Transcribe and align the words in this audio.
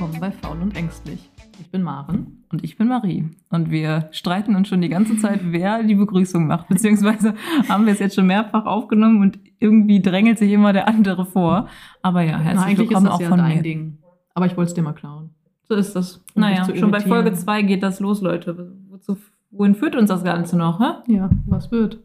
willkommen 0.00 0.18
bei 0.18 0.30
Faul 0.30 0.62
und 0.62 0.74
Ängstlich. 0.78 1.28
Ich 1.60 1.70
bin 1.70 1.82
Maren. 1.82 2.46
Und 2.50 2.64
ich 2.64 2.78
bin 2.78 2.88
Marie. 2.88 3.28
Und 3.50 3.70
wir 3.70 4.08
streiten 4.12 4.56
uns 4.56 4.68
schon 4.68 4.80
die 4.80 4.88
ganze 4.88 5.18
Zeit, 5.18 5.40
wer 5.52 5.82
die 5.82 5.94
Begrüßung 5.94 6.46
macht. 6.46 6.68
Beziehungsweise 6.68 7.34
haben 7.68 7.84
wir 7.84 7.92
es 7.92 7.98
jetzt 7.98 8.14
schon 8.14 8.26
mehrfach 8.26 8.64
aufgenommen 8.64 9.20
und 9.20 9.38
irgendwie 9.58 10.00
drängelt 10.00 10.38
sich 10.38 10.52
immer 10.52 10.72
der 10.72 10.88
andere 10.88 11.26
vor. 11.26 11.68
Aber 12.00 12.22
ja, 12.22 12.38
herzlich 12.38 12.54
Na, 12.54 12.62
eigentlich 12.62 12.78
willkommen 12.78 13.06
ist 13.08 13.10
das 13.10 13.16
auch 13.16 13.20
ja 13.20 13.28
von 13.28 13.38
dein 13.40 13.56
mir. 13.58 13.62
Ding. 13.62 13.98
Aber 14.32 14.46
ich 14.46 14.56
wollte 14.56 14.70
es 14.70 14.74
dir 14.74 14.80
mal 14.80 14.94
klauen. 14.94 15.34
So 15.68 15.74
ist 15.74 15.94
das. 15.94 16.24
Um 16.34 16.40
naja, 16.40 16.64
schon 16.74 16.90
bei. 16.90 17.00
Folge 17.00 17.34
2 17.34 17.60
geht 17.60 17.82
das 17.82 18.00
los, 18.00 18.22
Leute. 18.22 18.72
Wozu, 18.88 19.18
wohin 19.50 19.74
führt 19.74 19.96
uns 19.96 20.08
das 20.08 20.24
Ganze 20.24 20.56
noch? 20.56 20.80
Hä? 20.80 21.12
Ja, 21.12 21.28
was 21.44 21.70
wird? 21.70 21.98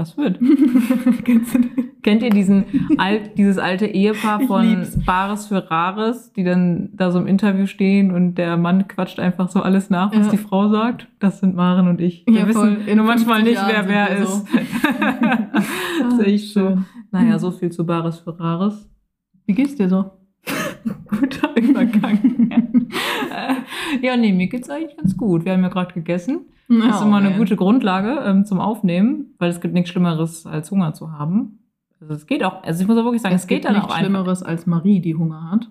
Was 0.00 0.16
wird? 0.16 0.38
Kennt 2.02 2.22
ihr 2.22 2.30
diesen 2.30 2.64
alt, 2.96 3.32
dieses 3.36 3.58
alte 3.58 3.86
Ehepaar 3.86 4.40
von. 4.40 4.86
Bares 5.04 5.46
für 5.48 5.70
Rares, 5.70 6.32
die 6.32 6.42
dann 6.42 6.88
da 6.94 7.10
so 7.10 7.18
im 7.18 7.26
Interview 7.26 7.66
stehen 7.66 8.10
und 8.10 8.36
der 8.36 8.56
Mann 8.56 8.88
quatscht 8.88 9.20
einfach 9.20 9.50
so 9.50 9.60
alles 9.60 9.90
nach, 9.90 10.10
was 10.16 10.26
Ja. 10.26 10.30
die 10.32 10.38
Frau 10.38 10.70
sagt? 10.70 11.08
Das 11.18 11.40
sind 11.40 11.54
Maren 11.54 11.86
und 11.86 12.00
ich. 12.00 12.24
Ja, 12.26 12.34
Wir 12.34 12.48
wissen 12.48 12.76
voll. 12.76 12.88
In 12.88 12.96
nur 12.96 13.06
manchmal 13.06 13.42
50 13.42 13.54
nicht, 13.58 13.66
wer 13.68 13.74
Jahren 13.74 13.88
wer 13.88 14.08
ist. 14.16 14.52
wir 14.54 15.50
das 16.02 16.14
ist 16.14 16.26
echt 16.26 16.52
so. 16.54 16.78
Naja, 17.12 17.38
so 17.38 17.50
viel 17.50 17.70
zu 17.70 17.84
Bares 17.84 18.20
für 18.20 18.38
Rares. 18.40 18.88
Wie 19.44 19.52
geht's 19.52 19.74
dir 19.74 19.88
so? 19.90 20.12
Guter 21.10 21.54
Übergang. 21.60 22.88
Ja, 24.02 24.16
nee, 24.16 24.32
mir 24.32 24.48
geht's 24.48 24.70
eigentlich 24.70 24.96
ganz 24.96 25.16
gut. 25.16 25.44
Wir 25.44 25.52
haben 25.52 25.62
ja 25.62 25.68
gerade 25.68 25.92
gegessen. 25.92 26.46
Das 26.68 26.96
ist 26.96 27.02
immer 27.02 27.16
eine 27.16 27.32
gute 27.36 27.56
Grundlage 27.56 28.22
ähm, 28.24 28.44
zum 28.44 28.60
Aufnehmen, 28.60 29.34
weil 29.38 29.50
es 29.50 29.60
gibt 29.60 29.74
nichts 29.74 29.90
Schlimmeres, 29.90 30.46
als 30.46 30.70
Hunger 30.70 30.94
zu 30.94 31.10
haben. 31.10 31.58
Also 32.00 32.14
es 32.14 32.26
geht 32.26 32.44
auch, 32.44 32.62
also 32.62 32.80
ich 32.82 32.88
muss 32.88 32.96
auch 32.96 33.04
wirklich 33.04 33.22
sagen, 33.22 33.34
es, 33.34 33.42
Es 33.42 33.48
geht 33.48 33.64
dann 33.64 33.72
nichts 33.72 33.88
auch 33.88 33.90
einfach. 33.90 34.04
Schlimmeres 34.04 34.42
als 34.44 34.66
Marie, 34.66 35.00
die 35.00 35.16
Hunger 35.16 35.50
hat. 35.50 35.68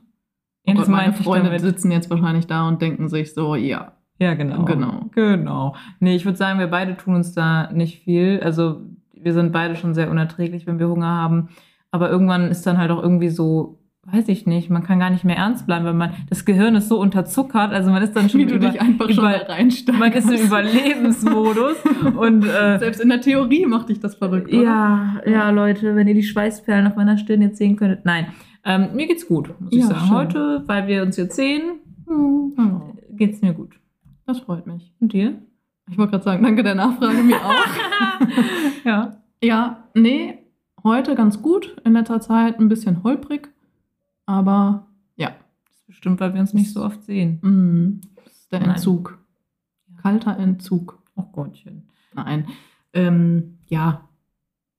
Ja, 0.66 0.74
das 0.74 0.90
meine 0.90 1.14
Freunde 1.14 1.58
sitzen 1.58 1.90
jetzt 1.92 2.10
wahrscheinlich 2.10 2.48
da 2.48 2.68
und 2.68 2.82
denken 2.82 3.08
sich 3.08 3.34
so, 3.34 3.56
ja. 3.56 3.94
Ja, 4.20 4.34
genau. 4.34 4.66
Genau. 4.66 5.06
Genau. 5.16 5.76
Nee, 6.02 6.16
ich 6.16 6.26
würde 6.26 6.38
sagen, 6.38 6.60
wir 6.60 6.68
beide 6.68 6.98
tun 6.98 7.16
uns 7.16 7.34
da 7.34 7.72
nicht 7.72 8.04
viel. 8.04 8.42
Also 8.44 8.82
wir 9.14 9.34
sind 9.34 9.54
beide 9.54 9.78
schon 9.78 9.94
sehr 9.94 10.12
unerträglich, 10.12 10.68
wenn 10.68 10.80
wir 10.80 10.90
Hunger 10.90 11.08
haben. 11.08 11.50
Aber 11.92 12.10
irgendwann 12.10 12.52
ist 12.52 12.68
dann 12.68 12.78
halt 12.78 12.92
auch 12.92 13.02
irgendwie 13.02 13.30
so, 13.30 13.79
weiß 14.12 14.28
ich 14.30 14.46
nicht, 14.46 14.70
man 14.70 14.84
kann 14.84 15.00
gar 15.00 15.10
nicht 15.10 15.24
mehr 15.24 15.36
ernst 15.38 15.66
bleiben, 15.66 15.86
weil 15.86 15.94
man, 15.94 16.14
das 16.30 16.46
Gehirn 16.46 16.76
ist 16.76 16.88
so 16.90 17.00
unterzuckert. 17.00 17.72
Also 17.72 17.92
man 17.92 18.02
ist 18.04 18.16
dann 18.16 18.30
schon 18.30 18.42
Wie 18.42 18.46
du 18.46 18.56
über, 18.56 18.70
dich 18.70 18.80
einfach 18.82 19.06
schon 19.10 19.20
über- 19.26 19.50
reinsteigst. 19.50 20.00
man 20.00 20.12
ist 20.12 20.30
im 20.30 20.46
Überlebensmodus 20.48 21.78
und 22.18 22.44
äh, 22.46 22.80
Selbst 22.80 23.02
in 23.02 23.10
der 23.10 23.22
Theorie 23.22 23.66
macht 23.66 23.90
dich 23.90 24.00
das 24.00 24.16
verrückt, 24.16 24.48
oder? 24.54 24.64
Ja, 24.64 25.22
ja, 25.26 25.50
Leute, 25.50 25.96
wenn 25.96 26.08
ihr 26.08 26.14
die 26.16 26.24
Schweißperlen 26.24 26.88
auf 26.88 26.96
meiner 26.96 27.18
Stirn 27.18 27.42
jetzt 27.42 27.58
sehen 27.58 27.76
könntet. 27.76 28.06
Nein, 28.06 28.28
ähm, 28.66 28.90
mir 28.96 29.08
geht's 29.08 29.28
gut, 29.28 29.54
muss 29.60 29.72
ich 29.72 29.80
Ja, 29.80 29.86
sagen. 29.88 30.00
schön. 30.08 30.16
Heute, 30.16 30.64
weil 30.68 30.88
wir 30.88 31.02
uns 31.04 31.18
jetzt 31.18 31.36
sehen, 31.36 31.62
Oh, 32.08 32.50
geht's 33.12 33.42
mir 33.42 33.54
gut. 33.54 33.80
das 34.26 34.40
freut 34.40 34.66
mich. 34.68 34.92
Und 35.00 35.14
dir? 35.14 35.36
Ich 35.92 35.98
wollte 35.98 36.12
gerade 36.12 36.24
sagen, 36.24 36.44
danke 36.44 36.64
der 36.64 36.76
Nachfrage, 36.76 37.22
mir 37.24 37.38
auch. 37.38 37.66
ja. 38.86 39.18
Ja, 39.44 39.84
nee, 39.94 40.40
heute 40.84 41.16
ganz 41.16 41.42
gut. 41.42 41.76
In 41.86 41.94
letzter 41.94 42.20
Zeit 42.22 42.60
ein 42.60 42.68
bisschen 42.70 43.04
holprig. 43.04 43.50
Aber 44.30 44.86
ja, 45.16 45.30
Das 45.66 45.76
ist 45.78 45.88
bestimmt, 45.88 46.20
weil 46.20 46.34
wir 46.36 46.42
uns 46.42 46.54
nicht 46.54 46.72
so 46.72 46.84
oft 46.86 47.04
sehen. 47.04 47.40
mm, 47.42 48.02
das 48.24 48.34
ist 48.34 48.52
der 48.52 48.60
Nein. 48.60 48.70
Entzug. 48.72 49.18
Kalter 50.02 50.38
Entzug. 50.38 51.02
Oh 51.16 51.24
Gottchen. 51.24 51.88
Nein. 52.14 52.46
Ähm, 52.94 53.58
ja, 53.68 54.02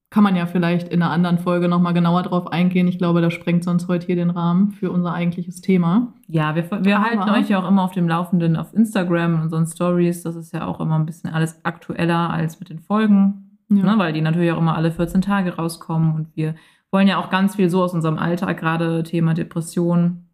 kann 0.09 0.23
man 0.25 0.35
ja 0.37 0.47
vielleicht 0.47 0.89
in 0.89 1.03
einer 1.03 1.11
anderen 1.13 1.39
Folge 1.39 1.69
nochmal 1.69 1.95
genauer 1.95 2.23
drauf 2.23 2.47
eingehen. 2.53 2.87
Ich 2.89 2.99
glaube, 2.99 3.21
das 3.21 3.33
sprengt 3.35 3.65
sonst 3.65 3.89
heute 3.89 4.07
hier 4.07 4.17
den 4.17 4.31
Rahmen 4.31 4.71
für 4.71 4.91
unser 4.93 5.13
eigentliches 5.13 5.61
Thema. 5.61 6.15
Ja, 6.29 6.55
wir, 6.55 6.69
wir 6.85 6.97
Aber- 6.99 7.05
halten 7.05 7.31
euch 7.31 7.49
ja 7.49 7.59
auch 7.63 7.69
immer 7.69 7.83
auf 7.83 7.93
dem 7.93 8.09
Laufenden 8.09 8.57
auf 8.57 8.73
Instagram 8.73 9.35
und 9.35 9.41
unseren 9.43 9.67
Stories. 9.67 10.23
Das 10.23 10.37
ist 10.37 10.53
ja 10.53 10.65
auch 10.67 10.81
immer 10.81 10.97
ein 10.99 11.07
bisschen 11.07 11.31
alles 11.31 11.65
aktueller 11.65 12.31
als 12.31 12.61
mit 12.61 12.69
den 12.71 12.79
Folgen. 12.79 13.47
Ja. 13.69 13.85
ne, 13.85 13.95
weil 13.99 14.13
die 14.13 14.21
natürlich 14.21 14.51
auch 14.53 14.59
immer 14.59 14.75
alle 14.77 14.91
14 14.91 15.21
Tage 15.23 15.55
rauskommen 15.57 16.15
und 16.15 16.35
wir 16.37 16.57
wollen 16.91 17.09
ja 17.09 17.19
auch 17.19 17.31
ganz 17.31 17.57
viel 17.57 17.71
so 17.71 17.83
aus 17.83 17.95
unserem 17.95 18.19
Alltag, 18.19 18.59
gerade 18.59 19.03
Thema 19.03 19.35
Depression. 19.35 20.27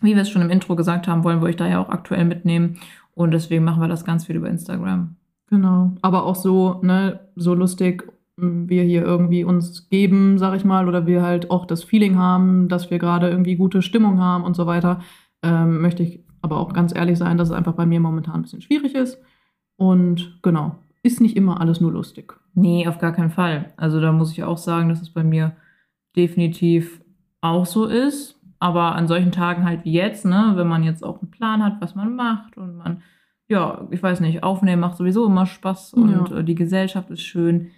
Wie 0.00 0.14
wir 0.14 0.22
es 0.22 0.30
schon 0.30 0.42
im 0.42 0.50
Intro 0.50 0.76
gesagt 0.76 1.08
haben, 1.08 1.24
wollen 1.24 1.40
wir 1.40 1.48
euch 1.48 1.56
da 1.56 1.68
ja 1.68 1.80
auch 1.80 1.90
aktuell 1.90 2.24
mitnehmen 2.24 2.78
und 3.14 3.32
deswegen 3.32 3.64
machen 3.64 3.82
wir 3.82 3.88
das 3.88 4.04
ganz 4.04 4.24
viel 4.26 4.36
über 4.36 4.48
Instagram. 4.48 5.16
Genau. 5.48 5.92
Aber 6.00 6.24
auch 6.24 6.36
so, 6.36 6.80
ne, 6.82 7.20
so 7.36 7.54
lustig 7.54 8.04
m, 8.38 8.68
wir 8.68 8.82
hier 8.84 9.02
irgendwie 9.02 9.44
uns 9.44 9.88
geben, 9.90 10.38
sag 10.38 10.56
ich 10.56 10.64
mal, 10.64 10.88
oder 10.88 11.06
wir 11.06 11.22
halt 11.22 11.50
auch 11.50 11.66
das 11.66 11.84
Feeling 11.84 12.16
haben, 12.16 12.68
dass 12.68 12.90
wir 12.90 12.98
gerade 12.98 13.28
irgendwie 13.28 13.56
gute 13.56 13.82
Stimmung 13.82 14.20
haben 14.20 14.44
und 14.44 14.54
so 14.54 14.66
weiter, 14.66 15.00
ähm, 15.42 15.80
möchte 15.82 16.02
ich 16.02 16.24
aber 16.40 16.58
auch 16.58 16.72
ganz 16.72 16.94
ehrlich 16.94 17.18
sein, 17.18 17.36
dass 17.36 17.50
es 17.50 17.54
einfach 17.54 17.74
bei 17.74 17.84
mir 17.84 18.00
momentan 18.00 18.36
ein 18.36 18.42
bisschen 18.42 18.62
schwierig 18.62 18.94
ist. 18.94 19.18
Und 19.76 20.38
genau, 20.42 20.76
ist 21.02 21.20
nicht 21.20 21.36
immer 21.36 21.60
alles 21.60 21.80
nur 21.80 21.92
lustig. 21.92 22.34
Nee, 22.54 22.86
auf 22.86 22.98
gar 22.98 23.12
keinen 23.12 23.30
Fall. 23.30 23.72
Also 23.76 24.00
da 24.00 24.12
muss 24.12 24.32
ich 24.32 24.44
auch 24.44 24.58
sagen, 24.58 24.88
dass 24.88 25.02
es 25.02 25.10
bei 25.10 25.24
mir 25.24 25.52
definitiv 26.16 27.00
auch 27.40 27.66
so 27.66 27.86
ist. 27.86 28.36
Aber 28.58 28.94
an 28.94 29.08
solchen 29.08 29.32
Tagen 29.32 29.64
halt 29.64 29.84
wie 29.86 29.92
jetzt, 29.92 30.26
ne, 30.26 30.52
wenn 30.54 30.68
man 30.68 30.82
jetzt 30.82 31.02
auch 31.02 31.22
einen 31.22 31.30
Plan 31.30 31.64
hat, 31.64 31.80
was 31.80 31.94
man 31.94 32.14
macht 32.14 32.58
und 32.58 32.76
man, 32.76 33.02
ja, 33.48 33.86
ich 33.90 34.02
weiß 34.02 34.20
nicht, 34.20 34.42
aufnehmen 34.42 34.80
macht 34.80 34.98
sowieso 34.98 35.24
immer 35.26 35.46
Spaß 35.46 35.94
und 35.94 36.30
Ja. 36.30 36.36
äh, 36.38 36.44
die 36.44 36.54
Gesellschaft 36.54 37.08
ist 37.10 37.22
schön. 37.22 37.68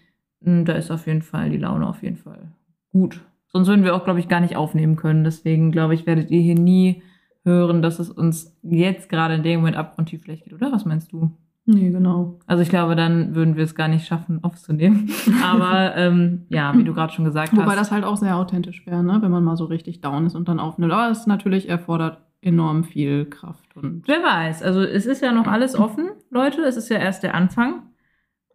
Mm, 0.41 0.65
Da 0.65 0.72
ist 0.72 0.91
auf 0.91 1.06
jeden 1.06 1.22
Fall 1.22 1.50
die 1.50 1.56
Laune 1.59 1.87
auf 1.87 2.03
jeden 2.03 2.16
Fall 2.16 2.50
gut. 2.91 3.21
Sonst 3.47 3.69
würden 3.69 3.84
wir 3.84 3.94
auch, 3.94 4.03
glaube 4.04 4.19
ich, 4.19 4.26
gar 4.28 4.41
nicht 4.41 4.56
aufnehmen 4.56 4.97
können. 4.97 5.22
Deswegen, 5.25 5.71
glaube 5.72 5.94
ich, 5.94 6.04
werdet 6.06 6.31
ihr 6.32 6.41
hier 6.41 6.56
nie 6.59 7.03
hören, 7.44 7.81
dass 7.82 7.98
es 8.00 8.10
uns 8.10 8.56
jetzt 8.62 9.09
gerade 9.09 9.34
in 9.34 9.42
dem 9.44 9.60
Moment 9.60 9.76
abgrundtief 9.76 10.25
schlecht 10.25 10.44
geht, 10.44 10.53
oder? 10.54 10.72
Was 10.72 10.84
meinst 10.84 11.12
du? 11.12 11.31
Nee, 11.65 11.91
genau. 11.91 12.41
Also 12.47 12.62
ich 12.62 12.71
glaube, 12.71 12.97
dann 12.97 13.37
würden 13.37 13.56
wir 13.56 13.62
es 13.62 13.77
gar 13.77 13.87
nicht 13.87 14.05
schaffen, 14.06 14.43
aufzunehmen. 14.43 15.09
Aber 15.45 15.95
ähm, 15.97 16.47
ja, 16.49 16.77
wie 16.77 16.83
du 16.83 16.93
gerade 16.93 17.12
schon 17.12 17.25
gesagt 17.25 17.53
Wobei 17.53 17.67
hast. 17.67 17.77
das 17.77 17.91
halt 17.93 18.05
auch 18.05 18.17
sehr 18.17 18.37
authentisch 18.37 18.84
wäre, 18.84 19.05
ne? 19.05 19.19
wenn 19.23 19.31
man 19.31 19.45
mal 19.45 19.56
so 19.56 19.67
richtig 19.67 20.01
down 20.01 20.27
ist 20.27 20.34
und 20.34 20.49
dann 20.49 20.59
aufnimmt. 20.59 20.93
Aber 20.93 21.11
es 21.11 21.27
natürlich 21.27 21.69
erfordert 21.69 22.21
enorm 22.41 22.83
viel 22.83 23.27
Kraft. 23.27 23.77
Und 23.77 24.09
wer 24.09 24.22
weiß. 24.22 24.65
Also 24.65 24.81
es 24.83 25.06
ist 25.06 25.22
ja 25.22 25.31
noch 25.31 25.47
alles 25.47 25.78
offen, 25.78 26.11
Leute. 26.31 26.62
Es 26.62 26.77
ist 26.77 26.89
ja 26.89 26.99
erst 26.99 27.22
der 27.22 27.37
Anfang. 27.37 27.83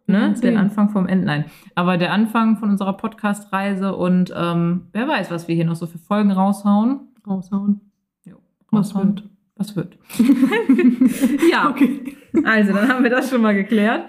Ne? 0.06 0.34
Der 0.42 0.58
Anfang 0.58 0.90
vom 0.90 1.06
Ende. 1.06 1.26
Nein. 1.26 1.44
Aber 1.74 1.96
der 1.98 2.12
Anfang 2.12 2.56
von 2.58 2.70
unserer 2.70 2.94
Podcast-Reise 2.94 3.94
und 3.94 4.32
ähm, 4.36 4.88
wer 4.92 5.06
weiß, 5.06 5.30
was 5.30 5.48
wir 5.48 5.54
hier 5.54 5.66
noch 5.66 5.76
so 5.76 5.86
für 5.86 5.98
Folgen 5.98 6.30
raushauen. 6.30 7.08
raushauen. 7.26 7.80
Jo, 8.24 8.36
Was 8.70 8.94
raushauen. 8.94 9.16
wird? 9.16 9.30
Was 9.58 9.76
wird? 9.76 9.98
ja, 11.52 11.68
Okay. 11.70 12.16
also 12.44 12.72
dann 12.72 12.88
haben 12.88 13.02
wir 13.02 13.10
das 13.10 13.28
schon 13.28 13.42
mal 13.42 13.54
geklärt. 13.54 14.08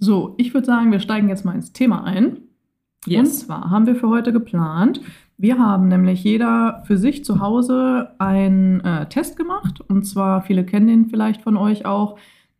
So, 0.00 0.34
ich 0.38 0.54
würde 0.54 0.66
sagen, 0.66 0.90
wir 0.90 1.00
steigen 1.00 1.28
jetzt 1.28 1.44
mal 1.44 1.54
ins 1.54 1.72
Thema 1.72 2.04
ein. 2.04 2.38
Und 3.20 3.26
zwar 3.26 3.70
haben 3.70 3.86
wir 3.86 3.94
für 3.94 4.08
heute 4.08 4.32
geplant, 4.32 5.00
wir 5.40 5.58
haben 5.58 5.86
nämlich 5.86 6.24
jeder 6.24 6.82
für 6.86 6.98
sich 6.98 7.24
zu 7.24 7.38
Hause 7.40 8.10
einen 8.18 8.80
äh, 8.80 9.08
Test 9.08 9.36
gemacht. 9.36 9.80
Und 9.88 10.04
zwar, 10.04 10.42
viele 10.42 10.64
kennen 10.64 10.88
den 10.88 11.06
vielleicht 11.06 11.42
von 11.42 11.56
euch 11.56 11.86
auch, 11.86 12.18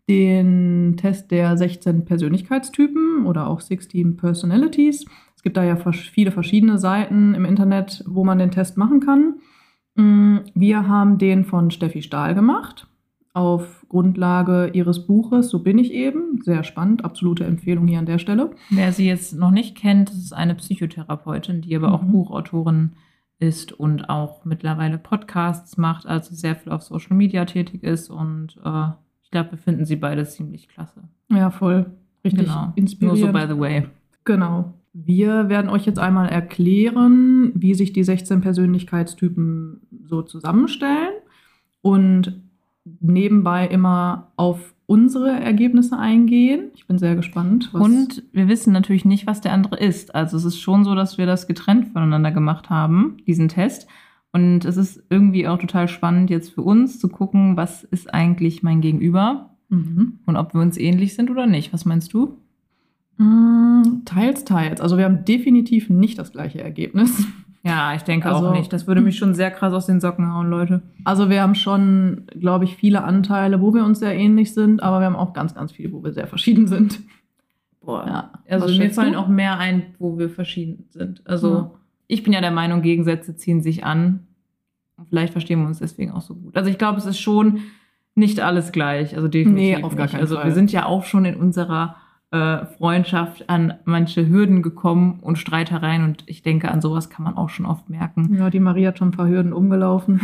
den 0.09 0.97
Test 0.97 1.33
der 1.33 1.57
16 1.57 2.05
Persönlichkeitstypen 2.05 3.27
oder 3.27 3.49
auch 3.49 3.61
16 3.61 4.17
Personalities. 4.17 5.05
Es 5.37 5.43
gibt 5.43 5.57
da 5.57 5.65
ja 5.65 5.77
viele 5.93 6.31
verschiedene 6.31 6.79
Seiten 6.79 7.35
im 7.35 7.45
Internet, 7.45 8.05
wo 8.07 8.25
man 8.25 8.39
den 8.39 8.53
Test 8.53 8.77
machen 8.77 9.01
kann. 9.01 9.35
Mm, 9.99 10.39
Wir 10.55 10.87
haben 10.89 11.19
den 11.19 11.45
von 11.45 11.71
Steffi 11.71 12.03
Stahl 12.03 12.35
gemacht 12.35 12.87
auf 13.35 13.85
Grundlage 13.89 14.71
ihres 14.73 15.07
Buches 15.07 15.49
So 15.51 15.63
bin 15.63 15.79
ich 15.79 15.93
eben. 15.93 16.41
Sehr 16.43 16.65
spannend, 16.65 17.05
absolute 17.05 17.45
Empfehlung 17.45 17.87
hier 17.87 17.99
an 17.99 18.07
der 18.07 18.19
Stelle. 18.19 18.51
Wer 18.71 18.93
sie 18.93 19.07
jetzt 19.07 19.35
noch 19.37 19.51
nicht 19.51 19.77
kennt, 19.77 20.11
ist 20.11 20.33
eine 20.33 20.55
Psychotherapeutin, 20.55 21.61
die 21.63 21.77
aber 21.77 21.93
auch 21.93 22.03
Mhm. 22.03 22.13
Buchautorin 22.13 22.93
ist 23.41 23.73
und 23.73 24.09
auch 24.09 24.45
mittlerweile 24.45 24.99
Podcasts 24.99 25.77
macht, 25.77 26.07
also 26.07 26.35
sehr 26.35 26.57
viel 26.57 26.73
auf 26.73 26.83
Social 26.83 27.17
Media 27.17 27.45
tätig 27.45 27.85
ist. 27.85 28.11
Und 28.11 28.57
äh, 28.65 28.89
ich 29.23 29.31
glaube, 29.31 29.53
wir 29.53 29.59
finden 29.59 29.85
sie 29.85 29.97
beide 29.97 30.25
ziemlich 30.25 30.69
klasse. 30.69 31.03
Ja, 31.31 31.51
voll. 31.51 31.87
Richtig 32.25 32.47
genau. 32.47 32.63
Nur 32.67 32.73
inspirierend. 32.77 33.21
so 33.21 33.33
by 33.33 33.47
the 33.53 33.59
way. 33.61 33.87
Genau. 34.25 34.75
Wir 34.93 35.49
werden 35.49 35.71
euch 35.71 35.87
jetzt 35.87 35.99
einmal 35.99 36.29
erklären, 36.29 37.53
wie 37.55 37.75
sich 37.75 37.93
die 37.93 38.05
16 38.05 38.41
Persönlichkeitstypen 38.41 39.81
so 40.09 40.23
zusammenstellen 40.23 41.13
und 41.83 42.41
nebenbei 43.01 43.67
immer 43.67 44.33
auf 44.37 44.75
unsere 44.87 45.31
Ergebnisse 45.31 45.99
eingehen. 45.99 46.71
Ich 46.75 46.87
bin 46.87 46.99
sehr 46.99 47.15
gespannt. 47.15 47.71
Und 47.75 48.23
wir 48.33 48.49
wissen 48.49 48.73
natürlich 48.73 49.05
nicht, 49.05 49.27
was 49.27 49.43
der 49.43 49.53
andere 49.53 49.79
ist. 49.79 50.15
Also 50.15 50.39
es 50.39 50.45
ist 50.47 50.59
schon 50.59 50.85
so, 50.85 50.95
dass 50.95 51.19
wir 51.19 51.27
das 51.27 51.47
getrennt 51.47 51.89
voneinander 51.89 52.31
gemacht 52.31 52.71
haben, 52.71 53.19
diesen 53.27 53.49
Test. 53.49 53.87
Und 54.33 54.65
es 54.65 54.77
ist 54.77 55.03
irgendwie 55.11 55.47
auch 55.47 55.59
total 55.59 55.89
spannend 55.89 56.31
jetzt 56.31 56.51
für 56.55 56.63
uns 56.63 56.99
zu 56.99 57.09
gucken, 57.09 57.57
was 57.57 57.85
ist 57.85 58.13
eigentlich 58.13 58.63
mein 58.63 58.81
Gegenüber 58.81 59.51
Mhm. 59.71 60.21
und 60.25 60.37
ob 60.37 60.55
wir 60.55 60.63
uns 60.63 60.79
ähnlich 60.79 61.15
sind 61.15 61.31
oder 61.31 61.47
nicht. 61.47 61.75
Was 61.75 61.85
meinst 61.85 62.15
du? 62.15 62.39
Mm, 63.19 64.05
Teils, 64.05 64.45
teils. 64.45 64.81
Also 64.81 64.97
wir 64.97 65.05
haben 65.05 65.25
definitiv 65.25 65.91
nicht 65.91 66.19
das 66.19 66.33
gleiche 66.33 66.63
Ergebnis. 66.63 67.27
Ja, 67.65 67.93
ich 67.95 68.03
denke 68.03 68.29
Also- 68.29 68.49
auch 68.49 68.53
nicht. 68.55 68.73
Das 68.73 68.87
würde 68.87 69.01
mich 69.01 69.19
schon 69.19 69.35
sehr 69.35 69.51
krass 69.51 69.73
aus 69.73 69.87
den 69.87 70.01
Socken 70.01 70.33
hauen, 70.33 70.49
Leute. 70.49 70.83
Also 71.05 71.29
wir 71.29 71.43
haben 71.43 71.57
schon, 71.57 72.23
glaube 72.39 72.65
ich, 72.65 72.77
viele 72.77 73.03
Anteile, 73.03 73.61
wo 73.61 73.75
wir 73.75 73.85
uns 73.85 73.99
sehr 73.99 74.15
ähnlich 74.17 74.55
sind, 74.55 74.83
aber 74.83 75.01
wir 75.01 75.07
haben 75.07 75.17
auch 75.17 75.33
ganz, 75.33 75.55
ganz 75.55 75.73
viele, 75.73 75.93
wo 75.93 76.03
wir 76.05 76.13
sehr 76.13 76.29
verschieden 76.29 76.67
sind. 76.69 77.01
Boah. 77.85 78.07
Ja. 78.07 78.31
Also 78.49 78.79
mir 78.79 78.91
fallen 78.91 79.15
du? 79.15 79.19
auch 79.19 79.29
mehr 79.29 79.59
ein, 79.59 79.83
wo 79.99 80.19
wir 80.19 80.31
verschieden 80.31 80.85
sind. 80.91 81.21
Also 81.27 81.49
Ja. 81.53 81.71
ich 82.07 82.23
bin 82.23 82.33
ja 82.33 82.41
der 82.41 82.53
Meinung, 82.53 82.81
Gegensätze 82.83 83.35
ziehen 83.37 83.61
sich 83.61 83.85
an. 83.85 84.21
Und 84.97 85.09
vielleicht 85.09 85.33
verstehen 85.33 85.61
wir 85.61 85.67
uns 85.67 85.79
deswegen 85.81 86.13
auch 86.13 86.23
so 86.23 86.35
gut. 86.37 86.57
Also 86.57 86.71
ich 86.71 86.79
glaube, 86.79 86.99
es 86.99 87.07
ist 87.07 87.19
schon 87.21 87.61
nicht 88.15 88.41
alles 88.41 88.73
gleich. 88.73 89.17
Also 89.17 89.29
definitiv 89.29 89.79
Nee, 89.79 89.83
auf 89.85 89.95
gar 89.97 90.05
nicht. 90.05 90.13
keinen 90.13 90.21
Also 90.21 90.37
Fall. 90.37 90.45
wir 90.47 90.53
sind 90.53 90.71
ja 90.73 90.87
auch 90.87 91.05
schon 91.05 91.25
in 91.25 91.37
unserer 91.37 91.97
äh, 92.31 92.67
Freundschaft 92.67 93.49
an 93.49 93.75
manche 93.85 94.29
Hürden 94.29 94.63
gekommen 94.63 95.21
und 95.21 95.39
Streitereien. 95.39 96.05
Und 96.05 96.25
ich 96.27 96.43
denke, 96.43 96.71
an 96.71 96.81
sowas 96.81 97.09
kann 97.09 97.25
man 97.25 97.37
auch 97.37 97.49
schon 97.49 97.67
oft 97.67 97.89
merken. 97.89 98.37
Ja, 98.37 98.51
die 98.51 98.61
Maria 98.61 98.89
hat 98.89 98.99
schon 98.99 99.09
ein 99.09 99.17
paar 99.17 99.29
Hürden 99.29 99.53
umgelaufen. 99.53 100.21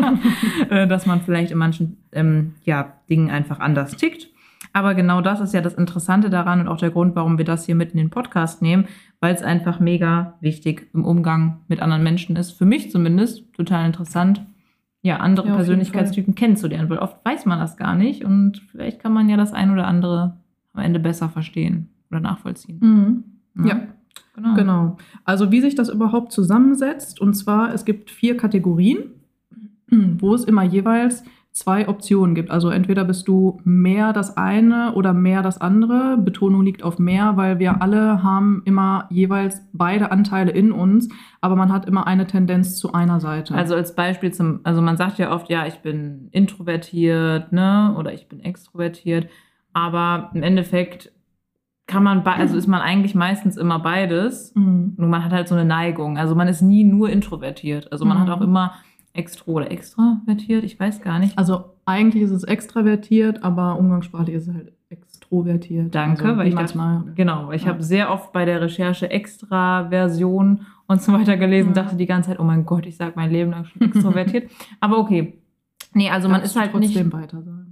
äh, 0.70 0.86
dass 0.86 1.06
man 1.06 1.20
vielleicht 1.20 1.50
in 1.50 1.58
manchen 1.58 1.96
ähm, 2.12 2.54
ja, 2.64 2.94
Dingen 3.10 3.30
einfach 3.30 3.60
anders 3.60 3.96
tickt. 3.96 4.28
Aber 4.72 4.94
genau 4.94 5.20
das 5.20 5.40
ist 5.40 5.54
ja 5.54 5.60
das 5.60 5.74
Interessante 5.74 6.30
daran 6.30 6.60
und 6.60 6.68
auch 6.68 6.78
der 6.78 6.90
Grund, 6.90 7.16
warum 7.16 7.38
wir 7.38 7.44
das 7.44 7.66
hier 7.66 7.74
mit 7.74 7.92
in 7.92 7.98
den 7.98 8.10
Podcast 8.10 8.62
nehmen, 8.62 8.86
weil 9.20 9.34
es 9.34 9.42
einfach 9.42 9.80
mega 9.80 10.34
wichtig 10.40 10.88
im 10.92 11.04
Umgang 11.04 11.60
mit 11.68 11.80
anderen 11.80 12.02
Menschen 12.02 12.36
ist. 12.36 12.52
Für 12.52 12.66
mich 12.66 12.90
zumindest 12.90 13.52
total 13.54 13.86
interessant, 13.86 14.44
ja, 15.02 15.18
andere 15.18 15.48
Ja, 15.48 15.54
Persönlichkeitstypen 15.56 16.34
kennenzulernen, 16.34 16.90
weil 16.90 16.98
oft 16.98 17.24
weiß 17.24 17.46
man 17.46 17.58
das 17.58 17.76
gar 17.76 17.94
nicht 17.94 18.24
und 18.24 18.60
vielleicht 18.70 19.00
kann 19.00 19.12
man 19.12 19.28
ja 19.28 19.36
das 19.36 19.52
ein 19.52 19.70
oder 19.70 19.86
andere 19.86 20.36
am 20.76 20.84
Ende 20.84 21.00
besser 21.00 21.28
verstehen 21.28 21.88
oder 22.10 22.20
nachvollziehen. 22.20 22.78
Mhm. 22.80 23.66
Ja, 23.66 23.80
genau. 24.34 24.54
Genau. 24.54 24.96
Also 25.24 25.50
wie 25.50 25.60
sich 25.60 25.74
das 25.74 25.88
überhaupt 25.88 26.32
zusammensetzt, 26.32 27.20
und 27.20 27.34
zwar 27.34 27.72
es 27.72 27.84
gibt 27.84 28.10
vier 28.10 28.36
Kategorien, 28.36 29.10
wo 29.90 30.34
es 30.34 30.44
immer 30.44 30.62
jeweils 30.62 31.24
zwei 31.56 31.88
Optionen 31.88 32.34
gibt. 32.34 32.50
Also 32.50 32.68
entweder 32.68 33.04
bist 33.04 33.26
du 33.28 33.60
mehr 33.64 34.12
das 34.12 34.36
eine 34.36 34.92
oder 34.92 35.14
mehr 35.14 35.42
das 35.42 35.58
andere. 35.58 36.18
Betonung 36.18 36.62
liegt 36.62 36.82
auf 36.82 36.98
mehr, 36.98 37.38
weil 37.38 37.58
wir 37.58 37.80
alle 37.80 38.22
haben 38.22 38.60
immer 38.66 39.06
jeweils 39.10 39.62
beide 39.72 40.12
Anteile 40.12 40.50
in 40.50 40.70
uns, 40.70 41.08
aber 41.40 41.56
man 41.56 41.72
hat 41.72 41.86
immer 41.86 42.06
eine 42.06 42.26
Tendenz 42.26 42.76
zu 42.76 42.92
einer 42.92 43.20
Seite. 43.20 43.54
Also 43.54 43.74
als 43.74 43.94
Beispiel 43.94 44.34
zum, 44.34 44.60
also 44.64 44.82
man 44.82 44.98
sagt 44.98 45.18
ja 45.18 45.32
oft, 45.32 45.48
ja, 45.48 45.66
ich 45.66 45.76
bin 45.76 46.28
introvertiert, 46.30 47.52
ne, 47.52 47.94
oder 47.98 48.12
ich 48.12 48.28
bin 48.28 48.40
extrovertiert, 48.40 49.28
aber 49.76 50.30
im 50.32 50.42
Endeffekt 50.42 51.12
kann 51.86 52.02
man, 52.02 52.26
also 52.26 52.56
ist 52.56 52.66
man 52.66 52.80
eigentlich 52.80 53.14
meistens 53.14 53.58
immer 53.58 53.78
beides. 53.78 54.54
Mhm. 54.54 54.94
Nur 54.96 55.08
man 55.08 55.22
hat 55.22 55.32
halt 55.32 55.48
so 55.48 55.54
eine 55.54 55.66
Neigung. 55.66 56.16
Also 56.16 56.34
man 56.34 56.48
ist 56.48 56.62
nie 56.62 56.82
nur 56.82 57.10
introvertiert. 57.10 57.92
Also 57.92 58.06
man 58.06 58.16
Mhm. 58.16 58.22
hat 58.22 58.30
auch 58.30 58.40
immer 58.40 58.72
extro 59.12 59.52
oder 59.52 59.70
extravertiert, 59.70 60.64
ich 60.64 60.78
weiß 60.80 61.00
gar 61.02 61.18
nicht. 61.18 61.38
Also 61.38 61.64
eigentlich 61.84 62.22
ist 62.22 62.30
es 62.32 62.42
extravertiert, 62.44 63.44
aber 63.44 63.78
umgangssprachlich 63.78 64.34
ist 64.36 64.48
es 64.48 64.54
halt 64.54 64.72
extrovertiert. 64.88 65.94
Danke, 65.94 66.24
also, 66.24 66.36
weil 66.38 66.48
ich 66.48 66.54
das 66.54 66.74
mal. 66.74 67.04
Genau, 67.14 67.52
ich 67.52 67.62
Ja. 67.62 67.68
habe 67.68 67.82
sehr 67.82 68.10
oft 68.12 68.32
bei 68.32 68.44
der 68.46 68.60
Recherche 68.62 69.10
Extraversion 69.10 70.66
und 70.86 71.02
so 71.02 71.12
weiter 71.12 71.36
gelesen, 71.36 71.68
Ja. 71.74 71.82
dachte 71.82 71.96
die 71.96 72.06
ganze 72.06 72.30
Zeit, 72.30 72.40
oh 72.40 72.44
mein 72.44 72.64
Gott, 72.64 72.86
ich 72.86 72.96
sage 72.96 73.12
mein 73.16 73.30
Leben 73.30 73.50
lang 73.50 73.64
schon 73.64 73.80
extrovertiert. 74.34 74.50
Aber 74.80 74.98
okay. 74.98 75.34
Nee, 75.94 76.10
also 76.10 76.28
man 76.28 76.40
Darfst 76.40 76.56
ist 76.56 76.60
halt 76.60 76.74
nicht 76.74 76.94
trotzdem 76.94 77.12
weiter 77.12 77.42
sagen. 77.42 77.65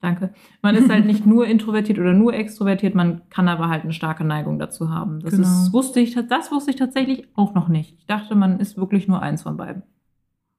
Danke. 0.00 0.32
Man 0.62 0.74
ist 0.76 0.88
halt 0.90 1.06
nicht 1.12 1.26
nur 1.26 1.46
introvertiert 1.46 1.98
oder 1.98 2.12
nur 2.12 2.32
extrovertiert, 2.34 2.94
man 2.94 3.22
kann 3.30 3.48
aber 3.48 3.68
halt 3.68 3.82
eine 3.82 3.92
starke 3.92 4.24
Neigung 4.24 4.58
dazu 4.58 4.90
haben. 4.90 5.20
Das, 5.20 5.32
Genau. 5.32 5.42
ist, 5.46 5.72
wusste 5.72 6.00
ich, 6.00 6.14
das 6.28 6.52
wusste 6.52 6.70
ich 6.70 6.76
tatsächlich 6.76 7.26
auch 7.34 7.54
noch 7.54 7.68
nicht. 7.68 7.96
Ich 7.98 8.06
dachte, 8.06 8.34
man 8.34 8.60
ist 8.60 8.76
wirklich 8.76 9.08
nur 9.08 9.20
eins 9.22 9.42
von 9.42 9.56
beiden. 9.56 9.82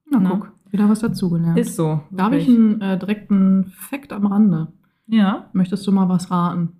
Na 0.10 0.20
Na? 0.20 0.30
guck, 0.32 0.52
wieder 0.72 0.90
was 0.90 1.00
dazugelernt. 1.00 1.58
Ist 1.58 1.76
so. 1.76 2.02
Da 2.12 2.24
habe 2.26 2.38
ich 2.38 2.48
einen 2.50 2.82
äh, 2.82 2.98
direkten 3.00 3.66
Fact 3.76 4.12
am 4.12 4.26
Rande. 4.26 4.68
Ja. 5.08 5.50
Möchtest 5.54 5.88
du 5.88 5.92
mal 5.92 6.10
was 6.10 6.30
raten? 6.32 6.74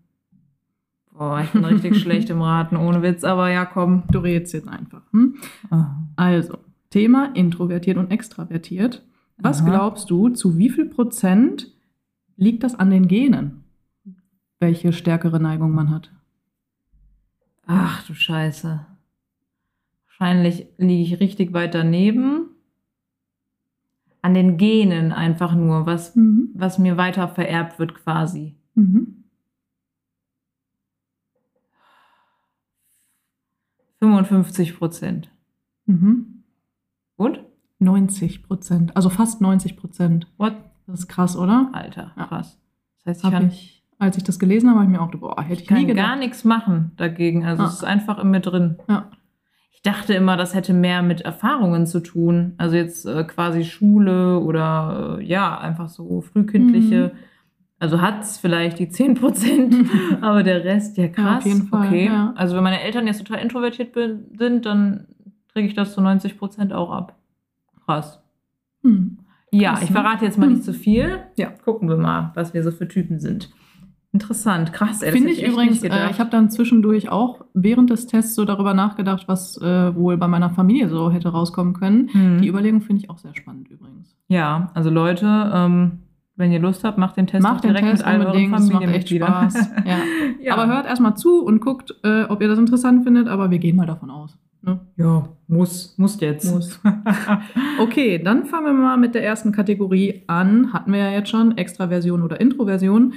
Boah, 1.18 1.42
ich 1.42 1.52
bin 1.52 1.66
richtig 1.66 1.98
schlecht 2.02 2.30
im 2.30 2.42
Raten, 2.42 2.76
ohne 2.78 3.02
Witz, 3.02 3.24
aber 3.24 3.50
ja, 3.52 3.66
komm. 3.66 4.04
Du 4.12 4.20
redest 4.20 4.54
jetzt 4.54 4.68
einfach. 4.68 5.02
Hm? 5.12 5.36
Also, 6.16 6.58
Thema 6.90 7.32
introvertiert 7.36 7.98
und 7.98 8.12
extravertiert. 8.12 9.04
Was 9.38 9.62
Aha. 9.62 9.70
glaubst 9.70 10.10
du, 10.10 10.30
zu 10.30 10.58
wie 10.58 10.70
viel 10.70 10.86
Prozent 10.86 11.72
liegt 12.40 12.64
das 12.64 12.76
an 12.76 12.90
den 12.90 13.08
Genen? 13.08 13.64
Welche 14.60 14.94
stärkere 14.94 15.40
Neigung 15.40 15.72
man 15.72 15.90
hat? 15.90 16.12
Ach 17.66 18.06
du 18.08 18.14
Scheiße. 18.14 18.86
Wahrscheinlich 20.08 20.68
liege 20.78 21.04
ich 21.04 21.20
richtig 21.20 21.54
weit 21.54 21.76
daneben. 21.76 22.50
An 24.22 24.34
den 24.34 24.58
Genen 24.58 25.12
einfach 25.14 25.54
nur, 25.56 25.86
was, 25.86 26.16
Mhm. 26.16 26.50
was 26.54 26.78
mir 26.78 26.98
weiter 26.98 27.28
vererbt 27.30 27.80
wird 27.80 27.96
quasi. 27.96 28.56
Mhm. 28.74 29.24
55 34.00 34.78
Prozent. 34.78 35.30
Mhm. 35.86 36.44
Und? 37.16 37.44
90 37.82 38.44
Prozent, 38.44 38.96
also 38.98 39.10
fast 39.10 39.40
90 39.40 39.78
Prozent. 39.78 40.28
What? 40.38 40.69
Das 40.90 41.02
ist 41.02 41.08
krass, 41.08 41.36
oder? 41.38 41.70
Alter, 41.74 42.12
Ja. 42.18 42.26
krass. 42.26 42.60
Das 42.98 43.06
heißt, 43.12 43.20
ich 43.20 43.26
Hab 43.26 43.34
kann, 43.34 43.48
ich, 43.50 43.84
als 44.00 44.18
ich 44.18 44.24
das 44.24 44.40
gelesen 44.40 44.70
habe, 44.70 44.80
habe 44.80 44.92
ich 44.92 44.98
mir 44.98 45.02
auch 45.04 45.12
gedacht, 45.12 45.22
boah, 45.36 45.42
hätte 45.42 45.54
ich, 45.54 45.62
ich 45.62 45.68
kann 45.68 45.78
nie 45.80 45.86
gedacht. 45.88 46.06
gar 46.08 46.16
nichts 46.16 46.44
machen 46.46 46.92
dagegen. 46.98 47.46
Also 47.46 47.64
Ah. 47.64 47.68
es 47.68 47.74
ist 47.76 47.84
einfach 47.84 48.18
in 48.20 48.32
mir 48.32 48.40
drin. 48.40 48.78
Ja. 48.88 49.10
Ich 49.72 49.82
dachte 49.84 50.14
immer, 50.14 50.36
das 50.36 50.54
hätte 50.56 50.74
mehr 50.74 51.02
mit 51.04 51.22
Erfahrungen 51.22 51.86
zu 51.86 52.02
tun. 52.02 52.54
Also 52.58 52.76
jetzt 52.76 53.06
äh, 53.06 53.24
quasi 53.24 53.64
Schule 53.64 54.40
oder 54.40 55.18
äh, 55.20 55.24
ja, 55.24 55.58
einfach 55.58 55.88
so 55.88 56.20
frühkindliche. 56.22 57.12
Mhm. 57.14 57.20
Also 57.82 58.02
hat 58.02 58.24
es 58.24 58.38
vielleicht 58.38 58.78
die 58.80 58.90
10 58.90 59.14
Prozent, 59.16 59.74
aber 60.22 60.44
der 60.44 60.66
Rest, 60.66 60.98
ja 60.98 61.08
krass. 61.08 61.38
auf 61.38 61.46
jeden 61.46 61.68
Fall, 61.68 61.88
okay. 61.88 62.08
ja. 62.08 62.34
Also 62.36 62.58
wenn 62.58 62.64
meine 62.64 62.82
Eltern 62.82 63.08
jetzt 63.08 63.26
total 63.26 63.42
introvertiert 63.42 63.94
bin, 63.94 64.26
sind, 64.38 64.66
dann 64.66 65.06
kriege 65.54 65.68
ich 65.70 65.76
das 65.76 65.94
zu 65.94 66.02
90 66.02 66.38
Prozent 66.38 66.74
auch 66.74 66.92
ab. 66.92 67.16
Krass. 67.86 68.22
Hm. 68.84 69.19
Ja, 69.52 69.72
Krass, 69.72 69.84
ich 69.84 69.90
ne? 69.90 69.96
verrate 69.96 70.26
jetzt 70.26 70.38
mal 70.38 70.50
nicht 70.50 70.64
zu 70.64 70.74
viel. 70.74 71.20
Ja. 71.36 71.50
Gucken 71.64 71.90
wir 71.90 71.98
mal, 71.98 72.32
was 72.36 72.54
wir 72.54 72.64
so 72.64 72.72
für 72.72 72.88
Typen 72.88 73.20
sind. 73.20 73.50
Interessant, 74.12 74.74
krass. 74.74 75.04
Finde 75.04 75.30
ich 75.30 75.46
übrigens, 75.46 75.84
äh, 75.84 76.10
ich 76.10 76.20
habe 76.20 76.32
dann 76.32 76.50
zwischendurch 76.50 77.10
auch 77.10 77.46
während 77.54 77.92
des 77.92 78.08
Tests 78.08 78.34
so 78.34 78.44
darüber 78.44 78.74
nachgedacht, 78.74 79.28
was 79.28 79.62
äh, 79.62 79.96
wohl 79.96 80.18
bei 80.18 80.28
meiner 80.28 80.50
Familie 80.50 80.90
so 80.90 81.12
hätte 81.12 81.30
rauskommen 81.30 81.74
können. 81.74 82.10
Hm. 82.12 82.42
Die 82.42 82.48
Überlegung 82.48 82.82
finde 82.82 83.04
ich 83.04 83.10
auch 83.12 83.20
sehr 83.20 83.36
spannend 83.36 83.70
übrigens. 83.70 84.18
Ja, 84.28 84.72
also 84.74 84.90
Leute, 84.90 85.52
ähm, 85.54 86.00
wenn 86.36 86.52
ihr 86.52 86.60
Lust 86.60 86.84
habt, 86.84 86.98
macht 86.98 87.18
den 87.18 87.28
Test 87.28 87.44
Macht 87.44 87.64
den 87.64 87.70
direkt 87.70 87.88
Test 87.88 88.06
mit 88.06 88.08
all 88.08 88.26
euren 88.26 88.44
es 88.46 88.50
macht 88.50 88.62
echt 88.62 88.72
Familienmitgliedern. 88.72 89.52
Spaß. 89.52 89.72
Ja. 89.86 89.98
ja. 90.42 90.54
Aber 90.54 90.66
hört 90.66 90.88
erstmal 90.88 91.16
zu 91.16 91.44
und 91.44 91.62
guckt, 91.62 91.94
äh, 92.04 92.24
ob 92.24 92.42
ihr 92.42 92.48
das 92.48 92.58
interessant 92.58 93.04
findet, 93.04 93.28
aber 93.28 93.52
wir 93.52 93.60
gehen 93.60 93.76
mal 93.76 93.86
davon 93.86 94.10
aus. 94.10 94.40
Ne? 94.62 94.80
Ja, 94.98 95.30
muss, 95.48 95.98
muss 95.98 96.20
jetzt. 96.20 96.52
Muss. 96.52 96.80
Okay, 97.80 98.22
dann 98.22 98.46
fangen 98.46 98.66
wir 98.66 98.74
mal 98.74 98.98
mit 98.98 99.16
der 99.16 99.24
ersten 99.24 99.54
Kategorie 99.54 100.24
an. 100.28 100.74
Hatten 100.74 100.92
wir 100.92 101.00
ja 101.00 101.12
jetzt 101.12 101.30
schon, 101.30 101.58
Extraversion 101.58 102.22
oder 102.22 102.42
Introversion. 102.42 103.14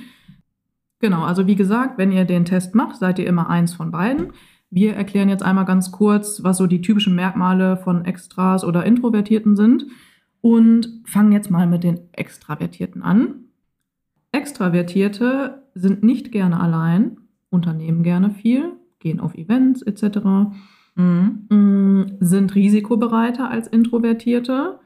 Genau, 1.00 1.24
also 1.24 1.48
wie 1.48 1.56
gesagt, 1.56 1.98
wenn 1.98 2.12
ihr 2.12 2.24
den 2.24 2.44
Test 2.44 2.76
macht, 2.76 2.96
seid 2.96 3.18
ihr 3.18 3.26
immer 3.26 3.50
eins 3.50 3.74
von 3.74 3.90
beiden. 3.90 4.32
Wir 4.70 4.94
erklären 4.94 5.28
jetzt 5.28 5.42
einmal 5.42 5.64
ganz 5.64 5.90
kurz, 5.90 6.44
was 6.44 6.58
so 6.58 6.66
die 6.66 6.80
typischen 6.80 7.16
Merkmale 7.16 7.76
von 7.76 8.04
Extras 8.04 8.64
oder 8.64 8.86
Introvertierten 8.86 9.56
sind 9.56 9.86
und 10.40 11.02
fangen 11.04 11.32
jetzt 11.32 11.50
mal 11.50 11.66
mit 11.66 11.82
den 11.82 12.00
Extravertierten 12.12 13.02
an. 13.02 13.46
Extravertierte 14.30 15.62
sind 15.74 16.02
nicht 16.02 16.32
gerne 16.32 16.60
allein, 16.60 17.18
unternehmen 17.50 18.02
gerne 18.02 18.30
viel, 18.30 18.72
gehen 18.98 19.20
auf 19.20 19.34
Events 19.34 19.82
etc. 19.82 20.52
Mhm. 20.94 21.46
Mm, 21.50 22.04
sind 22.20 22.54
risikobereiter 22.54 23.50
als 23.50 23.66
Introvertierte, 23.68 24.78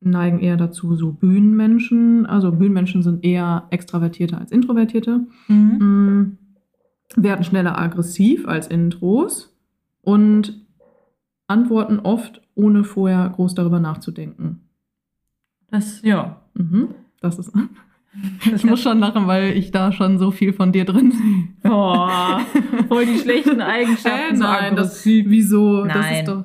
neigen 0.00 0.38
eher 0.38 0.56
dazu, 0.56 0.94
so 0.94 1.12
Bühnenmenschen, 1.12 2.24
also 2.26 2.52
Bühnenmenschen 2.52 3.02
sind 3.02 3.24
eher 3.24 3.66
Extravertierte 3.70 4.38
als 4.38 4.52
Introvertierte, 4.52 5.26
Mhm. 5.48 5.78
mm, 5.78 6.38
werden 7.16 7.44
schneller 7.44 7.78
aggressiv 7.78 8.46
als 8.46 8.66
Intros 8.68 9.56
und 10.02 10.64
antworten 11.46 11.98
oft, 12.00 12.42
ohne 12.54 12.84
vorher 12.84 13.28
groß 13.30 13.54
darüber 13.54 13.80
nachzudenken. 13.80 14.60
Das, 15.70 16.02
ja. 16.02 16.42
Mhm, 16.54 16.88
das 17.20 17.38
ist. 17.38 17.52
Das 18.44 18.52
Ich 18.64 18.64
muss 18.64 18.82
schon 18.82 18.98
lachen, 18.98 19.26
weil 19.26 19.56
ich 19.56 19.70
da 19.70 19.92
schon 19.92 20.18
so 20.18 20.30
viel 20.30 20.52
von 20.52 20.72
dir 20.72 20.84
drin 20.84 21.12
sehe. 21.12 21.48
Boah, 21.62 22.40
voll 22.88 23.06
die 23.06 23.18
schlechten 23.18 23.60
Eigenschaften. 23.60 24.36
Äh, 24.36 24.38
nein, 24.38 24.76
das, 24.76 25.04
wieso? 25.04 25.84
Das 25.84 25.94
Nein. 25.96 26.14
ist 26.16 26.28
doch. 26.28 26.44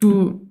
Du. 0.00 0.42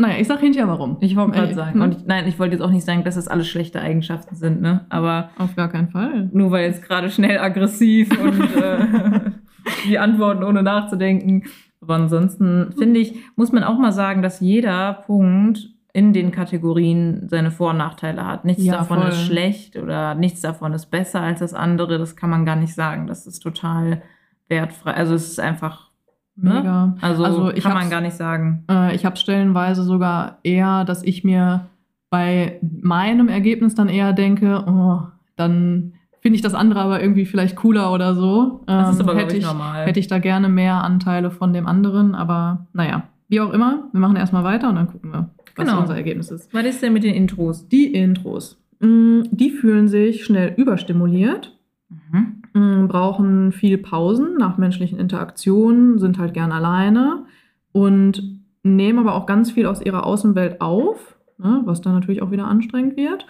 Naja, 0.00 0.20
ich 0.20 0.28
sag 0.28 0.38
hinterher 0.40 0.68
warum. 0.68 0.96
Ich 1.00 1.16
wollte 1.16 1.32
gerade 1.32 1.48
Ey, 1.48 1.54
sagen. 1.54 1.78
ne? 1.80 1.84
Und 1.84 1.96
ich, 1.96 2.06
nein, 2.06 2.28
ich 2.28 2.38
wollte 2.38 2.54
jetzt 2.54 2.62
auch 2.62 2.70
nicht 2.70 2.84
sagen, 2.86 3.02
dass 3.02 3.16
das 3.16 3.26
alles 3.26 3.48
schlechte 3.48 3.80
Eigenschaften 3.80 4.36
sind, 4.36 4.60
ne? 4.60 4.86
Aber 4.90 5.30
Auf 5.38 5.56
gar 5.56 5.68
keinen 5.68 5.88
Fall. 5.88 6.30
nur 6.32 6.52
weil 6.52 6.66
jetzt 6.66 6.82
gerade 6.84 7.10
schnell 7.10 7.38
aggressiv 7.38 8.08
und 8.16 8.40
äh, 8.40 9.30
die 9.88 9.98
antworten 9.98 10.44
ohne 10.44 10.62
nachzudenken. 10.62 11.44
Aber 11.80 11.96
ansonsten 11.96 12.72
finde 12.78 13.00
ich, 13.00 13.16
muss 13.34 13.50
man 13.50 13.64
auch 13.64 13.76
mal 13.76 13.92
sagen, 13.92 14.22
dass 14.22 14.38
jeder 14.40 15.02
Punkt 15.06 15.68
in 15.92 16.12
den 16.12 16.30
Kategorien 16.32 17.28
seine 17.28 17.50
Vor- 17.50 17.70
und 17.70 17.78
Nachteile 17.78 18.26
hat. 18.26 18.44
Nichts 18.44 18.64
Ja, 18.64 18.74
davon 18.78 18.98
voll. 19.00 19.08
ist 19.08 19.22
schlecht 19.26 19.76
oder 19.76 20.14
nichts 20.14 20.40
davon 20.42 20.72
ist 20.72 20.86
besser 20.90 21.20
als 21.20 21.40
das 21.40 21.54
andere. 21.54 21.98
Das 21.98 22.14
kann 22.16 22.30
man 22.30 22.44
gar 22.44 22.56
nicht 22.56 22.74
sagen. 22.74 23.06
Das 23.06 23.26
ist 23.26 23.40
total 23.40 24.02
wertfrei. 24.48 24.92
Also 24.94 25.14
es 25.14 25.28
ist 25.30 25.40
einfach, 25.40 25.90
ne? 26.36 26.54
Mega. 26.54 26.94
Also, 27.00 27.24
Also 27.24 27.50
ich 27.52 27.62
kann 27.64 27.74
man 27.74 27.90
gar 27.90 28.00
nicht 28.02 28.16
sagen. 28.16 28.64
Äh, 28.70 28.94
ich 28.94 29.04
habe 29.06 29.16
stellenweise 29.16 29.82
sogar 29.82 30.38
eher, 30.42 30.84
dass 30.84 31.02
ich 31.02 31.24
mir 31.24 31.66
bei 32.10 32.58
meinem 32.62 33.28
Ergebnis 33.28 33.74
dann 33.74 33.88
eher 33.88 34.12
denke, 34.12 34.64
oh, 34.66 35.00
dann 35.36 35.94
finde 36.20 36.36
ich 36.36 36.42
das 36.42 36.54
andere 36.54 36.80
aber 36.80 37.00
irgendwie 37.00 37.26
vielleicht 37.26 37.56
cooler 37.56 37.92
oder 37.92 38.14
so. 38.14 38.62
Das 38.66 38.90
ist 38.90 39.00
Ähm, 39.00 39.06
aber, 39.06 39.14
glaube 39.14 39.26
hätte 39.32 39.36
ich, 39.38 39.44
normal. 39.44 39.86
hätte 39.86 40.00
ich 40.00 40.06
da 40.08 40.18
gerne 40.18 40.48
mehr 40.48 40.82
Anteile 40.84 41.30
von 41.30 41.52
dem 41.52 41.66
anderen, 41.66 42.14
aber 42.14 42.66
naja, 42.72 43.04
wie 43.28 43.40
auch 43.42 43.50
immer, 43.52 43.84
wir 43.92 44.00
machen 44.00 44.16
erstmal 44.16 44.42
weiter 44.42 44.68
und 44.70 44.76
dann 44.76 44.86
gucken 44.88 45.12
wir, 45.12 45.28
was 45.56 45.66
Genau. 45.68 45.80
unser 45.80 45.96
Ergebnis 45.96 46.30
ist. 46.30 46.52
Was 46.52 46.64
ist 46.64 46.82
denn 46.82 46.92
mit 46.92 47.04
den 47.04 47.14
Intros? 47.14 47.68
Die 47.68 47.92
Intros. 47.94 48.60
Mm, 48.80 49.22
Die 49.30 49.50
fühlen 49.50 49.88
sich 49.88 50.24
schnell 50.24 50.54
überstimuliert, 50.56 51.58
Mhm. 51.90 52.42
mm, 52.54 52.88
brauchen 52.88 53.52
viel 53.52 53.78
Pausen 53.78 54.36
nach 54.38 54.58
menschlichen 54.58 54.98
Interaktionen, 54.98 55.98
sind 55.98 56.18
halt 56.18 56.34
gern 56.34 56.52
alleine 56.52 57.24
und 57.72 58.22
nehmen 58.62 58.98
aber 58.98 59.14
auch 59.14 59.26
ganz 59.26 59.50
viel 59.52 59.66
aus 59.66 59.80
ihrer 59.84 60.04
Außenwelt 60.04 60.60
auf, 60.60 61.16
ne, 61.38 61.62
was 61.64 61.80
dann 61.80 61.94
natürlich 61.94 62.22
auch 62.22 62.30
wieder 62.30 62.46
anstrengend 62.46 62.96
wird. 62.96 63.26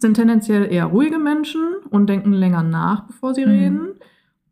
Sind 0.00 0.14
tendenziell 0.14 0.70
eher 0.70 0.86
ruhige 0.86 1.18
Menschen 1.18 1.60
und 1.90 2.08
denken 2.08 2.32
länger 2.32 2.62
nach, 2.62 3.06
bevor 3.06 3.34
sie 3.34 3.44
Mhm. 3.44 3.50
reden 3.50 3.80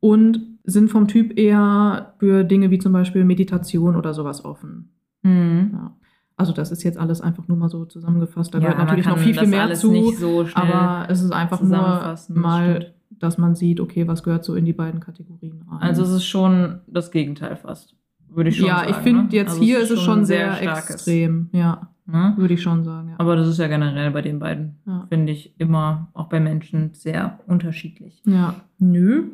und 0.00 0.41
sind 0.65 0.91
vom 0.91 1.07
Typ 1.07 1.38
eher 1.38 2.15
für 2.19 2.43
Dinge 2.43 2.71
wie 2.71 2.79
zum 2.79 2.93
Beispiel 2.93 3.25
Meditation 3.25 3.95
oder 3.95 4.12
sowas 4.15 4.45
offen. 4.45 4.91
Mhm. 5.23 5.71
Ja. 5.73 5.96
Also 6.37 6.52
das 6.52 6.71
ist 6.71 6.83
jetzt 6.83 6.99
alles 6.99 7.21
einfach 7.21 7.49
nur 7.49 7.57
mal 7.57 7.69
so 7.69 7.85
zusammengefasst. 7.87 8.55
Da 8.55 8.59
Ja, 8.59 8.64
gehört 8.71 8.78
natürlich 8.78 9.07
noch 9.07 9.19
viel, 9.19 9.35
viel 9.35 9.49
mehr 9.49 9.73
zu. 9.75 10.12
so 10.12 10.47
Aber 10.55 11.07
es 11.11 11.23
ist 11.23 11.33
einfach 11.33 11.62
nur 11.62 12.16
mal, 12.28 12.76
stimmt. 12.83 12.95
dass 13.19 13.38
man 13.38 13.55
sieht, 13.55 13.81
okay, 13.81 14.07
was 14.07 14.23
gehört 14.23 14.45
so 14.45 14.55
in 14.55 14.64
die 14.66 14.75
beiden 14.75 15.00
Kategorien 15.00 15.62
rein. 15.71 15.81
Also 15.81 16.02
es 16.02 16.11
ist 16.11 16.25
schon 16.26 16.81
das 16.87 17.11
Gegenteil 17.11 17.57
fast. 17.57 17.95
Würde 18.28 18.50
ich 18.50 18.59
schon 18.59 18.66
ja, 18.66 18.78
sagen. 18.81 18.90
ich 18.90 18.97
finde 18.97 19.23
ne? 19.23 19.28
jetzt 19.31 19.50
Also 19.52 19.62
hier 19.62 19.78
ist 19.78 19.90
es 19.90 20.00
schon 20.00 20.25
sehr, 20.26 20.52
starkes, 20.57 20.90
extrem. 20.90 21.49
Ja, 21.52 21.88
Ne? 22.09 22.35
würde 22.37 22.55
ich 22.55 22.62
schon 22.62 22.85
sagen. 22.85 23.09
Ja. 23.09 23.14
Aber 23.19 23.35
das 23.35 23.49
ist 23.49 23.59
ja 23.59 23.66
generell 23.66 24.12
bei 24.12 24.23
den 24.23 24.38
beiden, 24.38 24.76
ja. 24.87 25.07
finde 25.09 25.33
ich, 25.33 25.59
immer 25.59 26.09
auch 26.14 26.28
bei 26.28 26.38
Menschen 26.38 26.90
sehr 26.95 27.40
unterschiedlich. 27.49 28.23
ja. 28.25 28.55
Nö. 28.78 29.25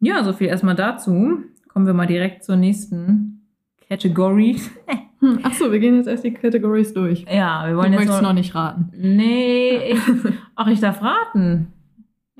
Ja, 0.00 0.24
so 0.24 0.32
viel 0.32 0.46
erstmal 0.46 0.74
dazu. 0.74 1.38
Kommen 1.68 1.86
wir 1.86 1.92
mal 1.94 2.06
direkt 2.06 2.42
zur 2.44 2.56
nächsten 2.56 3.42
Category. 3.88 4.56
Hm, 5.22 5.38
Achso, 5.44 5.70
wir 5.70 5.78
gehen 5.78 5.96
jetzt 5.96 6.08
erst 6.08 6.24
die 6.24 6.34
Categories 6.34 6.92
durch. 6.92 7.24
Ja, 7.32 7.64
wir 7.64 7.72
Du 7.72 7.76
wollen 7.78 7.92
jetzt 7.92 8.00
möchtest 8.00 8.22
noch, 8.22 8.28
noch 8.30 8.34
nicht 8.34 8.54
raten. 8.54 8.90
Nee, 8.94 9.92
ich, 9.92 10.00
ach, 10.56 10.66
ich 10.66 10.80
darf 10.80 11.00
raten. 11.00 11.68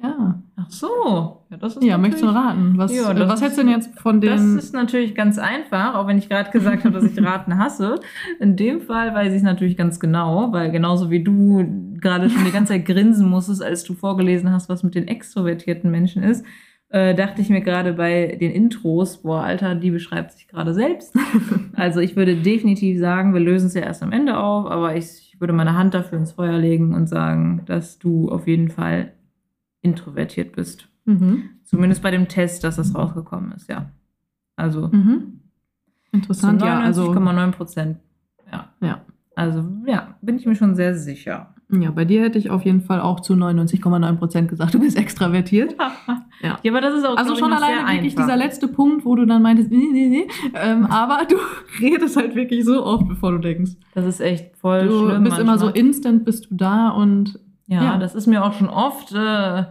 Ja. 0.03 0.43
Ach 0.57 0.69
so. 0.71 1.45
Ja, 1.51 1.57
das 1.59 1.77
ist 1.77 1.85
Ja, 1.85 1.97
möchtest 1.97 2.25
du 2.25 2.29
raten? 2.29 2.75
Was, 2.77 2.95
Ja, 2.95 3.15
das 3.15 3.29
was 3.29 3.41
hättest 3.41 3.59
du 3.59 3.63
denn 3.63 3.71
jetzt 3.71 3.99
von 4.01 4.21
Das 4.21 4.41
den. 4.41 4.59
ist 4.59 4.75
natürlich 4.75 5.15
ganz 5.15 5.39
einfach, 5.39 5.95
auch 5.95 6.09
wenn 6.09 6.19
ich 6.19 6.29
gerade 6.29 6.51
gesagt 6.51 6.85
habe, 6.85 6.93
dass 6.95 7.05
ich 7.05 7.23
Raten 7.25 7.57
hasse. 7.59 8.01
In 8.41 8.57
dem 8.57 8.81
Fall 8.81 9.15
weiß 9.15 9.29
ich 9.31 9.39
es 9.39 9.43
natürlich 9.45 9.77
ganz 9.77 10.01
genau, 10.01 10.53
weil 10.53 10.71
genauso 10.73 11.11
wie 11.11 11.23
du 11.23 11.65
gerade 12.01 12.29
schon 12.31 12.45
die 12.45 12.51
ganze 12.51 12.73
Zeit 12.73 12.85
grinsen 12.85 13.29
musstest, 13.31 13.63
als 13.63 13.85
du 13.85 13.95
vorgelesen 13.95 14.51
hast, 14.51 14.69
was 14.69 14.83
mit 14.83 14.95
den 14.97 15.07
extrovertierten 15.07 15.89
Menschen 15.91 16.23
ist, 16.25 16.45
äh, 16.93 17.15
dachte 17.15 17.41
ich 17.41 17.49
mir 17.49 17.63
gerade 17.63 17.95
bei 17.95 18.37
den 18.41 18.53
Intros, 18.53 19.23
boah, 19.23 19.43
Alter, 19.43 19.75
die 19.75 19.91
beschreibt 19.91 20.33
sich 20.33 20.47
gerade 20.49 20.75
selbst. 20.75 21.15
Also 21.75 22.01
ich 22.01 22.17
würde 22.17 22.37
definitiv 22.37 22.99
sagen, 23.01 23.33
wir 23.33 23.41
lösen 23.41 23.67
es 23.67 23.75
ja 23.75 23.81
erst 23.81 24.03
am 24.03 24.13
Ende 24.13 24.37
auf, 24.39 24.67
aber 24.71 24.95
ich, 24.95 25.33
ich 25.33 25.41
würde 25.41 25.55
meine 25.55 25.75
Hand 25.75 25.95
dafür 25.95 26.19
ins 26.19 26.33
Feuer 26.33 26.59
legen 26.59 26.95
und 26.95 27.09
sagen, 27.09 27.63
dass 27.65 27.99
du 27.99 28.29
auf 28.31 28.47
jeden 28.47 28.69
Fall 28.69 29.13
introvertiert 29.81 30.53
bist. 30.55 30.89
mhm. 31.07 31.45
Zumindest 31.65 32.03
bei 32.03 32.11
dem 32.11 32.29
Test, 32.29 32.63
dass 32.63 32.77
das 32.77 32.95
rausgekommen 32.95 33.53
ist, 33.53 33.71
ja. 33.71 33.91
Also 34.55 34.89
Mhm. 34.89 35.41
Interessant, 36.13 36.61
zu 36.61 36.67
ja. 36.67 36.81
Also, 36.81 37.11
99,9 37.11 37.51
Prozent. 37.53 37.99
Ja. 38.53 38.69
Ja. 38.83 39.01
Also, 39.35 39.65
ja, 39.87 40.19
bin 40.21 40.37
ich 40.37 40.45
mir 40.45 40.55
schon 40.55 40.75
sehr 40.77 40.95
sicher. 40.95 41.55
Ja, 41.81 41.91
bei 41.93 42.05
dir 42.05 42.23
hätte 42.23 42.39
ich 42.39 42.51
auf 42.51 42.65
jeden 42.65 42.83
Fall 42.83 43.01
auch 43.01 43.21
zu 43.21 43.33
99,9 43.35 44.17
Prozent 44.17 44.49
gesagt, 44.51 44.75
du 44.75 44.81
bist 44.81 44.97
extravertiert. 44.99 45.75
Ja. 46.43 46.59
Ja, 46.65 46.73
aber 46.73 46.81
das 46.81 46.95
ist 46.97 47.07
auch 47.07 47.17
Also 47.17 47.37
schon 47.37 47.53
alleine 47.53 47.87
wirklich 47.93 48.17
dieser 48.17 48.37
letzte 48.37 48.67
Punkt, 48.67 49.05
wo 49.05 49.15
du 49.15 49.25
dann 49.27 49.43
meintest, 49.43 49.71
nee, 49.71 49.87
nee, 49.93 50.09
nee. 50.09 50.27
Ähm, 50.61 50.87
aber 50.91 51.21
du 51.25 51.37
redest 51.81 52.17
halt 52.17 52.35
wirklich 52.35 52.65
so 52.65 52.85
oft, 52.85 53.07
bevor 53.07 53.31
du 53.31 53.39
denkst. 53.39 53.71
Das 53.95 54.05
ist 54.07 54.19
echt 54.21 54.57
voll 54.57 54.89
Du 54.89 55.09
schlimm. 55.09 55.23
bist 55.23 55.39
immer 55.39 55.57
so 55.57 55.67
manchmal. 55.67 55.87
instant, 55.87 56.25
bist 56.25 56.51
du 56.51 56.57
da 56.57 56.89
und 56.89 57.39
Ja, 57.69 57.85
ja. 57.85 57.97
das 57.97 58.17
ist 58.17 58.27
mir 58.27 58.45
auch 58.45 58.55
schon 58.55 58.69
oft 58.69 59.13
äh, 59.15 59.65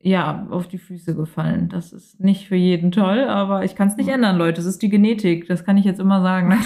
ja, 0.00 0.46
auf 0.50 0.66
die 0.68 0.78
Füße 0.78 1.14
gefallen. 1.14 1.68
Das 1.68 1.92
ist 1.92 2.18
nicht 2.20 2.48
für 2.48 2.56
jeden 2.56 2.90
toll, 2.90 3.24
aber 3.28 3.64
ich 3.66 3.74
kann 3.76 3.88
es 3.88 3.96
nicht 3.98 4.08
ändern, 4.08 4.38
Leute. 4.38 4.62
Es 4.62 4.66
ist 4.66 4.80
die 4.80 4.88
Genetik. 4.88 5.46
Das 5.46 5.62
kann 5.66 5.76
ich 5.76 5.84
jetzt 5.84 6.00
immer 6.00 6.22
sagen. 6.22 6.56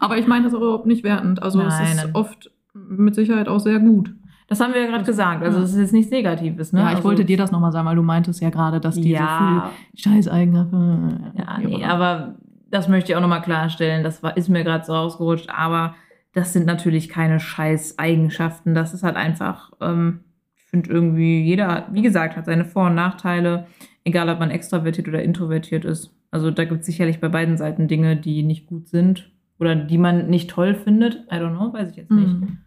Aber 0.00 0.18
ich 0.18 0.26
meine 0.26 0.44
das 0.46 0.54
auch 0.54 0.60
überhaupt 0.60 0.86
nicht 0.86 1.04
wertend. 1.04 1.40
Also 1.40 1.60
es 1.60 1.78
Nein, 1.78 1.86
ist 1.86 2.04
nein. 2.04 2.10
oft 2.14 2.50
mit 2.74 3.14
Sicherheit 3.14 3.48
auch 3.48 3.60
sehr 3.60 3.78
gut. 3.78 4.14
Das 4.46 4.60
haben 4.60 4.74
wir 4.74 4.82
ja 4.82 4.88
gerade 4.88 5.04
gesagt. 5.04 5.42
Also, 5.42 5.60
es 5.60 5.72
ist 5.72 5.78
jetzt 5.78 5.92
nichts 5.92 6.10
Negatives. 6.10 6.72
Ne? 6.72 6.80
ja, 6.80 6.88
ich 6.90 6.96
also, 6.96 7.04
wollte 7.08 7.24
dir 7.24 7.38
das 7.38 7.50
nochmal 7.50 7.72
sagen, 7.72 7.86
weil 7.86 7.96
du 7.96 8.02
meintest 8.02 8.42
ja 8.42 8.50
gerade, 8.50 8.78
dass 8.78 8.96
die 8.96 9.10
ja, 9.10 9.70
so 9.94 9.98
viel 9.98 10.02
Scheißeigenschaften. 10.02 11.32
Ja, 11.34 11.58
nee, 11.58 11.84
aber 11.84 12.34
das 12.70 12.88
möchte 12.88 13.12
ich 13.12 13.16
auch 13.16 13.22
nochmal 13.22 13.42
klarstellen. 13.42 14.04
Das 14.04 14.22
war, 14.22 14.36
ist 14.36 14.48
mir 14.48 14.64
gerade 14.64 14.84
so 14.84 14.92
rausgerutscht, 14.92 15.48
aber 15.48 15.94
das 16.34 16.52
sind 16.52 16.66
natürlich 16.66 17.08
keine 17.08 17.40
Scheiß-Eigenschaften. 17.40 18.74
Das 18.74 18.92
ist 18.92 19.02
halt 19.02 19.16
einfach, 19.16 19.72
ähm, 19.80 20.20
ich 20.56 20.64
finde 20.64 20.90
irgendwie, 20.90 21.42
jeder, 21.42 21.86
wie 21.92 22.02
gesagt, 22.02 22.36
hat 22.36 22.46
seine 22.46 22.64
Vor- 22.64 22.86
und 22.86 22.96
Nachteile, 22.96 23.66
egal 24.02 24.28
ob 24.28 24.40
man 24.40 24.50
extravertiert 24.50 25.08
oder 25.08 25.22
introvertiert 25.22 25.84
ist. 25.84 26.14
Also 26.30 26.50
da 26.50 26.64
gibt 26.64 26.80
es 26.80 26.86
sicherlich 26.86 27.20
bei 27.20 27.28
beiden 27.28 27.56
Seiten 27.56 27.86
Dinge, 27.86 28.16
die 28.16 28.42
nicht 28.42 28.66
gut 28.66 28.88
sind 28.88 29.30
oder 29.60 29.76
die 29.76 29.98
man 29.98 30.28
nicht 30.28 30.50
toll 30.50 30.74
findet. 30.74 31.24
I 31.30 31.36
don't 31.36 31.56
know, 31.56 31.72
weiß 31.72 31.90
ich 31.90 31.96
jetzt 31.96 32.10
nicht. 32.10 32.40
Mhm. 32.40 32.58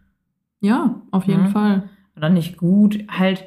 Ja, 0.60 1.00
auf 1.10 1.24
jeden 1.24 1.44
Ja. 1.46 1.50
Fall. 1.50 1.82
Oder 2.16 2.30
nicht 2.30 2.56
gut. 2.56 2.98
Halt, 3.08 3.44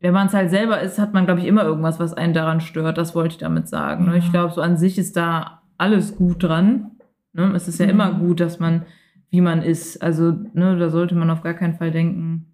wenn 0.00 0.12
man 0.14 0.26
es 0.26 0.34
halt 0.34 0.50
selber 0.50 0.80
ist, 0.80 0.98
hat 0.98 1.14
man, 1.14 1.24
glaube 1.26 1.40
ich, 1.40 1.46
immer 1.46 1.62
irgendwas, 1.64 2.00
was 2.00 2.12
einen 2.14 2.34
daran 2.34 2.60
stört. 2.60 2.98
Das 2.98 3.14
wollte 3.14 3.32
ich 3.34 3.38
damit 3.38 3.68
sagen. 3.68 4.04
Ne? 4.06 4.12
Ja. 4.12 4.16
Ich 4.18 4.30
glaube, 4.30 4.52
so 4.52 4.60
an 4.60 4.76
sich 4.76 4.98
ist 4.98 5.16
da 5.16 5.62
alles 5.78 6.16
gut 6.16 6.42
dran. 6.42 6.90
Ne? 7.32 7.52
Es 7.54 7.68
ist 7.68 7.78
ja 7.78 7.86
Mhm. 7.86 7.92
immer 7.92 8.12
gut, 8.12 8.40
dass 8.40 8.58
man, 8.58 8.82
wie 9.30 9.40
man 9.40 9.62
ist. 9.62 10.02
Also, 10.02 10.32
ne, 10.54 10.76
da 10.76 10.90
sollte 10.90 11.14
man 11.14 11.30
auf 11.30 11.42
gar 11.42 11.54
keinen 11.54 11.74
Fall 11.74 11.90
denken, 11.90 12.46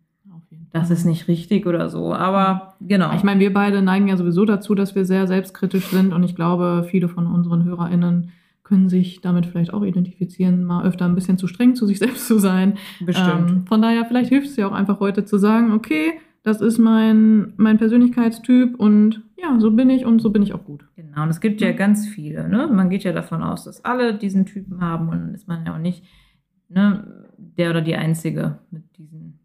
das 0.72 0.90
ist 0.90 1.04
nicht 1.04 1.26
richtig 1.26 1.66
oder 1.66 1.88
so. 1.88 2.14
Aber 2.14 2.74
genau. 2.80 3.12
Ich 3.14 3.24
meine, 3.24 3.40
wir 3.40 3.52
beide 3.52 3.82
neigen 3.82 4.06
ja 4.08 4.16
sowieso 4.16 4.44
dazu, 4.44 4.74
dass 4.76 4.94
wir 4.94 5.04
sehr 5.04 5.26
selbstkritisch 5.26 5.86
sind 5.86 6.12
und 6.12 6.22
ich 6.22 6.36
glaube, 6.36 6.86
viele 6.88 7.08
von 7.08 7.26
unseren 7.26 7.64
HörerInnen 7.64 8.30
können 8.70 8.88
sich 8.88 9.20
damit 9.20 9.46
vielleicht 9.46 9.74
auch 9.74 9.82
identifizieren, 9.82 10.64
mal 10.64 10.86
öfter 10.86 11.04
ein 11.04 11.16
bisschen 11.16 11.36
zu 11.36 11.48
streng 11.48 11.74
zu 11.74 11.86
sich 11.86 11.98
selbst 12.04 12.26
zu 12.26 12.38
sein. 12.38 12.78
bestimmt. 13.00 13.50
Ähm, 13.50 13.66
von 13.66 13.82
daher, 13.82 14.06
vielleicht 14.06 14.30
hilft 14.30 14.48
es 14.48 14.56
ja 14.56 14.66
auch 14.66 14.72
einfach 14.72 15.00
heute 15.00 15.26
zu 15.26 15.36
sagen, 15.36 15.72
okay, 15.72 16.12
das 16.42 16.62
ist 16.62 16.78
mein, 16.78 17.52
mein 17.58 17.76
Persönlichkeitstyp 17.76 18.76
und 18.80 19.22
ja, 19.36 19.58
so 19.58 19.70
bin 19.72 19.90
ich 19.90 20.06
und 20.06 20.20
so 20.20 20.30
bin 20.30 20.42
ich 20.42 20.54
auch 20.54 20.64
gut. 20.64 20.84
Genau, 20.96 21.24
und 21.24 21.28
es 21.28 21.40
gibt 21.40 21.60
ja 21.60 21.72
ganz 21.72 22.06
viele. 22.06 22.48
Ne? 22.48 22.68
Man 22.72 22.88
geht 22.88 23.04
ja 23.04 23.12
davon 23.12 23.42
aus, 23.42 23.64
dass 23.64 23.84
alle 23.84 24.14
diesen 24.14 24.46
Typen 24.46 24.80
haben 24.80 25.08
und 25.08 25.18
dann 25.18 25.34
ist 25.34 25.48
man 25.48 25.66
ja 25.66 25.74
auch 25.74 25.78
nicht 25.78 26.04
ne, 26.68 27.26
der 27.36 27.70
oder 27.70 27.82
die 27.82 27.96
Einzige 27.96 28.58
mit 28.70 28.96
diesen 28.96 29.40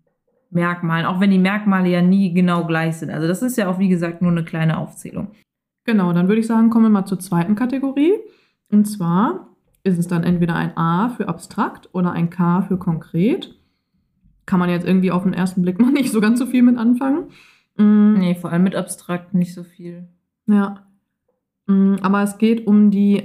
Merkmalen, 0.51 1.05
auch 1.05 1.19
wenn 1.19 1.31
die 1.31 1.39
Merkmale 1.39 1.89
ja 1.89 2.01
nie 2.01 2.33
genau 2.33 2.65
gleich 2.65 2.97
sind. 2.97 3.09
Also 3.09 3.27
das 3.27 3.41
ist 3.41 3.57
ja 3.57 3.67
auch, 3.69 3.79
wie 3.79 3.89
gesagt, 3.89 4.21
nur 4.21 4.31
eine 4.31 4.45
kleine 4.45 4.77
Aufzählung. 4.77 5.31
Genau, 5.85 6.13
dann 6.13 6.27
würde 6.27 6.41
ich 6.41 6.47
sagen, 6.47 6.69
kommen 6.69 6.85
wir 6.85 6.89
mal 6.89 7.05
zur 7.05 7.19
zweiten 7.19 7.55
Kategorie. 7.55 8.13
Und 8.75 8.83
zwar 8.83 9.47
ist 9.83 9.97
es 9.97 10.07
dann 10.09 10.23
entweder 10.25 10.53
ein 10.55 10.75
A 10.75 11.07
für 11.07 11.29
abstrakt 11.29 11.87
oder 11.93 12.11
ein 12.11 12.29
K 12.29 12.61
für 12.61 12.75
konkret. 12.77 13.55
Kann 14.45 14.59
man 14.59 14.69
jetzt 14.69 14.85
irgendwie 14.85 15.11
auf 15.11 15.23
den 15.23 15.31
ersten 15.33 15.61
Blick 15.61 15.79
mal 15.81 15.93
nicht 15.93 16.11
so 16.11 16.19
ganz 16.19 16.39
so 16.39 16.45
viel 16.45 16.61
mit 16.61 16.77
anfangen. 16.77 17.27
Mm, 17.77 18.15
Nee, 18.19 18.35
vor 18.35 18.51
allem 18.51 18.63
mit 18.63 18.75
abstrakt 18.75 19.33
nicht 19.33 19.53
so 19.53 19.63
viel. 19.63 20.09
Ja. 20.45 20.83
Mm, 21.67 21.95
Aber 22.01 22.21
es 22.21 22.37
geht 22.37 22.67
um 22.67 22.91
die 22.91 23.23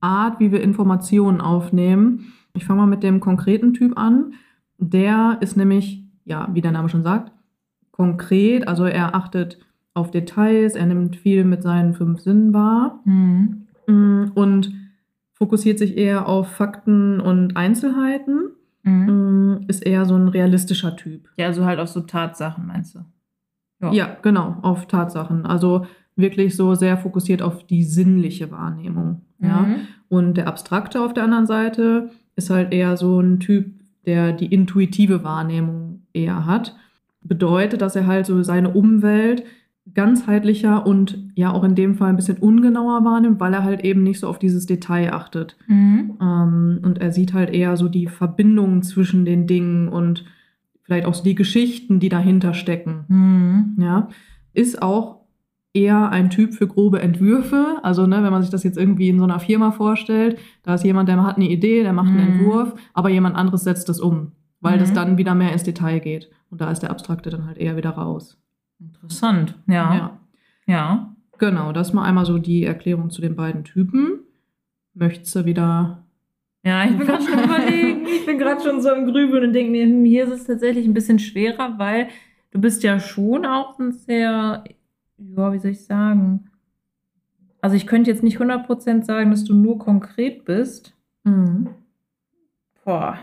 Art, 0.00 0.40
wie 0.40 0.52
wir 0.52 0.62
Informationen 0.62 1.42
aufnehmen. 1.42 2.32
Ich 2.54 2.64
fange 2.64 2.80
mal 2.80 2.86
mit 2.86 3.02
dem 3.02 3.20
konkreten 3.20 3.74
Typ 3.74 3.98
an. 3.98 4.32
Der 4.78 5.36
ist 5.42 5.56
nämlich, 5.58 6.02
ja, 6.24 6.48
wie 6.54 6.62
der 6.62 6.72
Name 6.72 6.88
schon 6.88 7.02
sagt, 7.02 7.30
konkret. 7.90 8.66
Also 8.66 8.84
er 8.86 9.14
achtet 9.14 9.58
auf 9.92 10.10
Details, 10.10 10.76
er 10.76 10.86
nimmt 10.86 11.16
viel 11.16 11.44
mit 11.44 11.62
seinen 11.62 11.92
fünf 11.92 12.20
Sinnen 12.20 12.54
wahr 12.54 13.00
Mhm. 13.04 13.66
Mm, 13.88 14.32
und 14.34 14.72
fokussiert 15.32 15.78
sich 15.78 15.96
eher 15.96 16.28
auf 16.28 16.48
Fakten 16.48 17.20
und 17.20 17.56
Einzelheiten. 17.56 18.50
Mhm. 18.82 19.06
Mm, 19.06 19.64
Ist 19.68 19.84
eher 19.84 20.04
so 20.04 20.14
ein 20.14 20.28
realistischer 20.28 20.96
Typ. 20.96 21.28
Ja, 21.36 21.46
also 21.46 21.64
halt 21.64 21.80
auf 21.80 21.88
so 21.88 22.00
Tatsachen, 22.00 22.66
meinst 22.66 22.94
du? 22.94 23.00
Ja, 23.92 24.16
genau, 24.22 24.56
auf 24.62 24.86
Tatsachen. 24.86 25.46
Also 25.46 25.86
wirklich 26.16 26.56
so 26.56 26.74
sehr 26.74 26.96
fokussiert 26.96 27.42
auf 27.42 27.64
die 27.64 27.84
sinnliche 27.84 28.50
Wahrnehmung. 28.50 29.22
Ja? 29.38 29.60
Mhm. 29.60 29.76
Und 30.08 30.34
der 30.34 30.48
Abstrakte 30.48 31.00
auf 31.00 31.14
der 31.14 31.24
anderen 31.24 31.46
Seite 31.46 32.10
ist 32.34 32.50
halt 32.50 32.72
eher 32.72 32.96
so 32.96 33.20
ein 33.20 33.38
Typ, 33.38 33.72
der 34.04 34.32
die 34.32 34.46
intuitive 34.46 35.22
Wahrnehmung 35.22 36.02
eher 36.12 36.44
hat. 36.44 36.74
Bedeutet, 37.20 37.82
dass 37.82 37.94
er 37.94 38.06
halt 38.06 38.26
so 38.26 38.42
seine 38.42 38.70
Umwelt 38.70 39.44
ganzheitlicher 39.94 40.86
und 40.86 41.18
ja 41.34 41.50
auch 41.52 41.64
in 41.64 41.74
dem 41.74 41.94
Fall 41.94 42.10
ein 42.10 42.16
bisschen 42.16 42.38
ungenauer 42.38 43.04
wahrnimmt, 43.04 43.40
weil 43.40 43.52
er 43.54 43.64
halt 43.64 43.84
eben 43.84 44.02
nicht 44.02 44.20
so 44.20 44.28
auf 44.28 44.38
dieses 44.38 44.66
Detail 44.66 45.12
achtet. 45.12 45.56
Mhm. 45.66 46.14
Ähm, 46.20 46.80
und 46.82 46.98
er 46.98 47.12
sieht 47.12 47.32
halt 47.34 47.50
eher 47.50 47.76
so 47.76 47.88
die 47.88 48.06
Verbindungen 48.06 48.82
zwischen 48.82 49.24
den 49.24 49.46
Dingen 49.46 49.88
und 49.88 50.24
vielleicht 50.82 51.06
auch 51.06 51.14
so 51.14 51.24
die 51.24 51.34
Geschichten, 51.34 52.00
die 52.00 52.08
dahinter 52.08 52.54
stecken. 52.54 53.04
Mhm. 53.08 53.82
Ja, 53.82 54.08
ist 54.54 54.82
auch 54.82 55.18
eher 55.74 56.10
ein 56.10 56.30
Typ 56.30 56.54
für 56.54 56.66
grobe 56.66 57.00
Entwürfe. 57.02 57.76
Also, 57.82 58.06
ne, 58.06 58.22
wenn 58.22 58.32
man 58.32 58.42
sich 58.42 58.50
das 58.50 58.64
jetzt 58.64 58.78
irgendwie 58.78 59.10
in 59.10 59.18
so 59.18 59.24
einer 59.24 59.38
Firma 59.38 59.70
vorstellt, 59.70 60.38
da 60.62 60.74
ist 60.74 60.84
jemand, 60.84 61.08
der 61.08 61.22
hat 61.22 61.36
eine 61.36 61.48
Idee, 61.48 61.82
der 61.82 61.92
macht 61.92 62.08
einen 62.08 62.16
Mhm. 62.26 62.32
Entwurf, 62.40 62.74
aber 62.94 63.10
jemand 63.10 63.36
anderes 63.36 63.64
setzt 63.64 63.88
das 63.88 64.00
um, 64.00 64.32
weil 64.60 64.78
das 64.78 64.90
Mhm. 64.90 64.94
dann 64.94 65.18
wieder 65.18 65.34
mehr 65.34 65.52
ins 65.52 65.62
Detail 65.64 66.00
geht. 66.00 66.30
Und 66.50 66.60
da 66.62 66.70
ist 66.70 66.80
der 66.80 66.90
Abstrakte 66.90 67.28
dann 67.30 67.46
halt 67.46 67.58
eher 67.58 67.76
wieder 67.76 67.90
raus. 67.90 68.38
Interessant, 68.80 69.58
ja. 69.66 69.94
ja. 69.94 70.20
ja. 70.66 71.16
Genau, 71.38 71.72
das 71.72 71.92
mal 71.92 72.04
einmal 72.04 72.26
so 72.26 72.38
die 72.38 72.64
Erklärung 72.64 73.10
zu 73.10 73.20
den 73.20 73.36
beiden 73.36 73.64
Typen. 73.64 74.20
Möchtest 74.94 75.34
du 75.36 75.44
wieder. 75.44 76.04
Ja, 76.64 76.84
ich 76.84 76.96
bin 76.96 77.06
gerade 77.06 77.22
schon 77.22 77.38
überlegen. 77.44 78.06
Ich 78.06 78.26
bin 78.26 78.38
gerade 78.38 78.60
schon 78.62 78.80
so 78.82 78.90
im 78.92 79.06
Grübeln 79.06 79.44
und 79.44 79.52
denke 79.52 79.70
mir, 79.70 79.84
hm, 79.84 80.04
hier 80.04 80.24
ist 80.24 80.32
es 80.32 80.44
tatsächlich 80.44 80.86
ein 80.86 80.94
bisschen 80.94 81.18
schwerer, 81.18 81.78
weil 81.78 82.08
du 82.50 82.60
bist 82.60 82.82
ja 82.82 82.98
schon 82.98 83.46
auch 83.46 83.78
ein 83.78 83.92
sehr, 83.92 84.64
ja, 85.18 85.52
wie 85.52 85.58
soll 85.58 85.70
ich 85.70 85.84
sagen? 85.84 86.50
Also 87.60 87.76
ich 87.76 87.86
könnte 87.86 88.10
jetzt 88.10 88.22
nicht 88.22 88.38
100% 88.38 89.04
sagen, 89.04 89.30
dass 89.30 89.44
du 89.44 89.54
nur 89.54 89.78
konkret 89.78 90.44
bist. 90.44 90.96
Mhm. 91.24 91.68
Boah, 92.84 93.18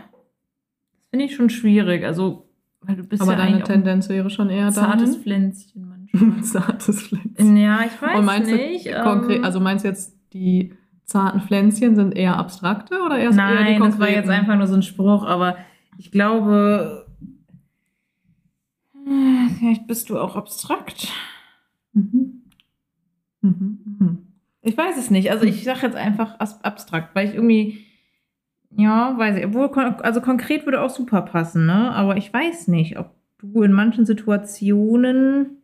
das 0.92 1.10
finde 1.10 1.24
ich 1.24 1.34
schon 1.34 1.50
schwierig. 1.50 2.04
Also, 2.04 2.45
weil 2.80 2.96
du 2.96 3.02
bist 3.04 3.22
Aber 3.22 3.32
ja 3.32 3.38
deine 3.38 3.62
Tendenz 3.62 4.08
wäre 4.08 4.30
schon 4.30 4.50
eher 4.50 4.66
ein 4.66 4.72
zartes 4.72 5.10
dahin. 5.10 5.22
Pflänzchen 5.22 5.88
manchmal. 5.88 6.42
Zartes 6.44 7.02
Pflänzchen. 7.02 7.56
ja, 7.56 7.80
ich 7.84 8.00
weiß 8.00 8.18
Und 8.18 8.24
meinst 8.24 8.50
nicht. 8.50 8.86
du 8.86 9.02
konkret, 9.02 9.38
ähm, 9.38 9.44
also 9.44 9.60
meinst 9.60 9.84
du 9.84 9.88
jetzt, 9.88 10.16
die 10.32 10.72
zarten 11.04 11.40
Pflänzchen 11.40 11.94
sind 11.96 12.16
eher 12.16 12.36
abstrakte 12.36 13.00
oder 13.04 13.16
eher, 13.18 13.24
eher 13.24 13.30
die 13.30 13.36
Nein, 13.36 13.56
konkreten? 13.78 13.90
das 13.90 13.98
war 14.00 14.08
jetzt 14.10 14.28
einfach 14.28 14.56
nur 14.56 14.66
so 14.66 14.74
ein 14.74 14.82
Spruch, 14.82 15.24
aber 15.24 15.56
ich 15.98 16.10
glaube, 16.10 17.06
vielleicht 19.58 19.86
bist 19.86 20.10
du 20.10 20.18
auch 20.18 20.36
abstrakt. 20.36 21.08
Mhm. 21.92 22.42
Mhm. 23.40 23.78
Mhm. 23.98 24.18
Ich 24.62 24.76
weiß 24.76 24.96
es 24.98 25.10
nicht. 25.10 25.30
Also 25.30 25.44
ich 25.44 25.62
sage 25.62 25.80
jetzt 25.82 25.96
einfach 25.96 26.38
abstrakt, 26.40 27.14
weil 27.14 27.28
ich 27.28 27.34
irgendwie, 27.34 27.85
ja, 28.76 29.16
weiß 29.18 29.36
ich, 29.38 29.46
obwohl, 29.46 29.68
also 30.02 30.20
konkret 30.20 30.64
würde 30.66 30.80
auch 30.82 30.90
super 30.90 31.22
passen, 31.22 31.66
ne? 31.66 31.92
Aber 31.92 32.16
ich 32.16 32.32
weiß 32.32 32.68
nicht, 32.68 32.98
ob 32.98 33.10
du 33.38 33.62
in 33.62 33.72
manchen 33.72 34.04
Situationen 34.06 35.58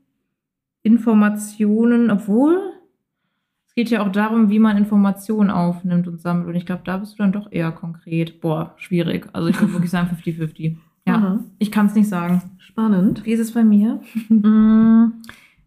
Informationen, 0.83 2.11
obwohl 2.11 2.59
es 3.69 3.75
geht 3.75 3.89
ja 3.91 4.03
auch 4.05 4.13
darum, 4.13 4.51
wie 4.51 4.59
man 4.59 4.77
Informationen 4.77 5.51
aufnimmt 5.51 6.07
und 6.09 6.21
sammelt. 6.21 6.49
Und 6.49 6.55
ich 6.57 6.67
glaube, 6.67 6.83
da 6.85 6.97
bist 6.99 7.15
du 7.15 7.19
dann 7.23 7.33
doch 7.33 7.51
eher 7.51 7.71
konkret. 7.73 8.41
Boah, 8.41 8.75
schwierig. 8.77 9.29
Also 9.33 9.49
ich 9.49 9.59
würde 9.61 9.73
wirklich 9.73 9.91
sagen 9.91 10.11
50-50. 10.15 10.77
Ja, 11.07 11.15
Aha. 11.15 11.45
ich 11.59 11.71
kann 11.73 11.87
es 11.87 11.95
nicht 11.95 12.09
sagen. 12.09 12.43
Spannend. 12.59 13.25
Wie 13.25 13.33
ist 13.33 13.41
es 13.41 13.53
bei 13.53 13.65
mir? 13.65 14.01
Mm, 14.29 15.13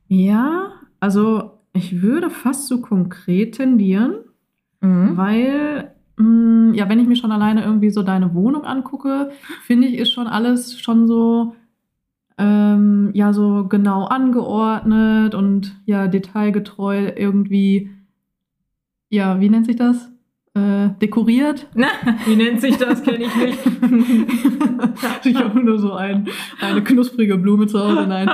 Ja, 0.08 0.74
also 1.00 1.60
ich 1.74 2.02
würde 2.02 2.30
fast 2.30 2.68
so 2.68 2.82
konkret 2.82 3.56
tendieren, 3.56 4.16
Mhm. 4.82 5.18
weil, 5.18 5.95
ja, 6.18 6.88
wenn 6.90 7.00
ich 7.00 7.08
mir 7.08 7.16
schon 7.18 7.32
alleine 7.32 7.64
irgendwie 7.64 7.90
so 7.90 8.02
deine 8.04 8.34
Wohnung 8.34 8.64
angucke, 8.64 9.32
finde 9.64 9.88
ich, 9.88 9.96
ist 9.98 10.12
schon 10.12 10.28
alles 10.28 10.80
schon 10.80 11.08
so, 11.08 11.56
ähm, 12.38 13.12
ja, 13.14 13.34
so 13.34 13.68
genau 13.68 14.06
angeordnet 14.06 15.36
und 15.36 15.76
ja, 15.86 16.08
detailgetreu 16.08 17.12
irgendwie, 17.16 17.90
ja, 19.10 19.40
wie 19.42 19.50
nennt 19.50 19.66
sich 19.66 19.76
das? 19.76 20.10
Äh, 20.54 20.92
dekoriert. 21.02 21.68
Na, 21.74 21.88
wie 22.26 22.38
nennt 22.38 22.62
sich 22.62 22.78
das? 22.78 23.04
Kenne 23.04 23.26
ich 23.26 23.36
nicht. 23.36 23.60
ich 25.26 25.36
habe 25.36 25.60
nur 25.60 25.78
so 25.80 25.92
ein, 25.94 26.30
eine 26.62 26.82
knusprige 26.82 27.38
Blume 27.38 27.68
zu 27.68 27.78
Hause. 27.78 28.08
Nein. 28.08 28.30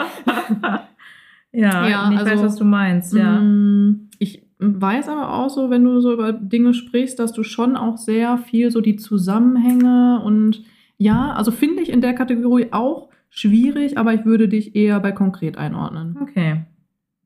ja, 1.52 1.88
Ja, 1.88 2.12
ich 2.12 2.17
also- 2.20 2.32
weiß, 2.32 2.41
was 2.44 2.56
du 2.58 2.63
meinst, 2.65 3.13
ja. 3.15 3.39
Mm, 3.39 4.10
Ich 4.20 4.44
weiß 4.62 5.10
aber 5.10 5.34
auch 5.34 5.50
so, 5.50 5.69
wenn 5.69 5.84
du 5.84 6.00
so 6.02 6.13
über 6.13 6.32
Dinge 6.34 6.74
sprichst, 6.74 7.19
dass 7.19 7.34
du 7.34 7.43
schon 7.43 7.76
auch 7.76 7.97
sehr 7.97 8.38
viel 8.38 8.71
so 8.71 8.80
die 8.82 8.95
Zusammenhänge 8.95 10.21
und 10.24 10.63
ja, 10.97 11.34
also 11.34 11.52
finde 11.52 11.82
ich 11.82 11.89
in 11.89 12.02
der 12.02 12.13
Kategorie 12.13 12.67
auch 12.71 13.10
schwierig, 13.30 13.97
aber 13.97 14.13
ich 14.13 14.24
würde 14.26 14.47
dich 14.47 14.76
eher 14.76 15.00
bei 15.00 15.12
konkret 15.12 15.58
einordnen. 15.58 16.17
Okay. 16.21 16.62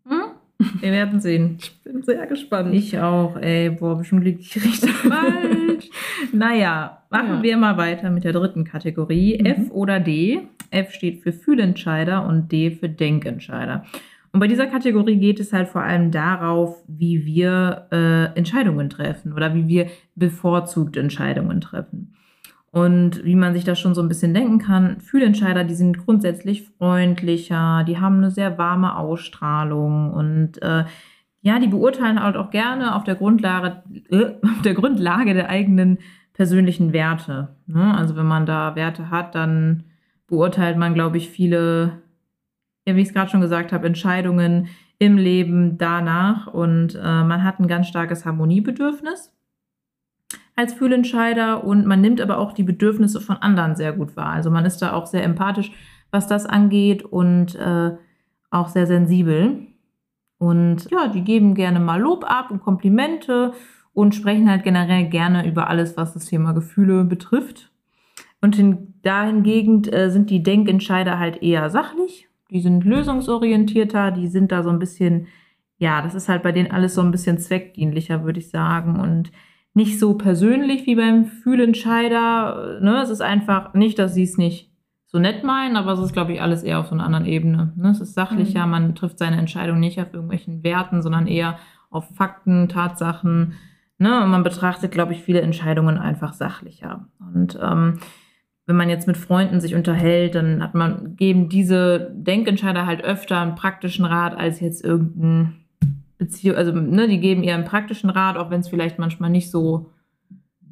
Hm? 0.08 0.22
Wir 0.80 0.92
werden 0.94 1.20
sehen. 1.20 1.58
Ich 1.60 1.84
bin 1.84 2.02
sehr 2.04 2.26
gespannt. 2.28 2.74
Ich 2.74 2.98
auch, 3.00 3.36
ey. 3.36 3.70
Boah, 3.72 3.98
bestimmt 3.98 4.24
liegt 4.24 4.40
ich 4.42 4.56
richtig 4.56 4.92
falsch. 4.94 5.90
naja, 6.32 7.02
machen 7.10 7.38
Ja. 7.38 7.44
wir 7.44 7.58
mal 7.58 7.76
weiter 7.78 8.10
mit 8.10 8.24
der 8.24 8.32
dritten 8.32 8.64
Kategorie. 8.64 9.38
Mhm. 9.40 9.46
F 9.46 9.72
oder 9.72 10.00
D. 10.00 10.48
F 10.72 10.92
steht 10.94 11.22
für 11.24 11.34
Fühlentscheider 11.34 12.26
und 12.26 12.52
D 12.52 12.72
für 12.72 12.88
Denkentscheider. 12.88 13.84
Und 14.36 14.42
bei 14.42 14.50
dieser 14.50 14.68
Kategorie 14.68 15.16
geht 15.16 15.40
es 15.40 15.54
halt 15.54 15.70
vor 15.70 15.82
allem 15.82 16.12
darauf, 16.12 16.84
wie 16.90 17.26
wir 17.26 17.88
äh, 17.90 18.38
Entscheidungen 18.38 18.90
treffen 18.90 19.32
oder 19.32 19.56
wie 19.56 19.70
wir 19.70 19.88
bevorzugt 20.16 20.98
Entscheidungen 20.98 21.62
treffen. 21.62 22.16
Und 22.70 23.24
wie 23.24 23.38
man 23.38 23.54
sich 23.54 23.64
das 23.64 23.80
schon 23.80 23.96
so 23.96 24.02
ein 24.02 24.10
bisschen 24.10 24.34
denken 24.34 24.60
kann, 24.60 25.00
Fühlentscheider, 25.00 25.64
die 25.64 25.74
sind 25.74 26.00
grundsätzlich 26.00 26.64
freundlicher, 26.64 27.86
die 27.88 27.98
haben 27.98 28.18
eine 28.18 28.30
sehr 28.30 28.58
warme 28.58 28.98
Ausstrahlung 28.98 30.12
und 30.12 30.62
äh, 30.62 30.84
ja, 31.40 31.60
die 31.60 31.68
beurteilen 31.68 32.22
halt 32.22 32.36
auch 32.36 32.50
gerne 32.50 32.94
auf 32.98 33.06
der 33.06 33.16
Grundlage, 33.16 33.84
äh, 34.10 34.34
auf 34.44 34.62
der 34.66 34.74
Grundlage 34.74 35.34
der 35.34 35.48
eigenen 35.48 36.00
persönlichen 36.34 36.92
Werte. 36.92 37.56
Ne? 37.68 37.96
Also 37.98 38.18
wenn 38.18 38.28
man 38.28 38.46
da 38.46 38.76
Werte 38.76 39.10
hat, 39.10 39.34
dann 39.34 39.86
beurteilt 40.28 40.76
man, 40.76 40.94
glaube 40.94 41.16
ich, 41.16 41.30
viele, 41.30 42.02
ja, 42.86 42.96
wie 42.96 43.02
ich 43.02 43.08
es 43.10 43.14
gerade 43.14 43.30
schon 43.30 43.42
gesagt 43.42 43.72
habe, 43.72 43.88
Entscheidungen 43.88 44.68
im 44.98 45.18
Leben 45.18 45.78
danach 45.78 46.48
und 46.48 46.96
äh, 46.96 47.24
man 47.24 47.44
hat 47.44 47.60
ein 47.60 47.68
ganz 47.68 47.88
starkes 47.88 48.26
Harmoniebedürfnis 48.26 49.36
als 50.56 50.74
Fühlentscheider 50.74 51.64
und 51.64 51.86
man 51.86 52.02
nimmt 52.02 52.22
aber 52.22 52.38
auch 52.38 52.54
die 52.54 52.64
Bedürfnisse 52.64 53.20
von 53.20 53.38
anderen 53.38 53.76
sehr 53.76 53.94
gut 53.94 54.16
wahr. 54.16 54.30
Also 54.30 54.50
man 54.52 54.66
ist 54.66 54.82
da 54.82 54.94
auch 54.94 55.06
sehr 55.06 55.24
empathisch, 55.24 55.72
was 56.12 56.28
das 56.28 56.46
angeht 56.46 57.04
und 57.04 57.56
äh, 57.56 57.92
auch 58.52 58.70
sehr 58.70 58.88
sensibel. 58.88 59.68
Und 60.38 60.90
ja, 60.92 61.08
die 61.08 61.24
geben 61.24 61.56
gerne 61.56 61.80
mal 61.80 62.00
Lob 62.00 62.24
ab 62.24 62.52
und 62.52 62.62
Komplimente 62.62 63.54
und 63.94 64.16
sprechen 64.16 64.50
halt 64.50 64.64
generell 64.64 65.10
gerne 65.10 65.48
über 65.48 65.70
alles, 65.70 65.98
was 65.98 66.14
das 66.14 66.26
Thema 66.26 66.54
Gefühle 66.54 67.04
betrifft. 67.04 67.72
Und 68.42 68.56
hin, 68.56 68.94
dahingegen 69.02 69.84
äh, 69.86 70.10
sind 70.10 70.30
die 70.30 70.44
Denkentscheider 70.44 71.20
halt 71.20 71.42
eher 71.42 71.70
sachlich. 71.70 72.30
Die 72.52 72.62
sind 72.62 72.84
lösungsorientierter, 72.86 74.12
die 74.12 74.28
sind 74.28 74.52
da 74.52 74.64
so 74.64 74.70
ein 74.70 74.80
bisschen, 74.80 75.28
ja, 75.78 76.02
das 76.02 76.16
ist 76.16 76.30
halt 76.30 76.44
bei 76.44 76.52
denen 76.52 76.72
alles 76.72 76.96
so 76.96 77.02
ein 77.02 77.12
bisschen 77.12 77.38
zweckdienlicher, 77.38 78.24
würde 78.24 78.40
ich 78.40 78.50
sagen. 78.50 79.00
Und 79.00 79.32
nicht 79.74 80.00
so 80.00 80.14
persönlich 80.14 80.86
wie 80.86 80.96
beim 80.96 81.26
Fühlentscheider. 81.26 82.80
Ne? 82.82 83.02
Es 83.02 83.10
ist 83.10 83.22
einfach 83.22 83.74
nicht, 83.74 84.00
dass 84.00 84.14
sie 84.14 84.24
es 84.24 84.38
nicht 84.38 84.72
so 85.06 85.20
nett 85.20 85.44
meinen, 85.44 85.76
aber 85.78 85.94
es 85.94 86.00
ist, 86.00 86.14
glaube 86.14 86.34
ich, 86.34 86.42
alles 86.42 86.64
eher 86.64 86.80
auf 86.80 86.88
so 86.88 86.94
einer 86.96 87.06
anderen 87.06 87.26
Ebene. 87.26 87.74
Ne? 87.76 87.90
Es 87.90 88.00
ist 88.02 88.14
sachlicher, 88.14 88.66
Mhm. 88.66 88.72
man 88.72 88.96
trifft 88.96 89.20
seine 89.20 89.38
Entscheidung 89.38 89.80
nicht 89.80 90.00
auf 90.02 90.14
irgendwelchen 90.14 90.64
Werten, 90.64 91.02
sondern 91.02 91.28
eher 91.28 91.58
auf 91.90 92.08
Fakten, 92.16 92.70
Tatsachen. 92.70 93.54
Ne? 93.98 94.24
Und 94.24 94.30
man 94.30 94.44
betrachtet, 94.44 94.92
glaube 94.92 95.14
ich, 95.14 95.22
viele 95.24 95.42
Entscheidungen 95.42 95.98
einfach 95.98 96.34
sachlicher. 96.34 97.08
Und 97.34 97.58
ähm, 97.62 98.00
wenn 98.66 98.76
man 98.76 98.90
jetzt 98.90 99.08
mit 99.08 99.18
Freunden 99.18 99.62
sich 99.62 99.76
unterhält, 99.76 100.36
dann 100.36 100.64
hat 100.64 100.74
man, 100.74 101.16
geben 101.16 101.50
diese 101.50 102.12
Denkentscheider 102.14 102.86
halt 102.86 103.04
öfter 103.04 103.40
einen 103.40 103.56
praktischen 103.56 104.06
Rat 104.06 104.36
als 104.36 104.60
jetzt 104.60 104.84
irgendein 104.84 105.66
Beziehung, 106.18 106.58
also 106.58 106.72
ne, 106.72 107.08
die 107.08 107.20
geben 107.20 107.44
eher 107.44 107.56
einen 107.56 107.66
praktischen 107.66 108.10
Rat, 108.10 108.38
auch 108.38 108.50
wenn 108.50 108.62
es 108.62 108.70
vielleicht 108.70 108.98
manchmal 108.98 109.30
nicht 109.30 109.52
so 109.52 109.92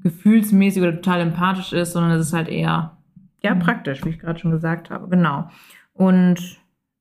gefühlsmäßig 0.02 0.82
oder 0.82 0.96
total 0.96 1.22
empathisch 1.22 1.74
ist, 1.74 1.94
sondern 1.94 2.12
es 2.12 2.28
ist 2.28 2.34
halt 2.34 2.50
eher 2.50 2.98
ja 3.42 3.56
praktisch, 3.56 4.04
wie 4.06 4.10
ich 4.10 4.20
gerade 4.20 4.40
schon 4.40 4.52
gesagt 4.52 4.90
habe, 4.90 5.08
genau. 5.08 5.50
Und 5.94 6.40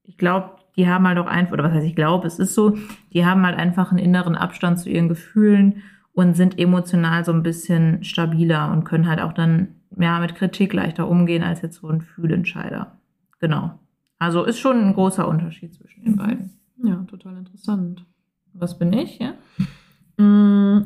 ich 0.02 0.18
glaube, 0.18 0.56
die 0.76 0.88
haben 0.88 1.06
halt 1.06 1.18
auch 1.18 1.26
einfach, 1.26 1.52
oder 1.52 1.64
was 1.64 1.72
heißt 1.72 1.86
ich 1.86 1.96
glaube, 1.96 2.26
es 2.26 2.38
ist 2.38 2.54
so, 2.54 2.76
die 3.12 3.24
haben 3.24 3.46
halt 3.46 3.58
einfach 3.58 3.90
einen 3.90 3.98
inneren 3.98 4.34
Abstand 4.34 4.78
zu 4.78 4.90
ihren 4.90 5.08
Gefühlen 5.08 5.82
und 6.12 6.34
sind 6.34 6.58
emotional 6.58 7.24
so 7.24 7.32
ein 7.32 7.42
bisschen 7.42 8.04
stabiler 8.04 8.70
und 8.72 8.84
können 8.84 9.08
halt 9.08 9.20
auch 9.20 9.32
dann 9.32 9.76
ja 9.98 10.18
mit 10.20 10.34
Kritik 10.34 10.72
leichter 10.72 11.08
umgehen 11.08 11.42
als 11.42 11.62
jetzt 11.62 11.76
so 11.80 11.88
ein 11.88 12.00
Fühlentscheider. 12.00 12.92
Genau. 13.40 13.78
Also 14.18 14.44
ist 14.44 14.58
schon 14.58 14.78
ein 14.80 14.94
großer 14.94 15.26
Unterschied 15.28 15.74
zwischen 15.74 16.04
den 16.04 16.12
Mhm. 16.12 16.16
beiden. 16.16 16.50
Ja, 16.84 16.96
total 17.08 17.36
interessant. 17.38 18.04
Was 18.54 18.78
bin 18.78 18.92
ich, 18.92 19.18
ja? 19.18 19.32
Mm, 20.22 20.84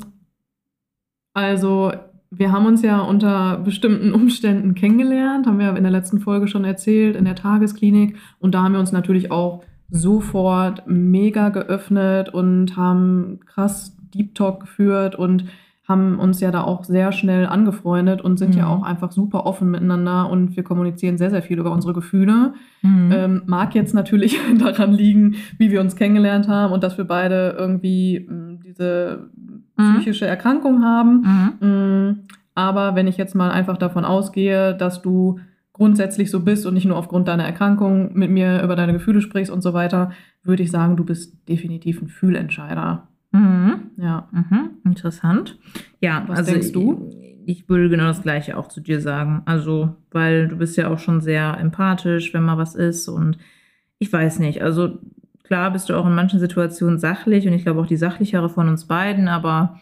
Also, 1.33 1.91
wir 2.31 2.51
haben 2.51 2.65
uns 2.65 2.81
ja 2.81 2.99
unter 2.99 3.57
bestimmten 3.57 4.11
Umständen 4.13 4.73
kennengelernt, 4.73 5.45
haben 5.45 5.59
wir 5.59 5.75
in 5.75 5.83
der 5.83 5.91
letzten 5.91 6.19
Folge 6.19 6.47
schon 6.47 6.65
erzählt, 6.65 7.15
in 7.15 7.25
der 7.25 7.35
Tagesklinik. 7.35 8.17
Und 8.39 8.55
da 8.55 8.63
haben 8.63 8.73
wir 8.73 8.79
uns 8.79 8.91
natürlich 8.91 9.31
auch 9.31 9.63
sofort 9.89 10.83
mega 10.87 11.49
geöffnet 11.49 12.29
und 12.33 12.75
haben 12.75 13.39
krass 13.45 13.95
Deep 14.13 14.33
Talk 14.35 14.61
geführt 14.61 15.15
und 15.15 15.45
haben 15.87 16.19
uns 16.19 16.41
ja 16.41 16.51
da 16.51 16.63
auch 16.63 16.83
sehr 16.83 17.13
schnell 17.13 17.45
angefreundet 17.45 18.21
und 18.21 18.37
sind 18.37 18.55
mhm. 18.55 18.59
ja 18.59 18.67
auch 18.67 18.83
einfach 18.83 19.11
super 19.11 19.45
offen 19.45 19.71
miteinander 19.71 20.29
und 20.29 20.57
wir 20.57 20.63
kommunizieren 20.63 21.17
sehr, 21.17 21.29
sehr 21.29 21.41
viel 21.41 21.59
über 21.59 21.71
unsere 21.71 21.93
Gefühle. 21.93 22.53
Mhm. 22.81 23.11
Ähm, 23.13 23.41
mag 23.45 23.73
jetzt 23.73 23.93
natürlich 23.93 24.37
daran 24.59 24.91
liegen, 24.91 25.35
wie 25.57 25.71
wir 25.71 25.79
uns 25.79 25.95
kennengelernt 25.95 26.49
haben 26.49 26.73
und 26.73 26.83
dass 26.83 26.97
wir 26.97 27.05
beide 27.05 27.55
irgendwie 27.57 28.17
äh, 28.17 28.57
diese 28.65 29.29
mhm. 29.77 29.93
psychische 29.93 30.27
Erkrankung 30.27 30.83
haben. 30.83 31.55
Mhm. 31.61 31.67
Mm, 31.67 32.19
aber 32.53 32.95
wenn 32.95 33.07
ich 33.07 33.15
jetzt 33.15 33.35
mal 33.35 33.51
einfach 33.51 33.77
davon 33.77 34.03
ausgehe, 34.03 34.75
dass 34.75 35.01
du 35.01 35.39
grundsätzlich 35.71 36.31
so 36.31 36.41
bist 36.41 36.65
und 36.65 36.73
nicht 36.73 36.85
nur 36.85 36.97
aufgrund 36.97 37.29
deiner 37.29 37.45
Erkrankung 37.45 38.13
mit 38.17 38.29
mir 38.29 38.61
über 38.61 38.75
deine 38.75 38.93
Gefühle 38.93 39.21
sprichst 39.21 39.51
und 39.51 39.61
so 39.61 39.73
weiter, 39.73 40.11
würde 40.43 40.63
ich 40.63 40.71
sagen, 40.71 40.97
du 40.97 41.05
bist 41.05 41.47
definitiv 41.47 42.01
ein 42.01 42.09
Fühlentscheider. 42.09 43.07
Mhm. 43.37 43.91
Ja. 43.97 44.27
Mhm. 44.31 44.69
Interessant. 44.85 45.57
Ja, 46.01 46.23
was 46.27 46.39
also 46.39 46.51
denkst 46.51 46.71
du? 46.71 47.09
Ich, 47.45 47.61
ich 47.61 47.69
würde 47.69 47.89
genau 47.89 48.05
das 48.05 48.23
Gleiche 48.23 48.57
auch 48.57 48.67
zu 48.67 48.81
dir 48.81 48.99
sagen. 49.01 49.43
Also, 49.45 49.95
weil 50.11 50.47
du 50.47 50.57
bist 50.57 50.77
ja 50.77 50.89
auch 50.89 50.99
schon 50.99 51.21
sehr 51.21 51.57
empathisch, 51.59 52.33
wenn 52.33 52.43
mal 52.43 52.57
was 52.57 52.75
ist 52.75 53.07
und 53.07 53.37
ich 53.99 54.11
weiß 54.11 54.39
nicht. 54.39 54.61
Also 54.61 54.99
klar 55.43 55.71
bist 55.71 55.89
du 55.89 55.95
auch 55.95 56.05
in 56.05 56.15
manchen 56.15 56.39
Situationen 56.39 56.99
sachlich 56.99 57.47
und 57.47 57.53
ich 57.53 57.63
glaube 57.63 57.81
auch 57.81 57.87
die 57.87 57.97
sachlichere 57.97 58.49
von 58.49 58.67
uns 58.67 58.85
beiden, 58.85 59.27
aber 59.27 59.79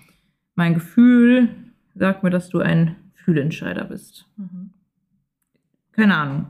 mein 0.56 0.74
Gefühl 0.74 1.50
sagt 1.96 2.24
mir, 2.24 2.30
dass 2.30 2.50
du 2.50 2.60
ein 2.60 2.96
Fühlentscheider 3.14 3.86
bist. 3.86 4.26
Mhm. 4.38 4.72
Keine 5.92 6.16
Ahnung. 6.16 6.46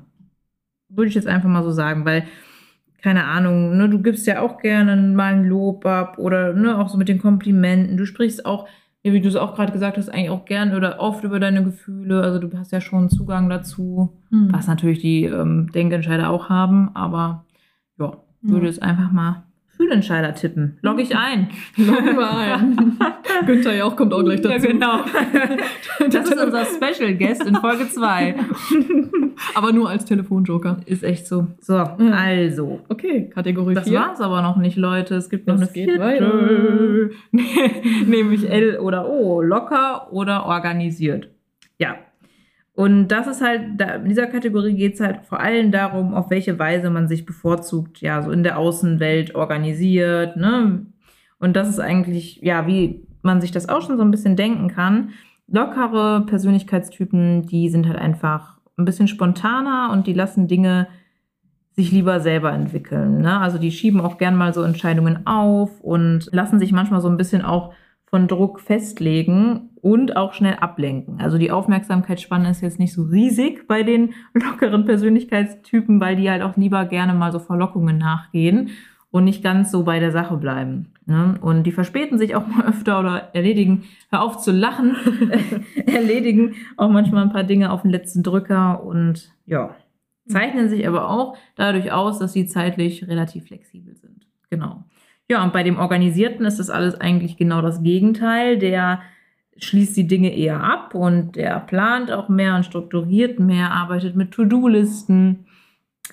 Würde 0.89 1.09
ich 1.09 1.15
jetzt 1.15 1.27
einfach 1.27 1.49
mal 1.49 1.63
so 1.63 1.71
sagen, 1.71 2.05
weil 2.05 2.27
keine 3.05 3.25
Ahnung, 3.25 3.77
ne, 3.77 3.87
du 3.87 4.01
gibst 4.01 4.25
ja 4.25 4.41
auch 4.41 4.57
gerne 4.57 4.95
mal 4.95 5.35
ein 5.35 5.45
Lob 5.45 5.85
ab 5.85 6.17
oder 6.17 6.53
ne, 6.53 6.75
auch 6.79 6.89
so 6.89 6.97
mit 6.97 7.07
den 7.07 7.19
Komplimenten. 7.19 7.97
Du 7.97 8.05
sprichst 8.07 8.47
auch, 8.47 8.67
wie 9.03 9.21
du 9.21 9.29
es 9.29 9.35
auch 9.35 9.53
gerade 9.53 9.71
gesagt 9.71 9.97
hast, 9.97 10.09
eigentlich 10.09 10.31
auch 10.31 10.45
gerne 10.45 10.75
oder 10.75 10.99
oft 10.99 11.23
über 11.23 11.39
deine 11.39 11.63
Gefühle. 11.63 12.23
Also 12.23 12.39
du 12.39 12.57
hast 12.57 12.71
ja 12.71 12.81
schon 12.81 13.11
Zugang 13.11 13.47
dazu, 13.47 14.17
hm. 14.31 14.47
was 14.51 14.65
natürlich 14.65 15.01
die 15.01 15.25
ähm, 15.25 15.71
Denkentscheider 15.71 16.31
auch 16.31 16.49
haben, 16.49 16.95
aber 16.95 17.45
ja, 17.99 18.17
würde 18.41 18.67
es 18.67 18.79
einfach 18.79 19.11
mal 19.11 19.43
Fühlentscheider 19.77 20.33
tippen. 20.33 20.77
Log 20.81 20.99
ich 20.99 21.15
ein. 21.15 21.49
Log 21.77 22.15
mal 22.15 22.53
ein. 22.53 22.97
Günther 23.45 23.75
Jauch 23.75 23.95
kommt 23.95 24.13
auch 24.13 24.23
gleich 24.23 24.41
dazu. 24.41 24.65
Ja, 24.65 24.71
genau. 24.71 24.99
Das 26.09 26.29
ist 26.29 26.39
unser 26.43 26.65
Special 26.65 27.13
Guest 27.15 27.45
in 27.45 27.55
Folge 27.55 27.87
2. 27.89 28.35
Aber 29.55 29.71
nur 29.71 29.89
als 29.89 30.05
Telefonjoker. 30.05 30.77
Ist 30.85 31.03
echt 31.03 31.27
so. 31.27 31.47
So, 31.59 31.75
also. 31.75 32.81
Okay, 32.89 33.29
Kategorie 33.33 33.73
Das 33.73 33.87
vier. 33.87 33.99
war's 33.99 34.21
aber 34.21 34.41
noch 34.41 34.57
nicht, 34.57 34.77
Leute. 34.77 35.15
Es 35.15 35.29
gibt 35.29 35.47
noch 35.47 35.59
das 35.59 35.73
eine 35.73 35.85
vierte. 35.85 37.11
Nämlich 38.05 38.49
L 38.49 38.77
oder 38.79 39.09
O. 39.09 39.41
Locker 39.41 40.11
oder 40.11 40.45
organisiert. 40.45 41.29
Ja, 41.77 41.95
und 42.75 43.07
das 43.07 43.27
ist 43.27 43.41
halt, 43.41 43.79
da, 43.79 43.95
in 43.95 44.09
dieser 44.09 44.27
Kategorie 44.27 44.75
geht 44.75 44.95
es 44.95 44.99
halt 44.99 45.25
vor 45.25 45.39
allem 45.39 45.71
darum, 45.71 46.13
auf 46.13 46.29
welche 46.29 46.59
Weise 46.59 46.89
man 46.89 47.07
sich 47.07 47.25
bevorzugt, 47.25 48.01
ja, 48.01 48.21
so 48.21 48.31
in 48.31 48.43
der 48.43 48.57
Außenwelt 48.57 49.33
organisiert, 49.33 50.35
ne? 50.35 50.85
Und 51.39 51.55
das 51.55 51.69
ist 51.69 51.79
eigentlich, 51.79 52.41
ja, 52.41 52.67
wie 52.67 53.05
man 53.21 53.39
sich 53.39 53.51
das 53.51 53.69
auch 53.69 53.81
schon 53.81 53.97
so 53.97 54.03
ein 54.03 54.11
bisschen 54.11 54.35
denken 54.35 54.67
kann. 54.67 55.11
Lockere 55.47 56.25
Persönlichkeitstypen, 56.25 57.45
die 57.45 57.69
sind 57.69 57.87
halt 57.87 57.97
einfach 57.97 58.59
ein 58.77 58.85
bisschen 58.85 59.07
spontaner 59.07 59.89
und 59.91 60.07
die 60.07 60.13
lassen 60.13 60.47
Dinge 60.47 60.87
sich 61.75 61.91
lieber 61.91 62.19
selber 62.19 62.51
entwickeln. 62.51 63.21
Ne? 63.21 63.39
Also 63.39 63.57
die 63.57 63.71
schieben 63.71 64.01
auch 64.01 64.17
gern 64.17 64.35
mal 64.35 64.53
so 64.53 64.63
Entscheidungen 64.63 65.27
auf 65.27 65.81
und 65.81 66.29
lassen 66.31 66.59
sich 66.59 66.71
manchmal 66.71 67.01
so 67.01 67.09
ein 67.09 67.17
bisschen 67.17 67.41
auch 67.41 67.73
von 68.05 68.27
Druck 68.27 68.59
festlegen 68.61 69.71
und 69.85 70.17
auch 70.17 70.33
schnell 70.33 70.55
ablenken. 70.55 71.21
Also 71.21 71.37
die 71.37 71.51
Aufmerksamkeitsspanne 71.51 72.49
ist 72.49 72.61
jetzt 72.61 72.79
nicht 72.79 72.91
so 72.91 73.03
riesig 73.03 73.67
bei 73.67 73.83
den 73.83 74.15
lockeren 74.33 74.83
Persönlichkeitstypen, 74.83 76.01
weil 76.01 76.15
die 76.15 76.27
halt 76.27 76.41
auch 76.41 76.57
lieber 76.57 76.85
gerne 76.85 77.13
mal 77.13 77.31
so 77.31 77.37
Verlockungen 77.37 77.99
nachgehen 77.99 78.71
und 79.11 79.25
nicht 79.25 79.43
ganz 79.43 79.69
so 79.69 79.83
bei 79.83 79.99
der 79.99 80.11
Sache 80.11 80.37
bleiben. 80.37 80.87
Ne? 81.05 81.35
Und 81.39 81.65
die 81.65 81.71
verspäten 81.71 82.17
sich 82.17 82.35
auch 82.35 82.47
mal 82.47 82.65
öfter 82.65 82.99
oder 82.99 83.29
erledigen, 83.35 83.83
hör 84.09 84.23
auf 84.23 84.39
zu 84.39 84.51
lachen, 84.51 84.95
erledigen 85.85 86.55
auch 86.77 86.89
manchmal 86.89 87.21
ein 87.21 87.31
paar 87.31 87.43
Dinge 87.43 87.71
auf 87.71 87.83
den 87.83 87.91
letzten 87.91 88.23
Drücker 88.23 88.83
und 88.83 89.35
ja, 89.45 89.75
zeichnen 90.27 90.67
sich 90.67 90.87
aber 90.87 91.11
auch 91.11 91.37
dadurch 91.55 91.91
aus, 91.91 92.17
dass 92.17 92.33
sie 92.33 92.47
zeitlich 92.47 93.07
relativ 93.07 93.45
flexibel 93.45 93.95
sind. 93.95 94.25
Genau. 94.49 94.83
Ja, 95.29 95.43
und 95.43 95.53
bei 95.53 95.61
dem 95.61 95.77
Organisierten 95.77 96.43
ist 96.43 96.57
das 96.57 96.71
alles 96.71 96.99
eigentlich 96.99 97.37
genau 97.37 97.61
das 97.61 97.83
Gegenteil. 97.83 98.57
Der 98.57 99.01
schließt 99.57 99.95
die 99.95 100.07
Dinge 100.07 100.35
eher 100.35 100.61
ab 100.63 100.95
und 100.95 101.35
der 101.35 101.59
plant 101.61 102.11
auch 102.11 102.29
mehr 102.29 102.55
und 102.55 102.65
strukturiert 102.65 103.39
mehr, 103.39 103.71
arbeitet 103.71 104.15
mit 104.15 104.31
To-Do-Listen. 104.31 105.45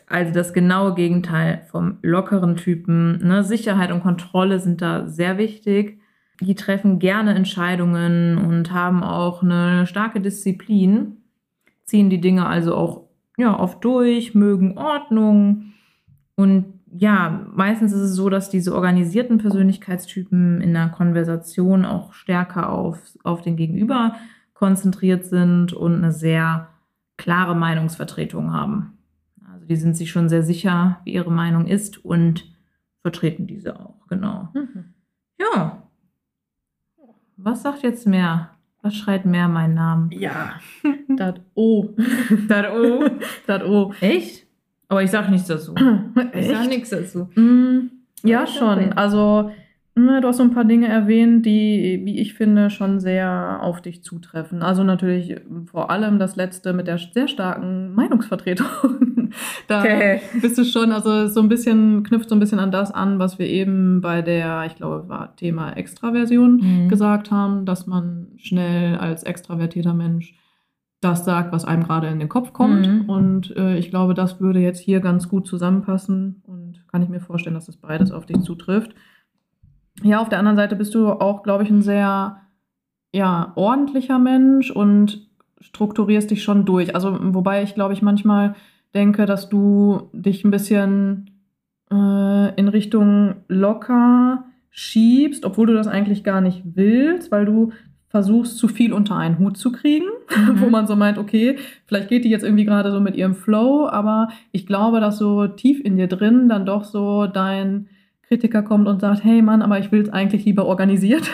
Also 0.07 0.33
das 0.33 0.53
genaue 0.53 0.95
Gegenteil 0.95 1.63
vom 1.71 1.99
lockeren 2.03 2.57
Typen. 2.57 3.27
Ne? 3.27 3.45
Sicherheit 3.45 3.93
und 3.93 4.03
Kontrolle 4.03 4.59
sind 4.59 4.81
da 4.81 5.09
sehr 5.09 5.39
wichtig. 5.39 6.01
Die 6.41 6.55
treffen 6.55 6.99
gerne 6.99 7.35
Entscheidungen 7.35 8.39
und 8.39 8.73
haben 8.73 9.03
auch 9.03 9.43
eine 9.43 9.87
starke 9.87 10.21
Disziplin, 10.21 11.19
ziehen 11.85 12.11
die 12.11 12.21
Dinge 12.21 12.47
also 12.47 12.75
auch 12.75 13.03
ja, 13.37 13.59
oft 13.59 13.85
durch, 13.85 14.35
mögen 14.35 14.77
Ordnung 14.77 15.73
und 16.35 16.81
ja, 16.95 17.47
meistens 17.55 17.93
ist 17.93 18.01
es 18.01 18.15
so, 18.15 18.29
dass 18.29 18.51
diese 18.51 18.75
organisierten 18.75 19.39
Persönlichkeitstypen 19.39 20.61
in 20.61 20.75
der 20.75 20.89
Konversation 20.89 21.85
auch 21.85 22.13
stärker 22.13 22.71
auf, 22.71 22.99
auf 23.23 23.41
den 23.41 23.57
Gegenüber 23.57 24.17
konzentriert 24.53 25.25
sind 25.25 25.73
und 25.73 25.97
eine 25.97 26.13
sehr 26.13 26.69
klare 27.17 27.57
Meinungsvertretung 27.57 28.53
haben. 28.53 28.99
Also 29.51 29.67
die 29.67 29.77
sind 29.77 29.97
sich 29.97 30.11
schon 30.11 30.29
sehr 30.29 30.43
sicher, 30.43 31.01
wie 31.05 31.15
ihre 31.15 31.33
Meinung 31.33 31.67
ist 31.67 32.05
und 32.05 32.53
vertreten 33.01 33.47
diese 33.47 33.81
auch, 33.81 34.07
genau. 34.09 34.49
Mhm. 34.55 34.95
Ja. 35.41 35.83
Was 37.37 37.63
sagt 37.63 37.83
jetzt 37.83 38.07
mehr? 38.07 38.51
Was 38.83 38.95
schreit 38.97 39.25
mehr 39.25 39.49
meinen 39.49 39.75
Namen? 39.75 40.11
Ja. 40.13 40.61
Dat 41.09 41.41
O. 41.55 41.95
Dat 42.49 42.67
O. 42.73 43.09
Dat 43.47 43.63
O. 43.63 43.95
Echt? 44.01 44.42
Aber 44.93 45.03
ich 45.03 45.11
sage 45.11 45.31
nichts 45.31 45.49
dazu. 45.49 45.75
ich 46.35 46.49
sage 46.49 46.69
nichts 46.69 46.91
dazu. 46.91 47.31
Mm, 47.35 47.91
ja, 48.25 48.47
schon. 48.47 48.93
Also, 48.93 49.51
na, 49.95 50.13
ne, 50.13 50.21
du 50.21 50.29
hast 50.29 50.37
so 50.37 50.43
ein 50.43 50.53
paar 50.53 50.67
Dinge 50.67 50.87
erwähnt, 50.87 51.47
die, 51.47 52.03
wie 52.05 52.21
ich 52.21 52.35
finde, 52.35 52.69
schon 52.69 53.01
sehr 53.01 53.61
auf 53.63 53.81
dich 53.81 54.03
zutreffen. 54.03 54.63
Also 54.63 54.85
natürlich 54.85 55.37
vor 55.65 55.91
allem 55.91 56.19
das 56.19 56.37
letzte 56.37 56.75
mit 56.75 56.89
der 56.89 56.99
sehr 56.99 57.27
starken 57.27 57.95
Meinungsvertretung. 57.95 58.67
da 59.67 59.81
okay. 59.81 60.21
bist 60.43 60.59
du 60.59 60.65
schon, 60.67 60.93
also 60.93 61.27
so 61.29 61.41
ein 61.41 61.49
bisschen, 61.49 62.03
knüpft 62.03 62.29
so 62.29 62.37
ein 62.37 62.41
bisschen 62.41 62.59
an 62.59 62.71
das 62.71 62.93
an, 62.93 63.19
was 63.19 63.39
wir 63.39 63.47
eben 63.47 64.03
bei 64.03 64.21
der, 64.21 64.65
ich 64.67 64.77
glaube, 64.77 65.09
war 65.09 65.35
Thema 65.37 65.73
Extraversion 65.73 66.57
mhm. 66.57 66.89
gesagt 66.91 67.31
haben, 67.31 67.65
dass 67.65 67.87
man 67.87 68.27
schnell 68.37 68.97
als 68.97 69.23
extravertierter 69.23 69.95
Mensch 69.95 70.35
das 71.03 71.25
sagt, 71.25 71.53
was 71.53 71.65
einem 71.65 71.83
gerade 71.83 72.07
in 72.07 72.21
den 72.21 72.29
Kopf 72.29 72.53
kommt. 72.53 72.87
Mhm. 72.87 73.11
Und 73.11 73.57
äh, 73.57 73.77
ich 73.77 73.91
glaube, 73.91 74.15
das 74.15 74.41
würde 74.41 74.61
jetzt 74.61 74.79
hier 74.79 75.01
ganz 75.01 75.29
gut 75.29 75.47
zusammenpassen 75.47 76.43
und 76.47 76.85
kann 76.87 77.03
ich 77.03 77.09
mir 77.09 77.21
vorstellen, 77.21 77.55
dass 77.55 77.67
das 77.67 77.77
beides 77.77 78.13
auf 78.13 78.25
dich 78.25 78.41
zutrifft. 78.43 78.95
Ja, 80.03 80.21
auf 80.21 80.29
der 80.29 80.39
anderen 80.39 80.57
Seite 80.57 80.77
bist 80.77 80.95
du 80.95 81.09
auch, 81.09 81.43
glaube 81.43 81.65
ich, 81.65 81.71
ein 81.71 81.83
sehr 81.83 82.39
ja, 83.13 83.53
ordentlicher 83.57 84.19
Mensch 84.19 84.71
und 84.71 85.29
strukturierst 85.61 86.31
dich 86.31 86.43
schon 86.43 86.65
durch. 86.65 86.95
Also, 86.95 87.19
wobei 87.35 87.63
ich, 87.63 87.75
glaube 87.75 87.93
ich, 87.93 88.03
manchmal 88.03 88.55
denke, 88.95 89.27
dass 89.27 89.49
du 89.49 90.09
dich 90.13 90.45
ein 90.45 90.51
bisschen 90.51 91.31
äh, 91.91 92.55
in 92.55 92.69
Richtung 92.69 93.37
locker 93.49 94.45
schiebst, 94.71 95.45
obwohl 95.45 95.67
du 95.67 95.75
das 95.75 95.89
eigentlich 95.89 96.25
gar 96.25 96.41
nicht 96.41 96.63
willst, 96.75 97.31
weil 97.31 97.45
du 97.45 97.73
versuchst, 98.13 98.59
zu 98.59 98.69
viel 98.69 98.93
unter 98.93 99.17
einen 99.17 99.39
Hut 99.39 99.57
zu 99.57 99.73
kriegen, 99.73 100.05
mhm. 100.37 100.61
wo 100.61 100.69
man 100.69 100.87
so 100.87 100.95
meint, 100.95 101.17
okay, 101.17 101.57
vielleicht 101.87 102.09
geht 102.09 102.25
die 102.25 102.31
jetzt 102.31 102.45
irgendwie 102.45 102.67
gerade 102.67 102.93
so 102.93 103.01
mit 103.01 103.17
ihrem 103.17 103.35
Flow, 103.35 103.89
aber 103.89 104.29
ich 104.53 104.67
glaube, 104.67 105.01
dass 105.01 105.17
so 105.17 105.47
tief 105.49 105.81
in 105.83 105.97
dir 105.97 106.09
drin 106.09 106.49
dann 106.49 106.67
doch 106.67 106.85
so 106.85 107.27
dein 107.27 107.89
Kritiker 108.29 108.63
kommt 108.63 108.87
und 108.87 109.01
sagt, 109.01 109.25
hey 109.25 109.41
Mann, 109.41 109.63
aber 109.63 109.79
ich 109.79 109.91
will 109.91 110.03
es 110.03 110.11
eigentlich 110.11 110.45
lieber 110.45 110.67
organisiert. 110.67 111.29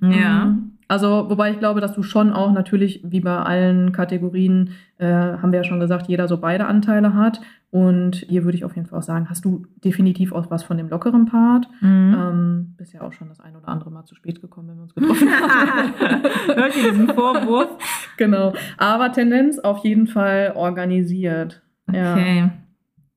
Ja. 0.00 0.46
Mhm. 0.46 0.72
Also, 0.88 1.28
wobei 1.28 1.50
ich 1.50 1.58
glaube, 1.58 1.80
dass 1.80 1.94
du 1.94 2.04
schon 2.04 2.32
auch 2.32 2.52
natürlich, 2.52 3.00
wie 3.02 3.18
bei 3.18 3.36
allen 3.36 3.90
Kategorien, 3.90 4.70
äh, 4.98 5.06
haben 5.08 5.50
wir 5.50 5.58
ja 5.58 5.64
schon 5.64 5.80
gesagt, 5.80 6.06
jeder 6.06 6.28
so 6.28 6.38
beide 6.38 6.66
Anteile 6.66 7.12
hat. 7.14 7.40
Und 7.76 8.24
hier 8.26 8.44
würde 8.44 8.56
ich 8.56 8.64
auf 8.64 8.74
jeden 8.74 8.88
Fall 8.88 9.00
auch 9.00 9.02
sagen, 9.02 9.28
hast 9.28 9.44
du 9.44 9.66
definitiv 9.84 10.32
auch 10.32 10.50
was 10.50 10.62
von 10.62 10.78
dem 10.78 10.88
lockeren 10.88 11.26
Part. 11.26 11.68
Mhm. 11.82 12.16
Ähm, 12.18 12.74
bist 12.78 12.94
ja 12.94 13.02
auch 13.02 13.12
schon 13.12 13.28
das 13.28 13.38
ein 13.38 13.54
oder 13.54 13.68
andere 13.68 13.90
Mal 13.90 14.06
zu 14.06 14.14
spät 14.14 14.40
gekommen, 14.40 14.68
wenn 14.68 14.76
wir 14.76 14.82
uns 14.84 14.94
getroffen 14.94 15.28
haben. 15.28 15.92
Wirklich 16.56 16.88
diesen 16.88 17.08
Vorwurf. 17.08 17.76
Genau. 18.16 18.54
Aber 18.78 19.12
Tendenz 19.12 19.58
auf 19.58 19.84
jeden 19.84 20.06
Fall 20.06 20.54
organisiert. 20.56 21.60
Okay. 21.86 22.48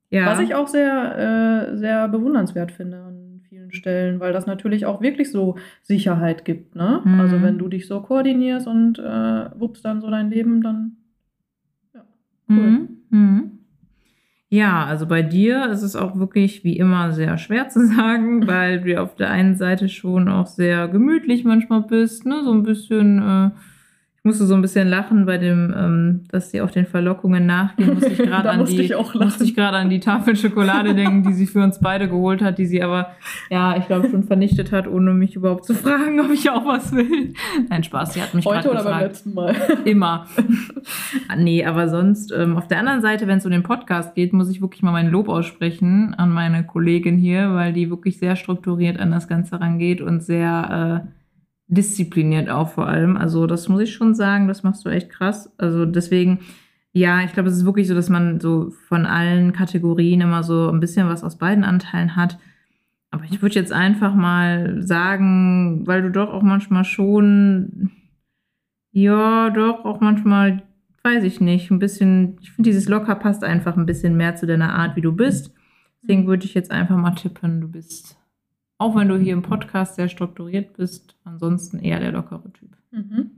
Ja. 0.09 0.25
Was 0.25 0.41
ich 0.41 0.53
auch 0.55 0.67
sehr, 0.67 1.69
äh, 1.71 1.77
sehr 1.77 2.09
bewundernswert 2.09 2.73
finde 2.73 2.97
an 2.97 3.41
vielen 3.47 3.71
Stellen, 3.71 4.19
weil 4.19 4.33
das 4.33 4.45
natürlich 4.45 4.85
auch 4.85 4.99
wirklich 4.99 5.31
so 5.31 5.55
Sicherheit 5.83 6.43
gibt. 6.43 6.75
Ne? 6.75 6.99
Mhm. 7.05 7.21
Also 7.21 7.41
wenn 7.41 7.57
du 7.57 7.69
dich 7.69 7.87
so 7.87 8.01
koordinierst 8.01 8.67
und 8.67 8.99
äh, 8.99 9.57
wuppst 9.57 9.85
dann 9.85 10.01
so 10.01 10.09
dein 10.09 10.29
Leben, 10.29 10.61
dann 10.61 10.97
ja, 11.93 12.01
cool. 12.49 12.89
Mhm. 13.09 13.58
Ja, 14.51 14.85
also 14.85 15.05
bei 15.05 15.21
dir 15.21 15.69
ist 15.69 15.83
es 15.83 15.95
auch 15.95 16.15
wirklich 16.17 16.63
wie 16.63 16.77
immer 16.77 17.11
sehr 17.11 17.37
schwer 17.37 17.69
zu 17.69 17.85
sagen, 17.95 18.47
weil 18.47 18.81
du 18.81 18.99
auf 19.01 19.15
der 19.15 19.29
einen 19.29 19.55
Seite 19.55 19.89
schon 19.89 20.27
auch 20.27 20.47
sehr 20.47 20.87
gemütlich 20.87 21.43
manchmal 21.43 21.81
bist, 21.83 22.25
ne? 22.25 22.43
so 22.43 22.51
ein 22.51 22.63
bisschen 22.63 23.19
äh, 23.19 23.51
ich 24.19 24.25
musste 24.25 24.45
so 24.45 24.53
ein 24.53 24.61
bisschen 24.61 24.89
lachen 24.89 25.25
bei 25.25 25.37
dem, 25.37 25.73
ähm, 25.77 26.23
dass 26.29 26.51
sie 26.51 26.59
auch 26.59 26.69
den 26.69 26.85
Verlockungen 26.85 27.45
nachgehen. 27.45 27.93
Musste 27.93 28.09
ich 28.09 28.17
gerade 28.17 28.49
an 28.49 28.65
die, 28.65 28.93
musste 29.17 29.45
ich 29.45 29.55
gerade 29.55 29.77
an 29.77 29.89
die 29.89 30.01
Tafel 30.01 30.35
Schokolade 30.35 30.93
denken, 30.93 31.23
die 31.23 31.31
sie 31.31 31.45
für 31.45 31.63
uns 31.63 31.79
beide 31.79 32.09
geholt 32.09 32.41
hat, 32.41 32.57
die 32.57 32.65
sie 32.65 32.83
aber, 32.83 33.11
ja, 33.49 33.77
ich 33.77 33.87
glaube 33.87 34.09
schon 34.09 34.25
vernichtet 34.25 34.73
hat, 34.73 34.89
ohne 34.89 35.13
mich 35.13 35.37
überhaupt 35.37 35.63
zu 35.63 35.73
fragen, 35.73 36.19
ob 36.19 36.31
ich 36.31 36.49
auch 36.49 36.65
was 36.65 36.91
will. 36.91 37.33
Nein, 37.69 37.81
Spaß, 37.85 38.13
sie 38.13 38.21
hat 38.21 38.33
mich 38.33 38.43
Heute 38.43 38.69
oder 38.69 38.79
gefragt. 38.79 38.99
beim 38.99 39.07
letzten 39.07 39.33
Mal? 39.33 39.55
Immer. 39.85 40.25
nee, 41.37 41.63
aber 41.63 41.87
sonst, 41.87 42.33
ähm, 42.33 42.57
auf 42.57 42.67
der 42.67 42.79
anderen 42.79 43.01
Seite, 43.01 43.25
wenn 43.25 43.37
es 43.37 43.45
um 43.45 43.51
den 43.51 43.63
Podcast 43.63 44.15
geht, 44.15 44.33
muss 44.33 44.49
ich 44.49 44.61
wirklich 44.61 44.83
mal 44.83 44.91
mein 44.91 45.09
Lob 45.09 45.29
aussprechen 45.29 46.13
an 46.13 46.29
meine 46.29 46.65
Kollegin 46.65 47.17
hier, 47.17 47.53
weil 47.53 47.71
die 47.71 47.89
wirklich 47.89 48.19
sehr 48.19 48.35
strukturiert 48.35 48.99
an 48.99 49.11
das 49.11 49.29
Ganze 49.29 49.61
rangeht 49.61 50.01
und 50.01 50.21
sehr, 50.23 51.05
äh, 51.05 51.18
diszipliniert 51.69 52.49
auch 52.49 52.69
vor 52.69 52.87
allem. 52.87 53.15
Also 53.15 53.47
das 53.47 53.69
muss 53.69 53.81
ich 53.81 53.93
schon 53.93 54.15
sagen, 54.15 54.47
das 54.47 54.63
machst 54.63 54.85
du 54.85 54.89
echt 54.89 55.09
krass. 55.09 55.53
Also 55.57 55.85
deswegen, 55.85 56.39
ja, 56.91 57.23
ich 57.23 57.31
glaube, 57.33 57.49
es 57.49 57.57
ist 57.57 57.65
wirklich 57.65 57.87
so, 57.87 57.93
dass 57.93 58.09
man 58.09 58.39
so 58.39 58.71
von 58.87 59.05
allen 59.05 59.53
Kategorien 59.53 60.21
immer 60.21 60.43
so 60.43 60.69
ein 60.69 60.79
bisschen 60.79 61.07
was 61.07 61.23
aus 61.23 61.37
beiden 61.37 61.63
Anteilen 61.63 62.15
hat. 62.15 62.39
Aber 63.11 63.23
ich 63.23 63.41
würde 63.41 63.55
jetzt 63.55 63.71
einfach 63.71 64.13
mal 64.13 64.81
sagen, 64.81 65.85
weil 65.85 66.01
du 66.01 66.11
doch 66.11 66.33
auch 66.33 66.43
manchmal 66.43 66.85
schon, 66.85 67.91
ja, 68.91 69.51
doch 69.51 69.85
auch 69.85 70.01
manchmal, 70.01 70.63
weiß 71.03 71.23
ich 71.23 71.39
nicht, 71.39 71.69
ein 71.69 71.79
bisschen, 71.79 72.37
ich 72.41 72.51
finde, 72.51 72.69
dieses 72.69 72.89
locker 72.89 73.15
passt 73.15 73.43
einfach 73.43 73.77
ein 73.77 73.85
bisschen 73.85 74.17
mehr 74.17 74.35
zu 74.35 74.47
deiner 74.47 74.73
Art, 74.73 74.95
wie 74.95 75.01
du 75.01 75.11
bist. 75.11 75.53
Deswegen 76.01 76.27
würde 76.27 76.45
ich 76.45 76.53
jetzt 76.55 76.71
einfach 76.71 76.97
mal 76.97 77.11
tippen, 77.11 77.61
du 77.61 77.67
bist 77.67 78.18
auch 78.79 78.95
wenn 78.95 79.09
du 79.09 79.17
hier 79.17 79.33
im 79.33 79.43
Podcast 79.43 79.95
sehr 79.95 80.07
strukturiert 80.07 80.73
bist, 80.73 81.15
ansonsten 81.25 81.79
eher 81.79 81.99
der 81.99 82.13
lockere 82.13 82.51
Typ. 82.53 82.69
Mhm. 82.91 83.31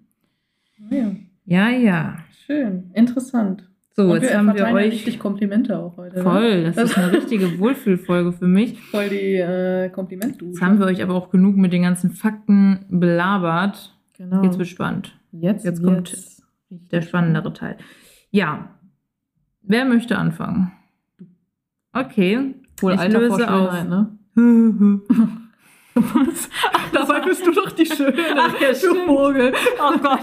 Ja. 0.89 1.11
ja, 1.45 1.69
ja. 1.69 2.17
Schön, 2.45 2.91
interessant. 2.93 3.67
So, 3.93 4.03
Und 4.03 4.21
jetzt 4.21 4.31
wir 4.31 4.37
haben 4.37 4.55
wir 4.55 4.65
euch 4.67 4.93
richtig 4.93 5.19
Komplimente 5.19 5.77
auch 5.77 5.97
heute. 5.97 6.17
Ne? 6.17 6.23
Voll, 6.23 6.63
das, 6.63 6.75
das 6.75 6.91
ist 6.91 6.97
eine 6.97 7.11
richtige 7.11 7.59
Wohlfühlfolge 7.59 8.31
für 8.31 8.47
mich. 8.47 8.79
Voll 8.79 9.09
die 9.09 9.35
äh, 9.35 9.89
Komplimente. 9.89 10.45
Jetzt 10.45 10.61
haben 10.61 10.79
wir 10.79 10.85
euch 10.85 11.03
aber 11.03 11.15
auch 11.15 11.29
genug 11.29 11.57
mit 11.57 11.73
den 11.73 11.81
ganzen 11.81 12.11
Fakten 12.11 12.85
belabert. 12.89 13.93
Genau. 14.13 14.43
Jetzt 14.43 14.59
wird 14.59 14.69
spannend. 14.69 15.19
Jetzt, 15.31 15.65
jetzt 15.65 15.83
kommt 15.83 16.09
jetzt 16.11 16.43
der 16.69 17.01
spannendere 17.01 17.51
Teil. 17.51 17.77
Ja, 18.29 18.69
wer 19.63 19.85
möchte 19.85 20.17
anfangen? 20.17 20.71
Okay, 21.93 22.53
Wohl 22.79 22.93
ich 22.93 22.99
Alter 22.99 23.19
löse 23.19 23.51
auf. 23.51 23.83
Ne? 23.87 24.17
Ach, 25.95 26.89
dabei 26.93 27.19
bist 27.21 27.45
du 27.45 27.51
doch 27.51 27.71
die 27.71 27.85
Schöne. 27.85 28.13
Ach, 28.37 28.53
ja, 28.61 28.69
du 28.69 29.05
Vogel. 29.05 29.53
Oh 29.79 29.97
Gott. 29.97 30.19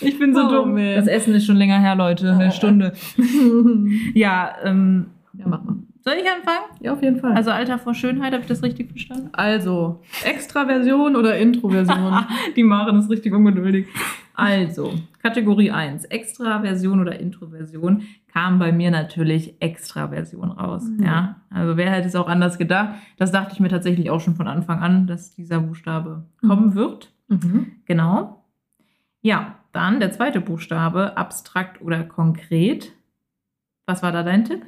Ich 0.00 0.18
bin 0.18 0.34
so 0.34 0.46
oh, 0.46 0.50
dumm. 0.50 0.74
Man. 0.74 0.96
Das 0.96 1.06
Essen 1.06 1.34
ist 1.34 1.46
schon 1.46 1.56
länger 1.56 1.78
her, 1.78 1.94
Leute. 1.94 2.32
Eine 2.32 2.52
Stunde. 2.52 2.92
ja, 4.14 4.52
ähm, 4.64 5.06
ja, 5.34 5.46
mach 5.46 5.62
mal. 5.62 5.76
Soll 6.02 6.14
ich 6.14 6.30
anfangen? 6.30 6.66
Ja, 6.80 6.92
auf 6.92 7.02
jeden 7.02 7.18
Fall. 7.18 7.32
Also 7.32 7.50
Alter 7.50 7.78
vor 7.78 7.94
Schönheit, 7.94 8.34
habe 8.34 8.42
ich 8.42 8.48
das 8.48 8.62
richtig 8.62 8.90
verstanden? 8.90 9.30
Also, 9.32 10.02
Extraversion 10.22 11.16
oder 11.16 11.38
Introversion? 11.38 12.26
Die 12.56 12.62
Maren 12.62 12.98
ist 12.98 13.08
richtig 13.08 13.32
ungeduldig. 13.32 13.86
Also, 14.34 14.92
Kategorie 15.24 15.70
1, 15.70 16.04
Extraversion 16.04 17.00
oder 17.00 17.18
Introversion, 17.18 18.02
kam 18.30 18.58
bei 18.58 18.72
mir 18.72 18.90
natürlich 18.90 19.54
Extraversion 19.58 20.50
raus. 20.50 20.84
Mhm. 20.84 21.02
Ja, 21.02 21.40
also 21.48 21.78
wer 21.78 21.90
hätte 21.90 22.08
es 22.08 22.14
auch 22.14 22.28
anders 22.28 22.58
gedacht? 22.58 22.96
Das 23.16 23.32
dachte 23.32 23.54
ich 23.54 23.60
mir 23.60 23.70
tatsächlich 23.70 24.10
auch 24.10 24.20
schon 24.20 24.36
von 24.36 24.48
Anfang 24.48 24.80
an, 24.80 25.06
dass 25.06 25.30
dieser 25.30 25.60
Buchstabe 25.60 26.26
mhm. 26.42 26.48
kommen 26.48 26.74
wird. 26.74 27.14
Mhm. 27.28 27.72
Genau. 27.86 28.44
Ja, 29.22 29.60
dann 29.72 29.98
der 29.98 30.12
zweite 30.12 30.42
Buchstabe, 30.42 31.16
abstrakt 31.16 31.80
oder 31.80 32.04
konkret. 32.04 32.92
Was 33.86 34.02
war 34.02 34.12
da 34.12 34.24
dein 34.24 34.44
Tipp? 34.44 34.66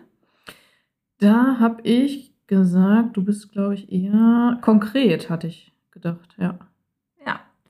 Da 1.19 1.59
habe 1.61 1.83
ich 1.83 2.33
gesagt, 2.47 3.19
du 3.19 3.23
bist, 3.23 3.53
glaube 3.53 3.75
ich, 3.75 3.93
eher 3.93 4.57
konkret, 4.63 5.29
hatte 5.29 5.49
ich 5.49 5.75
gedacht, 5.91 6.35
ja. 6.39 6.59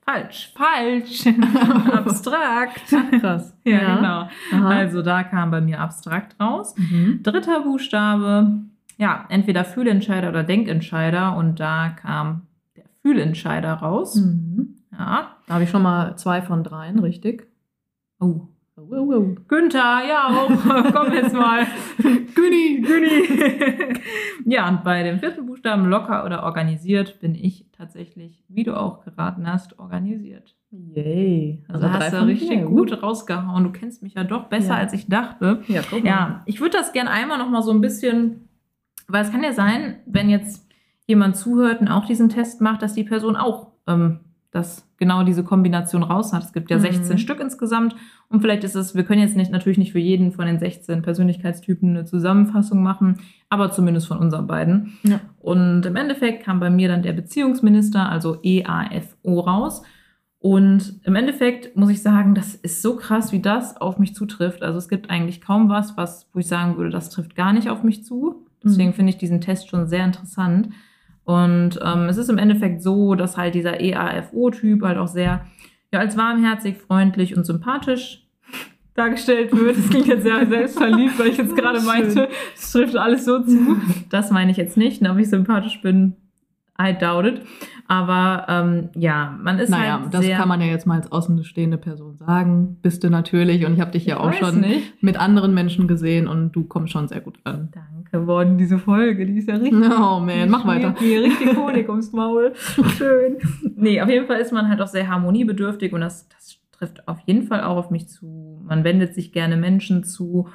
Falsch, 0.09 0.53
falsch. 0.55 1.27
abstrakt. 1.91 2.81
Krass. 3.19 3.53
Ja, 3.65 3.81
ja. 3.81 3.95
genau. 3.97 4.29
Aha. 4.53 4.69
Also 4.69 5.01
da 5.01 5.23
kam 5.23 5.51
bei 5.51 5.59
mir 5.59 5.81
abstrakt 5.81 6.39
raus. 6.39 6.75
Mhm. 6.77 7.19
Dritter 7.23 7.61
Buchstabe, 7.63 8.53
ja, 8.97 9.25
entweder 9.27 9.65
Fühlentscheider 9.65 10.29
oder 10.29 10.43
Denkentscheider. 10.43 11.35
Und 11.35 11.59
da 11.59 11.89
kam 11.89 12.43
der 12.77 12.85
Fühlentscheider 13.01 13.73
raus. 13.73 14.15
Mhm. 14.15 14.75
Ja. 14.93 15.35
Da 15.45 15.53
habe 15.53 15.65
ich 15.65 15.69
schon 15.69 15.83
mal 15.83 16.15
zwei 16.15 16.41
von 16.41 16.63
dreien, 16.63 16.99
richtig? 16.99 17.45
Oh. 18.21 18.47
Oh, 18.79 18.85
oh. 18.91 19.35
Günther, 19.47 20.03
ja 20.07 20.27
auch. 20.27 20.49
Komm 20.93 21.11
jetzt 21.11 21.33
mal. 21.33 21.65
Günni, 21.97 22.81
Günni. 22.81 23.99
ja, 24.45 24.69
und 24.69 24.83
bei 24.83 25.01
dem 25.01 25.19
vierten 25.19 25.47
Buchstaben 25.47 25.85
locker 25.85 26.23
oder 26.25 26.43
organisiert 26.43 27.19
bin 27.19 27.33
ich 27.33 27.65
tatsächlich, 27.71 28.43
wie 28.49 28.63
du 28.63 28.79
auch 28.79 29.03
geraten 29.03 29.51
hast, 29.51 29.79
organisiert. 29.79 30.55
Yay. 30.69 31.63
Also, 31.67 31.87
also 31.87 31.99
hast 31.99 32.13
du 32.13 32.27
richtig 32.27 32.65
gut 32.65 32.91
uh. 32.91 32.95
rausgehauen. 32.95 33.63
Du 33.63 33.71
kennst 33.71 34.03
mich 34.03 34.13
ja 34.13 34.23
doch 34.23 34.43
besser, 34.43 34.75
ja. 34.75 34.77
als 34.77 34.93
ich 34.93 35.07
dachte. 35.07 35.63
Ja, 35.67 35.81
guck 35.81 36.03
mal. 36.03 36.09
ja 36.09 36.43
ich 36.45 36.61
würde 36.61 36.77
das 36.77 36.93
gerne 36.93 37.09
einmal 37.09 37.39
noch 37.39 37.49
mal 37.49 37.63
so 37.63 37.71
ein 37.71 37.81
bisschen, 37.81 38.47
weil 39.07 39.23
es 39.23 39.31
kann 39.31 39.41
ja 39.41 39.53
sein, 39.53 40.01
wenn 40.05 40.29
jetzt 40.29 40.69
jemand 41.07 41.35
zuhört 41.35 41.81
und 41.81 41.87
auch 41.87 42.05
diesen 42.05 42.29
Test 42.29 42.61
macht, 42.61 42.83
dass 42.83 42.93
die 42.93 43.05
Person 43.05 43.35
auch 43.35 43.71
ähm, 43.87 44.19
das 44.51 44.86
genau 44.97 45.23
diese 45.23 45.43
Kombination 45.43 46.03
raus 46.03 46.33
hat. 46.33 46.43
Es 46.43 46.53
gibt 46.53 46.69
ja 46.69 46.79
16 46.79 47.13
mhm. 47.13 47.17
Stück 47.17 47.39
insgesamt 47.39 47.95
und 48.29 48.41
vielleicht 48.41 48.63
ist 48.63 48.75
es, 48.75 48.95
wir 48.95 49.03
können 49.03 49.21
jetzt 49.21 49.37
nicht 49.37 49.51
natürlich 49.51 49.77
nicht 49.77 49.91
für 49.91 49.99
jeden 49.99 50.31
von 50.31 50.45
den 50.45 50.59
16 50.59 51.01
Persönlichkeitstypen 51.01 51.89
eine 51.89 52.05
Zusammenfassung 52.05 52.83
machen, 52.83 53.19
aber 53.49 53.71
zumindest 53.71 54.07
von 54.07 54.17
unseren 54.17 54.47
beiden. 54.47 54.97
Ja. 55.03 55.19
Und 55.39 55.85
im 55.85 55.95
Endeffekt 55.95 56.43
kam 56.43 56.59
bei 56.59 56.69
mir 56.69 56.87
dann 56.89 57.03
der 57.03 57.13
Beziehungsminister, 57.13 58.09
also 58.09 58.39
EAFO 58.43 59.39
raus. 59.39 59.83
Und 60.39 60.99
im 61.03 61.15
Endeffekt 61.15 61.75
muss 61.75 61.89
ich 61.89 62.01
sagen, 62.01 62.35
das 62.35 62.53
ist 62.55 62.81
so 62.81 62.95
krass, 62.95 63.31
wie 63.31 63.41
das 63.41 63.77
auf 63.77 63.97
mich 63.97 64.13
zutrifft. 64.13 64.61
Also 64.61 64.77
es 64.77 64.87
gibt 64.87 65.09
eigentlich 65.09 65.41
kaum 65.41 65.69
was, 65.69 65.97
was, 65.97 66.29
wo 66.33 66.39
ich 66.39 66.47
sagen 66.47 66.77
würde, 66.77 66.91
das 66.91 67.09
trifft 67.09 67.35
gar 67.35 67.53
nicht 67.53 67.69
auf 67.69 67.83
mich 67.83 68.03
zu. 68.03 68.45
Deswegen 68.63 68.89
mhm. 68.89 68.93
finde 68.93 69.09
ich 69.11 69.17
diesen 69.17 69.41
Test 69.41 69.69
schon 69.69 69.87
sehr 69.87 70.05
interessant. 70.05 70.69
Und 71.27 71.77
ähm, 71.83 72.03
es 72.07 72.15
ist 72.15 72.29
im 72.29 72.37
Endeffekt 72.37 72.81
so, 72.81 73.13
dass 73.13 73.35
halt 73.35 73.53
dieser 73.53 73.81
EAFO-Typ 73.81 74.81
halt 74.81 74.97
auch 74.97 75.09
sehr 75.09 75.45
ja, 75.91 75.99
als 75.99 76.15
warmherzig, 76.15 76.77
freundlich 76.77 77.35
und 77.35 77.45
sympathisch 77.45 78.25
dargestellt 78.95 79.51
wird. 79.51 79.77
Das 79.77 79.89
klingt 79.89 80.07
jetzt 80.07 80.23
sehr 80.23 80.47
selbstverliebt, 80.47 81.19
weil 81.19 81.27
ich 81.27 81.37
jetzt 81.37 81.53
gerade 81.57 81.81
meinte, 81.81 82.29
es 82.55 82.71
trifft 82.71 82.95
alles 82.95 83.25
so 83.25 83.43
zu. 83.43 83.75
Das 84.09 84.31
meine 84.31 84.51
ich 84.51 84.57
jetzt 84.57 84.77
nicht. 84.77 85.05
Ob 85.05 85.17
ich 85.17 85.29
sympathisch 85.29 85.81
bin, 85.81 86.15
I 86.81 86.93
doubt 86.93 87.25
it. 87.25 87.41
Aber 87.87 88.45
ähm, 88.49 88.89
ja, 88.95 89.37
man 89.41 89.59
ist 89.59 89.69
naja, 89.69 90.01
halt. 90.01 90.13
das 90.13 90.27
kann 90.27 90.49
man 90.49 90.59
ja 90.59 90.67
jetzt 90.67 90.85
mal 90.85 90.95
als 90.95 91.11
außenstehende 91.11 91.77
Person 91.77 92.17
sagen. 92.17 92.77
Bist 92.81 93.03
du 93.03 93.09
natürlich. 93.09 93.65
Und 93.65 93.73
ich 93.73 93.79
habe 93.79 93.91
dich 93.91 94.05
ja 94.05 94.19
auch 94.19 94.33
schon 94.33 94.59
nicht. 94.59 95.01
mit 95.01 95.17
anderen 95.17 95.53
Menschen 95.53 95.87
gesehen 95.87 96.27
und 96.27 96.51
du 96.51 96.65
kommst 96.65 96.91
schon 96.91 97.07
sehr 97.07 97.21
gut 97.21 97.39
an. 97.45 97.69
Danke 97.71 97.97
geworden, 98.11 98.57
diese 98.57 98.77
Folge. 98.77 99.25
Die 99.25 99.37
ist 99.37 99.47
ja 99.47 99.55
richtig. 99.55 99.77
Oh 99.97 100.19
man, 100.19 100.49
mach 100.49 100.65
weiter. 100.65 100.93
Mir 100.99 101.23
richtig 101.23 101.55
Honig 101.57 101.89
ums 101.89 102.11
Maul. 102.11 102.53
Schön. 102.97 103.37
Nee, 103.75 104.01
auf 104.01 104.09
jeden 104.09 104.27
Fall 104.27 104.39
ist 104.39 104.51
man 104.51 104.69
halt 104.69 104.81
auch 104.81 104.87
sehr 104.87 105.07
harmoniebedürftig 105.07 105.93
und 105.93 106.01
das, 106.01 106.27
das 106.29 106.57
trifft 106.71 107.07
auf 107.07 107.19
jeden 107.25 107.43
Fall 107.43 107.61
auch 107.63 107.77
auf 107.77 107.89
mich 107.89 108.07
zu. 108.07 108.61
Man 108.65 108.83
wendet 108.83 109.13
sich 109.13 109.31
gerne 109.31 109.57
Menschen 109.57 110.03
zu. 110.03 110.49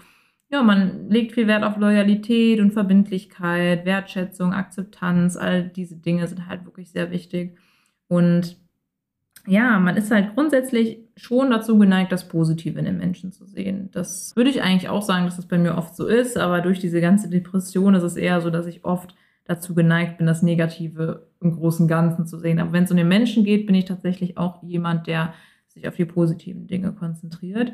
Ja, 0.52 0.62
man 0.62 1.08
legt 1.08 1.32
viel 1.32 1.46
Wert 1.46 1.64
auf 1.64 1.78
Loyalität 1.78 2.60
und 2.60 2.74
Verbindlichkeit, 2.74 3.86
Wertschätzung, 3.86 4.52
Akzeptanz. 4.52 5.38
All 5.38 5.66
diese 5.66 5.96
Dinge 5.96 6.28
sind 6.28 6.46
halt 6.46 6.66
wirklich 6.66 6.90
sehr 6.90 7.10
wichtig. 7.10 7.56
Und 8.06 8.58
ja, 9.46 9.78
man 9.78 9.96
ist 9.96 10.10
halt 10.10 10.34
grundsätzlich 10.34 10.98
schon 11.16 11.50
dazu 11.50 11.78
geneigt, 11.78 12.12
das 12.12 12.28
Positive 12.28 12.78
in 12.78 12.84
den 12.84 12.98
Menschen 12.98 13.32
zu 13.32 13.46
sehen. 13.46 13.88
Das 13.92 14.36
würde 14.36 14.50
ich 14.50 14.60
eigentlich 14.60 14.90
auch 14.90 15.00
sagen, 15.00 15.24
dass 15.24 15.36
das 15.36 15.48
bei 15.48 15.56
mir 15.56 15.78
oft 15.78 15.96
so 15.96 16.06
ist, 16.06 16.36
aber 16.36 16.60
durch 16.60 16.80
diese 16.80 17.00
ganze 17.00 17.30
Depression 17.30 17.94
ist 17.94 18.02
es 18.02 18.16
eher 18.16 18.42
so, 18.42 18.50
dass 18.50 18.66
ich 18.66 18.84
oft 18.84 19.14
dazu 19.44 19.74
geneigt 19.74 20.18
bin, 20.18 20.26
das 20.26 20.42
Negative 20.42 21.28
im 21.40 21.52
großen 21.52 21.88
Ganzen 21.88 22.26
zu 22.26 22.38
sehen. 22.38 22.60
Aber 22.60 22.72
wenn 22.72 22.84
es 22.84 22.90
um 22.90 22.98
den 22.98 23.08
Menschen 23.08 23.44
geht, 23.44 23.64
bin 23.64 23.74
ich 23.74 23.86
tatsächlich 23.86 24.36
auch 24.36 24.62
jemand, 24.62 25.06
der 25.06 25.32
sich 25.68 25.88
auf 25.88 25.96
die 25.96 26.04
positiven 26.04 26.66
Dinge 26.66 26.92
konzentriert. 26.92 27.72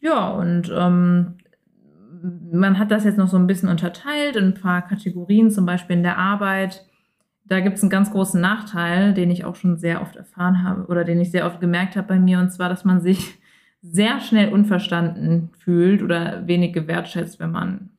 Ja, 0.00 0.28
und 0.28 0.70
ähm, 0.76 1.36
man 2.52 2.78
hat 2.78 2.90
das 2.90 3.04
jetzt 3.04 3.18
noch 3.18 3.28
so 3.28 3.36
ein 3.36 3.46
bisschen 3.46 3.68
unterteilt 3.68 4.36
in 4.36 4.46
ein 4.46 4.54
paar 4.54 4.82
Kategorien, 4.82 5.50
zum 5.50 5.66
Beispiel 5.66 5.96
in 5.96 6.02
der 6.02 6.18
Arbeit. 6.18 6.84
Da 7.44 7.60
gibt 7.60 7.76
es 7.76 7.82
einen 7.82 7.90
ganz 7.90 8.10
großen 8.10 8.40
Nachteil, 8.40 9.14
den 9.14 9.30
ich 9.30 9.44
auch 9.44 9.54
schon 9.54 9.76
sehr 9.76 10.02
oft 10.02 10.16
erfahren 10.16 10.62
habe 10.62 10.86
oder 10.86 11.04
den 11.04 11.20
ich 11.20 11.30
sehr 11.30 11.46
oft 11.46 11.60
gemerkt 11.60 11.96
habe 11.96 12.08
bei 12.08 12.18
mir, 12.18 12.38
und 12.38 12.50
zwar, 12.52 12.68
dass 12.68 12.84
man 12.84 13.00
sich 13.00 13.38
sehr 13.82 14.20
schnell 14.20 14.52
unverstanden 14.52 15.50
fühlt 15.58 16.02
oder 16.02 16.46
wenig 16.46 16.72
gewertschätzt, 16.72 17.38
wenn 17.38 17.52
man 17.52 17.90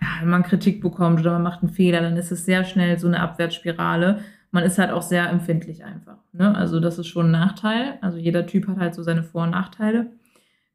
ja, 0.00 0.08
wenn 0.20 0.30
man 0.30 0.42
Kritik 0.42 0.80
bekommt 0.80 1.20
oder 1.20 1.32
man 1.32 1.42
macht 1.42 1.62
einen 1.62 1.72
Fehler, 1.72 2.00
dann 2.00 2.16
ist 2.16 2.32
es 2.32 2.44
sehr 2.44 2.64
schnell 2.64 2.98
so 2.98 3.06
eine 3.06 3.20
Abwärtsspirale. 3.20 4.20
Man 4.50 4.64
ist 4.64 4.78
halt 4.78 4.90
auch 4.90 5.02
sehr 5.02 5.28
empfindlich 5.28 5.84
einfach. 5.84 6.16
Ne? 6.32 6.54
Also 6.56 6.80
das 6.80 6.98
ist 6.98 7.06
schon 7.06 7.26
ein 7.26 7.32
Nachteil. 7.32 7.98
Also 8.00 8.18
jeder 8.18 8.46
Typ 8.46 8.66
hat 8.66 8.78
halt 8.78 8.94
so 8.94 9.02
seine 9.02 9.22
Vor- 9.22 9.44
und 9.44 9.50
Nachteile. 9.50 10.10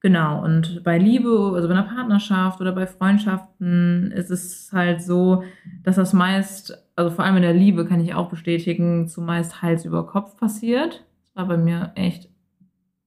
Genau, 0.01 0.43
und 0.43 0.83
bei 0.83 0.99
Liebe, 0.99 1.53
also 1.55 1.67
bei 1.67 1.73
einer 1.73 1.83
Partnerschaft 1.83 2.61
oder 2.61 2.73
bei 2.73 2.85
Freundschaften 2.85 4.11
ist 4.11 4.29
es 4.29 4.71
halt 4.71 5.01
so, 5.01 5.43
dass 5.83 5.95
das 5.95 6.13
meist, 6.13 6.77
also 6.95 7.09
vor 7.09 7.25
allem 7.25 7.37
in 7.37 7.41
der 7.41 7.53
Liebe 7.53 7.85
kann 7.85 8.01
ich 8.01 8.13
auch 8.13 8.29
bestätigen, 8.29 9.07
zumeist 9.07 9.61
Hals 9.61 9.83
über 9.83 10.05
Kopf 10.05 10.37
passiert. 10.37 11.03
Das 11.23 11.35
war 11.35 11.47
bei 11.47 11.57
mir 11.57 11.91
echt 11.95 12.29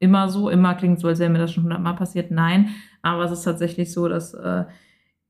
immer 0.00 0.28
so. 0.28 0.48
Immer 0.48 0.74
klingt 0.74 0.98
so, 0.98 1.08
als 1.08 1.18
wäre 1.18 1.30
mir 1.30 1.38
das 1.38 1.52
schon 1.52 1.64
hundertmal 1.64 1.94
passiert. 1.94 2.30
Nein, 2.30 2.70
aber 3.02 3.24
es 3.24 3.32
ist 3.32 3.42
tatsächlich 3.42 3.92
so, 3.92 4.08
dass 4.08 4.34
äh, 4.34 4.64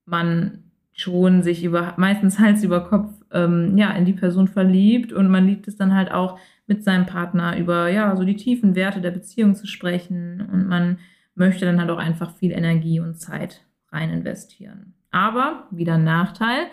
man 0.06 0.64
schon 0.92 1.42
sich 1.42 1.64
über 1.64 1.94
meistens 1.96 2.38
Hals 2.38 2.64
über 2.64 2.80
Kopf 2.88 3.10
ähm, 3.30 3.76
ja 3.76 3.90
in 3.92 4.04
die 4.04 4.14
Person 4.14 4.48
verliebt 4.48 5.12
und 5.12 5.28
man 5.28 5.46
liebt 5.46 5.68
es 5.68 5.76
dann 5.76 5.94
halt 5.94 6.10
auch 6.10 6.38
mit 6.66 6.82
seinem 6.82 7.06
Partner 7.06 7.56
über 7.56 7.88
ja 7.88 8.16
so 8.16 8.24
die 8.24 8.36
tiefen 8.36 8.74
Werte 8.74 9.00
der 9.00 9.12
Beziehung 9.12 9.54
zu 9.54 9.66
sprechen 9.66 10.48
und 10.52 10.66
man 10.66 10.98
möchte 11.38 11.64
dann 11.64 11.80
halt 11.80 11.90
auch 11.90 11.98
einfach 11.98 12.36
viel 12.36 12.52
Energie 12.52 13.00
und 13.00 13.18
Zeit 13.18 13.64
rein 13.90 14.10
investieren. 14.10 14.94
Aber 15.10 15.66
wieder 15.70 15.94
ein 15.94 16.04
Nachteil, 16.04 16.66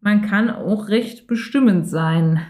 man 0.00 0.22
kann 0.22 0.50
auch 0.50 0.88
recht 0.88 1.26
bestimmend 1.26 1.88
sein. 1.88 2.40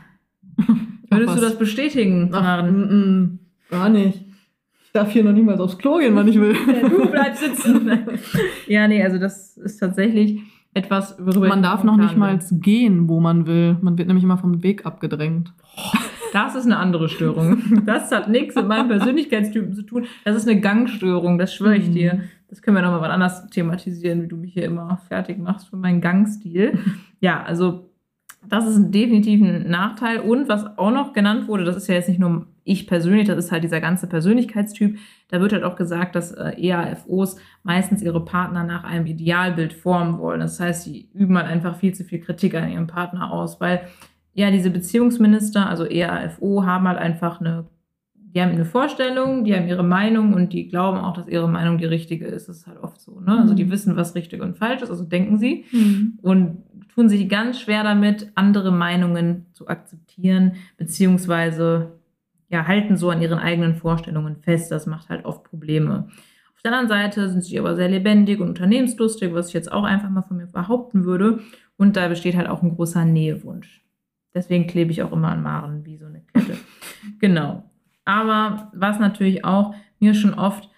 Würdest 1.10 1.36
du 1.36 1.40
das 1.40 1.58
bestätigen, 1.58 2.30
Ach, 2.32 2.64
m 2.64 3.38
-m, 3.70 3.70
gar 3.70 3.88
nicht. 3.88 4.24
Ich 4.84 4.92
darf 4.92 5.10
hier 5.10 5.24
noch 5.24 5.32
niemals 5.32 5.60
aufs 5.60 5.78
Klo 5.78 5.98
gehen, 5.98 6.14
wann 6.16 6.28
ich 6.28 6.40
will. 6.40 6.54
Ja, 6.54 6.88
du 6.88 7.10
bleibst 7.10 7.42
sitzen. 7.42 7.90
ja, 8.66 8.88
nee, 8.88 9.02
also 9.02 9.18
das 9.18 9.56
ist 9.58 9.78
tatsächlich 9.78 10.40
etwas, 10.74 11.16
worüber 11.18 11.48
Man 11.48 11.62
darf 11.62 11.84
noch 11.84 11.96
nicht 11.96 12.16
mal 12.16 12.38
gehen, 12.50 13.08
wo 13.08 13.20
man 13.20 13.46
will. 13.46 13.76
Man 13.80 13.98
wird 13.98 14.08
nämlich 14.08 14.24
immer 14.24 14.38
vom 14.38 14.62
Weg 14.62 14.86
abgedrängt. 14.86 15.52
Das 16.32 16.54
ist 16.54 16.66
eine 16.66 16.76
andere 16.78 17.08
Störung. 17.08 17.62
Das 17.86 18.10
hat 18.12 18.28
nichts 18.28 18.54
mit 18.54 18.66
meinem 18.66 18.88
Persönlichkeitstypen 18.88 19.74
zu 19.74 19.82
tun. 19.82 20.06
Das 20.24 20.36
ist 20.36 20.48
eine 20.48 20.60
Gangstörung, 20.60 21.38
das 21.38 21.54
schwöre 21.54 21.76
ich 21.76 21.88
mhm. 21.88 21.92
dir. 21.92 22.20
Das 22.48 22.62
können 22.62 22.76
wir 22.76 22.82
nochmal 22.82 23.00
was 23.00 23.10
anders 23.10 23.50
thematisieren, 23.50 24.22
wie 24.22 24.28
du 24.28 24.36
mich 24.36 24.52
hier 24.52 24.64
immer 24.64 24.98
fertig 25.08 25.38
machst 25.38 25.68
für 25.68 25.76
meinen 25.76 26.00
Gangstil. 26.00 26.78
Ja, 27.20 27.42
also 27.42 27.90
das 28.46 28.64
ist 28.64 28.92
definitiv 28.92 29.42
ein 29.42 29.68
Nachteil. 29.68 30.20
Und 30.20 30.48
was 30.48 30.78
auch 30.78 30.92
noch 30.92 31.12
genannt 31.12 31.48
wurde, 31.48 31.64
das 31.64 31.76
ist 31.76 31.88
ja 31.88 31.96
jetzt 31.96 32.08
nicht 32.08 32.20
nur 32.20 32.46
ich 32.64 32.86
persönlich, 32.86 33.26
das 33.26 33.38
ist 33.38 33.50
halt 33.50 33.64
dieser 33.64 33.80
ganze 33.80 34.06
Persönlichkeitstyp. 34.06 34.98
Da 35.28 35.40
wird 35.40 35.52
halt 35.52 35.64
auch 35.64 35.74
gesagt, 35.74 36.14
dass 36.14 36.32
äh, 36.32 36.52
EAFOs 36.56 37.36
meistens 37.62 38.02
ihre 38.02 38.24
Partner 38.24 38.62
nach 38.62 38.84
einem 38.84 39.06
Idealbild 39.06 39.72
formen 39.72 40.18
wollen. 40.18 40.40
Das 40.40 40.60
heißt, 40.60 40.84
sie 40.84 41.08
üben 41.14 41.36
halt 41.36 41.48
einfach 41.48 41.76
viel 41.76 41.94
zu 41.94 42.04
viel 42.04 42.20
Kritik 42.20 42.54
an 42.54 42.70
ihrem 42.70 42.86
Partner 42.86 43.32
aus, 43.32 43.60
weil 43.60 43.80
ja, 44.38 44.52
diese 44.52 44.70
Beziehungsminister, 44.70 45.68
also 45.68 45.84
EAFO, 45.84 46.64
haben 46.64 46.86
halt 46.86 46.98
einfach 46.98 47.40
eine, 47.40 47.66
die 48.14 48.40
haben 48.40 48.52
eine 48.52 48.64
Vorstellung, 48.64 49.42
die 49.42 49.52
haben 49.52 49.66
ihre 49.66 49.82
Meinung 49.82 50.32
und 50.32 50.52
die 50.52 50.68
glauben 50.68 50.98
auch, 50.98 51.14
dass 51.14 51.26
ihre 51.26 51.48
Meinung 51.48 51.76
die 51.76 51.86
richtige 51.86 52.24
ist. 52.24 52.48
Das 52.48 52.58
ist 52.58 52.66
halt 52.68 52.78
oft 52.80 53.00
so. 53.00 53.18
Ne? 53.18 53.36
Also 53.36 53.54
die 53.54 53.64
mhm. 53.64 53.72
wissen, 53.72 53.96
was 53.96 54.14
richtig 54.14 54.40
und 54.40 54.56
falsch 54.56 54.82
ist, 54.82 54.90
also 54.90 55.02
denken 55.02 55.38
sie. 55.38 55.64
Mhm. 55.72 56.20
Und 56.22 56.62
tun 56.94 57.08
sich 57.08 57.28
ganz 57.28 57.60
schwer 57.60 57.82
damit, 57.82 58.30
andere 58.36 58.70
Meinungen 58.70 59.46
zu 59.54 59.66
akzeptieren, 59.66 60.52
beziehungsweise 60.76 61.98
ja, 62.48 62.64
halten 62.64 62.96
so 62.96 63.10
an 63.10 63.20
ihren 63.20 63.40
eigenen 63.40 63.74
Vorstellungen 63.74 64.36
fest. 64.36 64.70
Das 64.70 64.86
macht 64.86 65.08
halt 65.08 65.24
oft 65.24 65.42
Probleme. 65.42 66.06
Auf 66.54 66.62
der 66.62 66.70
anderen 66.74 66.88
Seite 66.88 67.28
sind 67.28 67.42
sie 67.42 67.58
aber 67.58 67.74
sehr 67.74 67.88
lebendig 67.88 68.38
und 68.38 68.50
unternehmenslustig, 68.50 69.34
was 69.34 69.48
ich 69.48 69.54
jetzt 69.54 69.72
auch 69.72 69.82
einfach 69.82 70.10
mal 70.10 70.22
von 70.22 70.36
mir 70.36 70.46
behaupten 70.46 71.04
würde. 71.04 71.40
Und 71.76 71.96
da 71.96 72.06
besteht 72.06 72.36
halt 72.36 72.48
auch 72.48 72.62
ein 72.62 72.76
großer 72.76 73.04
Nähewunsch. 73.04 73.82
Deswegen 74.34 74.66
klebe 74.66 74.90
ich 74.90 75.02
auch 75.02 75.12
immer 75.12 75.28
an 75.28 75.42
Maren 75.42 75.84
wie 75.84 75.96
so 75.96 76.06
eine 76.06 76.22
Kette. 76.22 76.56
genau. 77.18 77.64
Aber 78.04 78.70
was 78.74 78.98
natürlich 78.98 79.44
auch 79.44 79.74
mir 79.98 80.14
schon 80.14 80.34
oft 80.34 80.70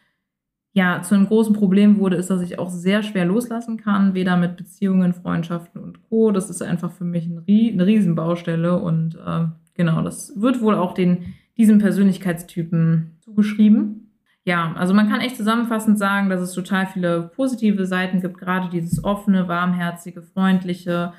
ja, 0.73 1.03
zu 1.03 1.15
einem 1.15 1.27
großen 1.27 1.55
Problem 1.55 1.99
wurde, 1.99 2.17
ist, 2.17 2.31
dass 2.31 2.43
ich 2.43 2.59
auch 2.59 2.71
sehr 2.71 3.03
schwer 3.03 3.25
loslassen 3.25 3.77
kann, 3.77 4.15
weder 4.15 4.37
mit 4.37 4.57
Beziehungen, 4.57 5.15
Freundschaften 5.15 5.81
und 5.81 6.09
Co. 6.09 6.31
Das 6.31 6.49
ist 6.49 6.63
einfach 6.63 6.93
für 6.93 7.05
mich 7.05 7.27
ein, 7.27 7.45
eine 7.47 7.87
Riesenbaustelle 7.87 8.79
und 8.79 9.17
äh, 9.17 9.47
genau, 9.75 10.03
das 10.03 10.41
wird 10.41 10.61
wohl 10.61 10.77
auch 10.77 10.95
den, 10.95 11.35
diesem 11.57 11.79
Persönlichkeitstypen 11.79 13.17
zugeschrieben. 13.21 14.13
Ja, 14.45 14.73
also 14.75 14.95
man 14.95 15.09
kann 15.09 15.21
echt 15.21 15.37
zusammenfassend 15.37 15.99
sagen, 15.99 16.31
dass 16.31 16.41
es 16.41 16.53
total 16.53 16.87
viele 16.87 17.31
positive 17.35 17.85
Seiten 17.85 18.21
gibt, 18.21 18.39
gerade 18.39 18.71
dieses 18.71 19.03
offene, 19.03 19.49
warmherzige, 19.49 20.23
freundliche, 20.23 21.13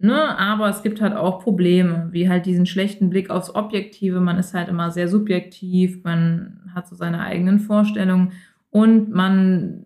Ne, 0.00 0.38
aber 0.38 0.68
es 0.68 0.84
gibt 0.84 1.00
halt 1.00 1.16
auch 1.16 1.42
Probleme, 1.42 2.06
wie 2.12 2.28
halt 2.28 2.46
diesen 2.46 2.66
schlechten 2.66 3.10
Blick 3.10 3.30
aufs 3.30 3.52
Objektive. 3.52 4.20
Man 4.20 4.38
ist 4.38 4.54
halt 4.54 4.68
immer 4.68 4.92
sehr 4.92 5.08
subjektiv, 5.08 6.04
man 6.04 6.70
hat 6.72 6.86
so 6.86 6.94
seine 6.94 7.20
eigenen 7.20 7.58
Vorstellungen 7.58 8.30
und 8.70 9.10
man, 9.10 9.82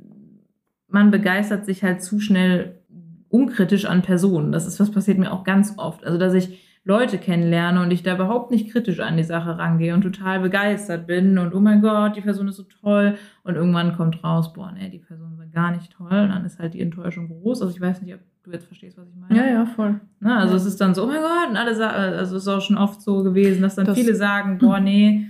man 0.88 1.10
begeistert 1.10 1.64
sich 1.64 1.82
halt 1.82 2.02
zu 2.02 2.20
schnell 2.20 2.82
unkritisch 3.30 3.86
an 3.86 4.02
Personen. 4.02 4.52
Das 4.52 4.66
ist, 4.66 4.78
was 4.78 4.90
passiert 4.90 5.16
mir 5.16 5.32
auch 5.32 5.44
ganz 5.44 5.74
oft. 5.78 6.04
Also, 6.04 6.18
dass 6.18 6.34
ich 6.34 6.58
Leute 6.84 7.16
kennenlerne 7.16 7.80
und 7.80 7.90
ich 7.90 8.02
da 8.02 8.16
überhaupt 8.16 8.50
nicht 8.50 8.70
kritisch 8.70 9.00
an 9.00 9.16
die 9.16 9.22
Sache 9.22 9.56
rangehe 9.56 9.94
und 9.94 10.02
total 10.02 10.40
begeistert 10.40 11.06
bin 11.06 11.38
und 11.38 11.54
oh 11.54 11.60
mein 11.60 11.80
Gott, 11.80 12.16
die 12.16 12.20
Person 12.20 12.48
ist 12.48 12.56
so 12.56 12.64
toll 12.64 13.16
und 13.44 13.54
irgendwann 13.54 13.96
kommt 13.96 14.22
raus, 14.22 14.52
boah, 14.52 14.72
nee, 14.72 14.90
die 14.90 14.98
Person 14.98 15.38
war 15.38 15.46
gar 15.46 15.70
nicht 15.70 15.92
toll 15.92 16.08
und 16.10 16.28
dann 16.30 16.44
ist 16.44 16.58
halt 16.58 16.74
die 16.74 16.80
Enttäuschung 16.80 17.28
groß. 17.28 17.62
Also 17.62 17.74
ich 17.74 17.80
weiß 17.80 18.02
nicht, 18.02 18.14
ob 18.14 18.20
du 18.44 18.50
jetzt 18.50 18.66
verstehst, 18.66 18.98
was 18.98 19.08
ich 19.08 19.14
meine. 19.16 19.36
Ja, 19.36 19.46
ja, 19.46 19.66
voll. 19.66 20.00
Na, 20.20 20.38
also 20.38 20.54
ja. 20.54 20.56
es 20.60 20.66
ist 20.66 20.80
dann 20.80 20.94
so, 20.94 21.04
oh 21.04 21.06
mein 21.06 21.20
Gott, 21.20 21.50
und 21.50 21.56
alle 21.56 21.74
sagen, 21.74 21.96
also 21.96 22.36
es 22.36 22.42
ist 22.42 22.48
auch 22.48 22.60
schon 22.60 22.78
oft 22.78 23.00
so 23.00 23.22
gewesen, 23.22 23.62
dass 23.62 23.76
dann 23.76 23.86
das 23.86 23.98
viele 23.98 24.14
sagen, 24.14 24.58
boah, 24.58 24.80
nee, 24.80 25.28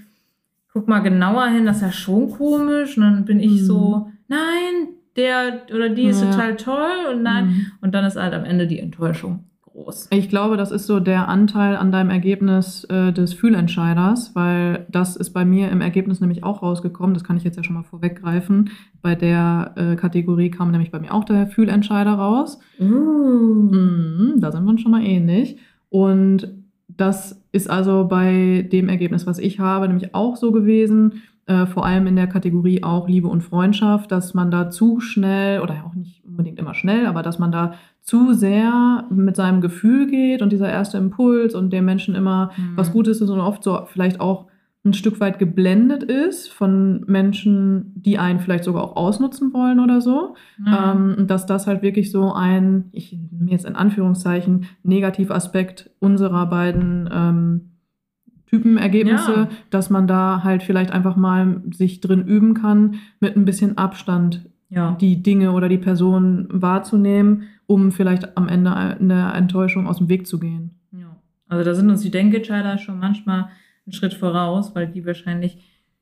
guck 0.73 0.89
mal 0.89 1.01
genauer 1.01 1.47
hin, 1.47 1.67
das 1.67 1.77
ist 1.77 1.83
ja 1.83 1.93
schon 1.93 2.31
komisch. 2.31 2.97
Und 2.97 3.03
dann 3.03 3.25
bin 3.25 3.41
ich 3.41 3.61
mhm. 3.63 3.65
so, 3.65 4.11
nein, 4.29 4.89
der 5.17 5.63
oder 5.75 5.91
die 5.91 6.07
ist 6.07 6.23
ja. 6.23 6.31
total 6.31 6.57
toll 6.57 7.13
und 7.13 7.23
nein. 7.23 7.47
Mhm. 7.47 7.67
Und 7.83 7.95
dann 7.95 8.05
ist 8.05 8.17
halt 8.17 8.35
am 8.35 8.45
Ende 8.45 8.67
die 8.67 8.79
Enttäuschung 8.79 9.45
groß. 9.73 10.09
Ich 10.11 10.29
glaube, 10.29 10.57
das 10.57 10.71
ist 10.71 10.87
so 10.87 11.01
der 11.01 11.29
Anteil 11.29 11.77
an 11.77 11.93
deinem 11.93 12.11
Ergebnis 12.11 12.85
äh, 12.85 13.13
des 13.13 13.35
Fühlentscheiders, 13.35 14.35
weil 14.35 14.87
das 14.91 15.17
ist 15.17 15.31
bei 15.31 15.45
mir 15.45 15.71
im 15.71 15.81
Ergebnis 15.81 16.21
nämlich 16.21 16.45
auch 16.45 16.63
rausgekommen. 16.63 17.15
Das 17.15 17.25
kann 17.25 17.37
ich 17.37 17.45
jetzt 17.45 17.57
ja 17.57 17.65
schon 17.65 17.75
mal 17.75 17.83
vorweggreifen. 17.83 18.71
Bei 19.01 19.15
der 19.15 19.73
äh, 19.77 19.97
Kategorie 19.97 20.51
kam 20.51 20.71
nämlich 20.71 20.91
bei 20.91 21.01
mir 21.01 21.13
auch 21.13 21.25
der 21.25 21.47
Fühlentscheider 21.47 22.13
raus. 22.13 22.59
Mm. 22.79 22.85
Mhm, 22.85 24.35
da 24.41 24.53
sind 24.53 24.65
wir 24.65 24.71
uns 24.71 24.81
schon 24.81 24.93
mal 24.93 25.05
ähnlich. 25.05 25.59
Und 25.89 26.55
das 26.89 27.43
ist 27.53 27.69
also 27.69 28.07
bei 28.09 28.69
dem 28.71 28.89
Ergebnis, 28.89 29.27
was 29.27 29.39
ich 29.39 29.59
habe, 29.59 29.89
nämlich 29.89 30.15
auch 30.15 30.37
so 30.37 30.53
gewesen, 30.53 31.23
äh, 31.53 31.67
vor 31.67 31.85
allem 31.85 32.07
in 32.07 32.17
der 32.17 32.27
Kategorie 32.27 32.83
auch 32.83 33.09
Liebe 33.09 33.29
und 33.29 33.43
Freundschaft, 33.43 34.11
dass 34.11 34.33
man 34.33 34.51
da 34.51 34.71
zu 34.71 35.01
schnell 35.01 35.61
oder 35.61 35.85
auch 35.87 35.95
nicht 35.95 36.25
unbedingt 36.25 36.59
immer 36.59 36.75
schnell, 36.75 37.07
aber 37.07 37.23
dass 37.23 37.39
man 37.39 37.53
da 37.53 37.75
zu 38.01 38.33
sehr 38.33 39.07
mit 39.11 39.37
seinem 39.37 39.61
Gefühl 39.61 40.07
geht 40.07 40.41
und 40.41 40.51
dieser 40.51 40.71
erste 40.71 40.97
Impuls 40.97 41.55
und 41.55 41.73
dem 41.73 41.85
Menschen 41.85 42.15
immer 42.15 42.51
mhm. 42.57 42.77
was 42.77 42.93
Gutes 42.93 43.21
ist 43.21 43.29
und 43.29 43.41
oft 43.41 43.63
so 43.63 43.85
vielleicht 43.87 44.21
auch 44.21 44.47
ein 44.85 44.95
Stück 44.95 45.21
weit 45.21 45.39
geblendet 45.39 46.03
ist 46.03 46.49
von 46.49 47.05
Menschen, 47.07 47.93
die 47.95 48.19
einen 48.19 48.41
vielleicht 48.41 48.65
sogar 48.65 48.83
auch 48.83 48.97
ausnutzen 48.97 49.53
wollen 49.53 49.79
oder 49.79 50.01
so. 50.01 50.35
Mhm. 50.59 50.67
Ähm, 51.19 51.27
dass 51.29 51.47
das 51.47 51.69
halt 51.69 51.83
wirklich 51.83 52.11
so 52.11 52.33
ein, 52.33 52.89
ich 52.91 53.17
nehme 53.31 53.53
jetzt 53.53 53.65
in 53.65 53.77
Anführungszeichen, 53.77 54.65
Negativaspekt 54.83 55.91
unserer 56.01 56.47
beiden 56.47 57.09
ähm, 57.13 57.72
Typenergebnisse, 58.53 59.35
ja. 59.35 59.49
dass 59.71 59.89
man 59.89 60.07
da 60.07 60.45
halt 60.45 60.63
vielleicht 60.63 60.91
einfach 60.91 61.17
mal 61.17 61.63
sich 61.73 62.01
drin 62.01 62.27
üben 62.27 62.53
kann, 62.53 62.97
mit 63.19 63.35
ein 63.35 63.47
bisschen 63.47 63.79
Abstand 63.79 64.47
ja. 64.69 64.97
die 65.01 65.23
Dinge 65.23 65.53
oder 65.53 65.69
die 65.69 65.79
Person 65.79 66.49
wahrzunehmen, 66.51 67.45
um 67.67 67.93
vielleicht 67.93 68.37
am 68.37 68.49
Ende 68.49 68.75
eine 68.75 69.33
Enttäuschung 69.33 69.87
aus 69.87 69.99
dem 69.99 70.11
Weg 70.11 70.27
zu 70.27 70.39
gehen. 70.39 70.79
Ja. 70.93 71.17
Also 71.49 71.65
da 71.65 71.75
sind 71.75 71.89
uns 71.89 72.03
die 72.03 72.11
Denkentscheider 72.11 72.77
schon 72.77 72.99
manchmal 72.99 73.49
einen 73.87 73.93
Schritt 73.95 74.15
voraus, 74.15 74.75
weil 74.75 74.87
die 74.87 75.07
wahrscheinlich 75.07 75.59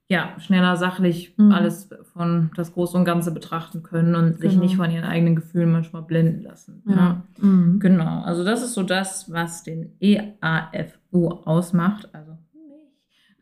ja 0.08 0.34
schneller 0.40 0.76
sachlich 0.76 1.34
mhm. 1.36 1.52
alles 1.52 1.88
von 2.12 2.50
das 2.56 2.72
Große 2.74 2.96
und 2.96 3.04
Ganze 3.04 3.32
betrachten 3.32 3.84
können 3.84 4.16
und 4.16 4.40
genau. 4.40 4.50
sich 4.50 4.58
nicht 4.58 4.76
von 4.76 4.90
ihren 4.90 5.04
eigenen 5.04 5.36
Gefühlen 5.36 5.70
manchmal 5.70 6.02
blenden 6.02 6.42
lassen. 6.42 6.82
Ja. 6.88 6.96
ja. 6.96 7.22
Mhm. 7.38 7.78
Genau. 7.78 8.22
Also 8.22 8.44
das 8.44 8.64
ist 8.64 8.74
so 8.74 8.82
das, 8.82 9.32
was 9.32 9.62
den 9.62 9.92
EAFU 10.00 11.28
ausmacht. 11.44 12.08
Also 12.12 12.36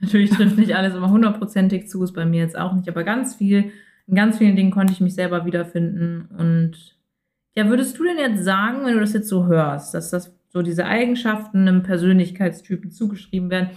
Natürlich 0.00 0.30
trifft 0.30 0.58
nicht 0.58 0.76
alles 0.76 0.94
immer 0.94 1.10
hundertprozentig 1.10 1.88
zu, 1.88 2.02
ist 2.04 2.12
bei 2.12 2.24
mir 2.24 2.40
jetzt 2.40 2.58
auch 2.58 2.74
nicht, 2.74 2.88
aber 2.88 3.04
ganz 3.04 3.34
viel, 3.34 3.72
in 4.06 4.14
ganz 4.14 4.38
vielen 4.38 4.56
Dingen 4.56 4.70
konnte 4.70 4.92
ich 4.92 5.00
mich 5.00 5.14
selber 5.14 5.44
wiederfinden. 5.44 6.28
Und 6.38 6.96
ja, 7.56 7.68
würdest 7.68 7.98
du 7.98 8.04
denn 8.04 8.18
jetzt 8.18 8.44
sagen, 8.44 8.84
wenn 8.84 8.94
du 8.94 9.00
das 9.00 9.12
jetzt 9.12 9.28
so 9.28 9.46
hörst, 9.46 9.94
dass 9.94 10.10
das 10.10 10.34
so 10.50 10.62
diese 10.62 10.86
Eigenschaften 10.86 11.68
einem 11.68 11.82
Persönlichkeitstypen 11.82 12.90
zugeschrieben 12.90 13.50
werden, 13.50 13.70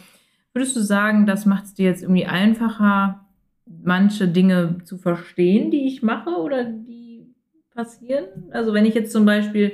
würdest 0.53 0.75
du 0.75 0.81
sagen, 0.81 1.25
das 1.25 1.45
macht 1.45 1.65
es 1.65 1.73
dir 1.73 1.85
jetzt 1.85 2.03
irgendwie 2.03 2.25
einfacher, 2.25 3.25
manche 3.65 4.27
Dinge 4.27 4.77
zu 4.83 4.97
verstehen, 4.97 5.71
die 5.71 5.87
ich 5.87 6.03
mache 6.03 6.29
oder 6.29 6.65
die 6.65 7.33
passieren? 7.73 8.25
Also 8.51 8.73
wenn 8.73 8.85
ich 8.85 8.93
jetzt 8.93 9.11
zum 9.11 9.25
Beispiel 9.25 9.71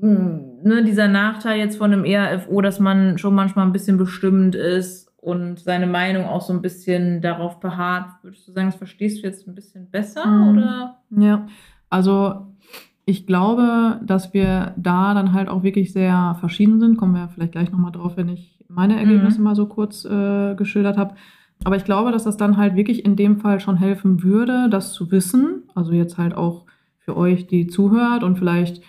hm, 0.00 0.62
ne, 0.62 0.84
dieser 0.84 1.08
Nachteil 1.08 1.58
jetzt 1.58 1.76
von 1.76 1.92
einem 1.92 2.04
ERFO, 2.04 2.60
dass 2.60 2.80
man 2.80 3.18
schon 3.18 3.34
manchmal 3.34 3.66
ein 3.66 3.72
bisschen 3.72 3.96
bestimmt 3.98 4.54
ist 4.54 5.09
und 5.20 5.60
seine 5.60 5.86
Meinung 5.86 6.24
auch 6.24 6.40
so 6.40 6.52
ein 6.52 6.62
bisschen 6.62 7.20
darauf 7.20 7.60
beharrt. 7.60 8.10
Würdest 8.22 8.48
du 8.48 8.52
sagen, 8.52 8.68
das 8.68 8.76
verstehst 8.76 9.22
du 9.22 9.26
jetzt 9.26 9.46
ein 9.46 9.54
bisschen 9.54 9.90
besser? 9.90 10.26
Mhm. 10.26 10.48
Oder? 10.48 10.96
Ja, 11.10 11.46
also 11.90 12.46
ich 13.04 13.26
glaube, 13.26 14.00
dass 14.02 14.32
wir 14.32 14.72
da 14.76 15.14
dann 15.14 15.32
halt 15.32 15.48
auch 15.48 15.62
wirklich 15.62 15.92
sehr 15.92 16.36
verschieden 16.40 16.80
sind. 16.80 16.96
Kommen 16.96 17.14
wir 17.14 17.28
vielleicht 17.28 17.52
gleich 17.52 17.70
nochmal 17.70 17.92
drauf, 17.92 18.16
wenn 18.16 18.28
ich 18.28 18.64
meine 18.68 18.98
Ergebnisse 18.98 19.38
mhm. 19.38 19.44
mal 19.44 19.56
so 19.56 19.66
kurz 19.66 20.04
äh, 20.04 20.54
geschildert 20.54 20.96
habe. 20.96 21.14
Aber 21.64 21.76
ich 21.76 21.84
glaube, 21.84 22.12
dass 22.12 22.24
das 22.24 22.38
dann 22.38 22.56
halt 22.56 22.74
wirklich 22.74 23.04
in 23.04 23.16
dem 23.16 23.38
Fall 23.38 23.60
schon 23.60 23.76
helfen 23.76 24.22
würde, 24.22 24.68
das 24.70 24.92
zu 24.92 25.10
wissen. 25.10 25.64
Also 25.74 25.92
jetzt 25.92 26.16
halt 26.16 26.34
auch 26.34 26.64
für 26.98 27.16
euch, 27.16 27.46
die 27.46 27.66
zuhört 27.66 28.22
und 28.22 28.38
vielleicht 28.38 28.80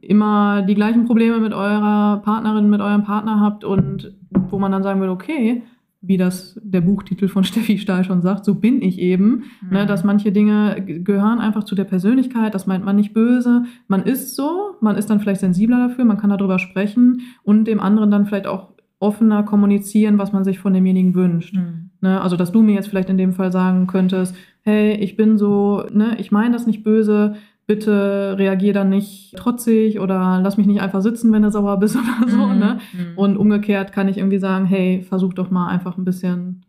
immer 0.00 0.62
die 0.62 0.74
gleichen 0.74 1.06
Probleme 1.06 1.38
mit 1.38 1.52
eurer 1.52 2.22
Partnerin, 2.24 2.70
mit 2.70 2.80
eurem 2.80 3.02
Partner 3.02 3.40
habt 3.40 3.64
und 3.64 4.14
wo 4.30 4.58
man 4.58 4.72
dann 4.72 4.82
sagen 4.82 5.00
würde, 5.00 5.12
okay, 5.12 5.62
wie 6.02 6.16
das 6.16 6.58
der 6.62 6.80
Buchtitel 6.80 7.28
von 7.28 7.44
Steffi 7.50 7.78
Stahl 7.78 8.04
schon 8.04 8.22
sagt, 8.22 8.44
so 8.44 8.54
bin 8.54 8.82
ich 8.82 8.98
eben. 8.98 9.30
Ne, 9.30 9.44
mhm. 9.62 9.72
Ne, 9.72 9.86
dass 9.86 10.04
manche 10.04 10.32
Dinge 10.32 10.82
gehören 10.84 11.40
einfach 11.40 11.64
zu 11.64 11.74
der 11.74 11.84
Persönlichkeit, 11.84 12.54
das 12.54 12.66
meint 12.66 12.84
man 12.84 12.96
nicht 12.96 13.12
böse. 13.12 13.64
Man 13.88 14.02
ist 14.02 14.34
so, 14.36 14.76
man 14.80 14.96
ist 14.96 15.10
dann 15.10 15.20
vielleicht 15.20 15.40
sensibler 15.40 15.88
dafür, 15.88 16.04
man 16.04 16.18
kann 16.18 16.30
darüber 16.30 16.58
sprechen 16.58 17.22
und 17.42 17.66
dem 17.66 17.80
anderen 17.80 18.10
dann 18.10 18.26
vielleicht 18.26 18.46
auch 18.46 18.70
offener 18.98 19.42
kommunizieren, 19.42 20.18
was 20.18 20.32
man 20.32 20.44
sich 20.44 20.58
von 20.58 20.74
demjenigen 20.74 21.14
wünscht. 21.14 21.56
Mhm. 21.56 21.90
Ne, 22.02 22.20
also, 22.20 22.36
dass 22.36 22.52
du 22.52 22.62
mir 22.62 22.74
jetzt 22.74 22.88
vielleicht 22.88 23.10
in 23.10 23.18
dem 23.18 23.32
Fall 23.32 23.52
sagen 23.52 23.86
könntest, 23.86 24.34
hey, 24.62 24.94
ich 24.94 25.16
bin 25.16 25.36
so, 25.36 25.84
ne, 25.92 26.16
ich 26.18 26.32
meine 26.32 26.52
das 26.52 26.66
nicht 26.66 26.82
böse, 26.82 27.34
bitte 27.70 28.34
reagier 28.36 28.72
dann 28.72 28.88
nicht 28.88 29.36
trotzig 29.36 30.00
oder 30.00 30.40
lass 30.42 30.56
mich 30.56 30.66
nicht 30.66 30.80
einfach 30.80 31.02
sitzen, 31.02 31.32
wenn 31.32 31.42
du 31.42 31.52
sauer 31.52 31.78
bist 31.78 31.96
oder 32.20 32.28
so. 32.28 32.46
Mhm. 32.48 32.58
Ne? 32.58 32.78
Mhm. 32.92 33.12
Und 33.18 33.36
umgekehrt 33.36 33.92
kann 33.92 34.08
ich 34.08 34.18
irgendwie 34.18 34.40
sagen, 34.40 34.64
hey, 34.64 35.02
versuch 35.08 35.34
doch 35.34 35.52
mal 35.52 35.68
einfach 35.68 35.96
ein 35.96 36.04
bisschen 36.04 36.66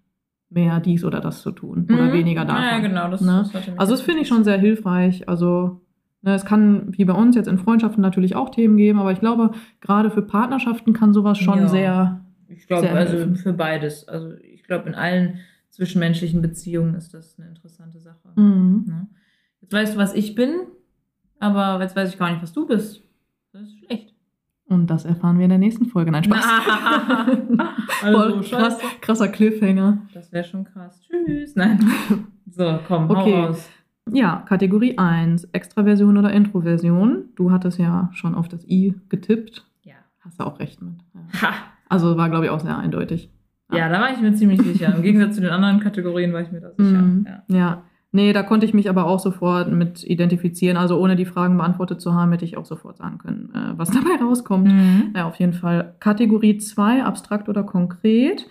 mehr 0.51 0.79
dies 0.79 1.03
oder 1.03 1.19
das 1.19 1.41
zu 1.41 1.49
tun 1.49 1.87
mhm. 1.89 1.95
oder 1.95 2.13
weniger 2.13 2.45
davon. 2.45 2.61
Ja, 2.61 2.77
genau. 2.77 3.09
Das, 3.09 3.21
ne? 3.21 3.49
das 3.51 3.67
also 3.77 3.93
das 3.93 4.01
finde 4.01 4.21
ich 4.21 4.27
schon 4.27 4.43
sehr 4.43 4.59
hilfreich. 4.59 5.27
Also 5.27 5.81
ne, 6.21 6.35
es 6.35 6.45
kann 6.45 6.95
wie 6.95 7.05
bei 7.05 7.13
uns 7.13 7.35
jetzt 7.35 7.47
in 7.47 7.57
Freundschaften 7.57 8.03
natürlich 8.03 8.35
auch 8.35 8.49
Themen 8.49 8.77
geben, 8.77 8.99
aber 8.99 9.11
ich 9.11 9.19
glaube, 9.19 9.53
gerade 9.79 10.11
für 10.11 10.21
Partnerschaften 10.21 10.93
kann 10.93 11.13
sowas 11.13 11.39
schon 11.39 11.61
ja. 11.61 11.67
sehr. 11.67 12.25
Ich 12.47 12.67
glaube, 12.67 12.91
also 12.91 13.33
für 13.33 13.53
beides. 13.53 14.07
Also 14.07 14.35
ich 14.35 14.61
glaube, 14.65 14.87
in 14.87 14.93
allen 14.93 15.39
zwischenmenschlichen 15.71 16.43
Beziehungen 16.43 16.93
ist 16.93 17.15
das 17.15 17.39
eine 17.39 17.47
interessante 17.47 17.99
Sache. 17.99 18.29
Mhm. 18.35 18.83
Ne? 18.85 19.07
Jetzt 19.61 19.73
weißt 19.73 19.95
du, 19.95 19.97
was 19.97 20.13
ich 20.13 20.35
bin. 20.35 20.67
Aber 21.41 21.81
jetzt 21.81 21.95
weiß 21.95 22.09
ich 22.09 22.19
gar 22.19 22.29
nicht, 22.29 22.41
was 22.41 22.53
du 22.53 22.67
bist. 22.67 23.01
Das 23.51 23.63
ist 23.63 23.79
schlecht. 23.79 24.13
Und 24.67 24.87
das 24.87 25.03
erfahren 25.03 25.37
wir 25.37 25.45
in 25.45 25.49
der 25.49 25.57
nächsten 25.57 25.85
Folge. 25.85 26.11
Nein, 26.11 26.23
Spaß. 26.23 26.45
also, 28.03 28.41
krass, 28.41 28.79
krasser 29.01 29.27
Cliffhanger. 29.27 29.97
Das 30.13 30.31
wäre 30.31 30.45
schon 30.45 30.63
krass. 30.63 31.01
Tschüss. 31.01 31.55
Nein. 31.55 31.79
So, 32.53 32.79
komm, 32.85 33.09
okay. 33.09 33.33
hau 33.33 33.45
raus. 33.45 33.69
Ja, 34.11 34.43
Kategorie 34.45 34.97
1, 34.97 35.45
Extraversion 35.53 36.17
oder 36.17 36.33
Introversion. 36.33 37.29
Du 37.37 37.49
hattest 37.49 37.79
ja 37.79 38.09
schon 38.11 38.35
auf 38.35 38.49
das 38.49 38.67
I 38.67 38.93
getippt. 39.07 39.65
Ja. 39.83 39.93
Hast 40.19 40.41
du 40.41 40.43
auch 40.43 40.59
recht 40.59 40.81
mit. 40.81 40.95
Ja. 41.13 41.53
Also 41.87 42.17
war, 42.17 42.29
glaube 42.29 42.45
ich, 42.45 42.51
auch 42.51 42.59
sehr 42.59 42.77
eindeutig. 42.77 43.29
Ja. 43.71 43.77
ja. 43.77 43.89
da 43.89 44.01
war 44.01 44.11
ich 44.11 44.19
mir 44.19 44.33
ziemlich 44.33 44.61
sicher. 44.61 44.93
Im 44.93 45.01
Gegensatz 45.01 45.35
zu 45.35 45.41
den 45.41 45.51
anderen 45.51 45.79
Kategorien 45.79 46.33
war 46.33 46.41
ich 46.41 46.51
mir 46.51 46.59
da 46.59 46.71
sicher. 46.71 47.01
Mm, 47.01 47.25
ja. 47.25 47.55
ja. 47.55 47.83
Nee, 48.13 48.33
da 48.33 48.43
konnte 48.43 48.65
ich 48.65 48.73
mich 48.73 48.89
aber 48.89 49.05
auch 49.05 49.19
sofort 49.19 49.71
mit 49.71 50.03
identifizieren. 50.03 50.75
Also 50.75 50.99
ohne 50.99 51.15
die 51.15 51.25
Fragen 51.25 51.57
beantwortet 51.57 52.01
zu 52.01 52.13
haben, 52.13 52.31
hätte 52.31 52.43
ich 52.43 52.57
auch 52.57 52.65
sofort 52.65 52.97
sagen 52.97 53.19
können, 53.19 53.53
äh, 53.53 53.77
was 53.77 53.91
dabei 53.91 54.21
rauskommt. 54.21 54.67
Mhm. 54.67 55.13
Ja, 55.15 55.27
auf 55.27 55.37
jeden 55.37 55.53
Fall. 55.53 55.95
Kategorie 55.99 56.57
2, 56.57 57.03
abstrakt 57.03 57.47
oder 57.47 57.63
konkret. 57.63 58.47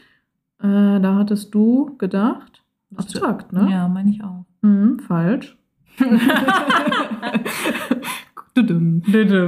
Äh, 0.62 1.00
da 1.00 1.16
hattest 1.16 1.54
du 1.54 1.96
gedacht, 1.98 2.62
abstrakt, 2.96 3.52
ne? 3.52 3.68
Ja, 3.70 3.88
meine 3.88 4.10
ich 4.10 4.24
auch. 4.24 4.46
Mhm, 4.62 4.98
falsch. 5.00 5.58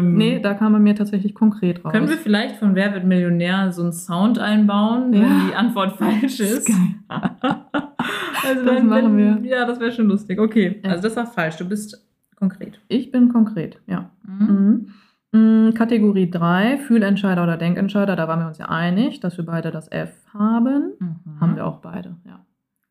nee, 0.03 0.41
da 0.41 0.55
kam 0.55 0.73
bei 0.73 0.79
mir 0.79 0.95
tatsächlich 0.95 1.35
konkret 1.35 1.85
raus. 1.85 1.93
Können 1.93 2.09
wir 2.09 2.17
vielleicht 2.17 2.57
von 2.57 2.75
Wer 2.75 2.95
wird 2.95 3.05
Millionär 3.05 3.73
so 3.73 3.83
einen 3.83 3.93
Sound 3.93 4.39
einbauen, 4.39 5.13
ja. 5.13 5.21
wenn 5.21 5.49
die 5.49 5.55
Antwort 5.55 5.93
falsch 5.97 6.41
ist? 6.41 6.69
ist 6.69 6.71
also 7.09 8.65
das 8.65 8.77
wenn, 8.77 8.87
machen 8.87 9.17
wir. 9.17 9.41
Ja, 9.43 9.67
das 9.67 9.81
wäre 9.81 9.93
schon 9.93 10.07
lustig. 10.07 10.39
Okay, 10.39 10.81
also 10.85 11.03
das 11.03 11.17
war 11.17 11.27
falsch. 11.27 11.57
Du 11.57 11.69
bist 11.69 12.07
konkret. 12.37 12.81
Ich 12.89 13.11
bin 13.11 13.29
konkret, 13.29 13.79
ja. 13.87 14.11
Mhm. 14.25 14.87
Mhm. 15.33 15.69
Mm, 15.69 15.75
Kategorie 15.75 16.31
3, 16.31 16.79
Fühlentscheider 16.79 17.43
oder 17.43 17.57
Denkentscheider, 17.57 18.17
da 18.17 18.29
waren 18.29 18.41
wir 18.41 18.49
uns 18.49 18.59
ja 18.59 18.69
einig, 18.69 19.21
dass 19.21 19.39
wir 19.39 19.47
beide 19.47 19.71
das 19.71 19.91
F 19.91 20.13
haben. 20.35 20.93
Mhm. 20.99 21.41
Haben 21.41 21.57
wir 21.57 21.67
auch 21.67 21.79
beide, 21.79 22.17
ja. 22.27 22.45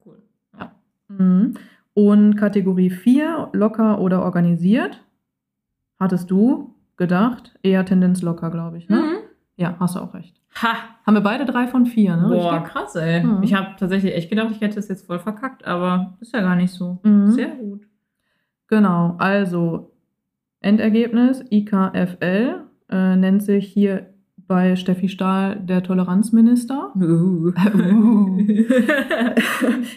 Cool. 0.04 0.18
Ja. 0.60 0.72
Mhm. 1.08 1.54
Und 1.94 2.36
Kategorie 2.38 2.90
4, 2.90 3.50
locker 3.54 4.00
oder 4.00 4.24
organisiert, 4.24 5.02
hattest 6.02 6.30
du 6.30 6.76
gedacht, 6.98 7.58
eher 7.64 7.86
Tendenz 7.86 8.22
locker, 8.22 8.50
glaube 8.50 8.78
ich, 8.78 8.90
ne? 8.90 8.98
Mhm. 8.98 9.18
Ja, 9.56 9.76
hast 9.80 9.96
du 9.96 10.00
auch 10.00 10.14
recht. 10.14 10.36
Ha! 10.62 10.76
Haben 11.06 11.14
wir 11.14 11.22
beide 11.22 11.46
drei 11.46 11.68
von 11.68 11.86
vier, 11.86 12.18
ne? 12.18 12.28
Boah, 12.28 12.56
Richtig? 12.56 12.72
krass, 12.72 12.96
ey. 12.96 13.24
Mhm. 13.24 13.44
Ich 13.44 13.54
habe 13.54 13.76
tatsächlich 13.78 14.14
echt 14.16 14.30
gedacht, 14.30 14.50
ich 14.52 14.60
hätte 14.62 14.80
es 14.80 14.88
jetzt 14.88 15.06
voll 15.06 15.20
verkackt, 15.20 15.66
aber 15.66 16.18
ist 16.20 16.34
ja 16.34 16.42
gar 16.42 16.56
nicht 16.56 16.74
so. 16.74 17.00
Mhm. 17.04 17.32
Sehr 17.32 17.50
gut. 17.50 17.88
Genau, 18.68 19.16
also 19.20 19.92
Endergebnis 20.60 21.44
IKFL 21.50 22.66
äh, 22.90 23.16
nennt 23.16 23.44
sich 23.44 23.68
hier 23.68 24.14
bei 24.52 24.76
Steffi 24.76 25.08
Stahl 25.08 25.56
der 25.62 25.82
Toleranzminister. 25.82 26.92
Uh. 26.94 27.54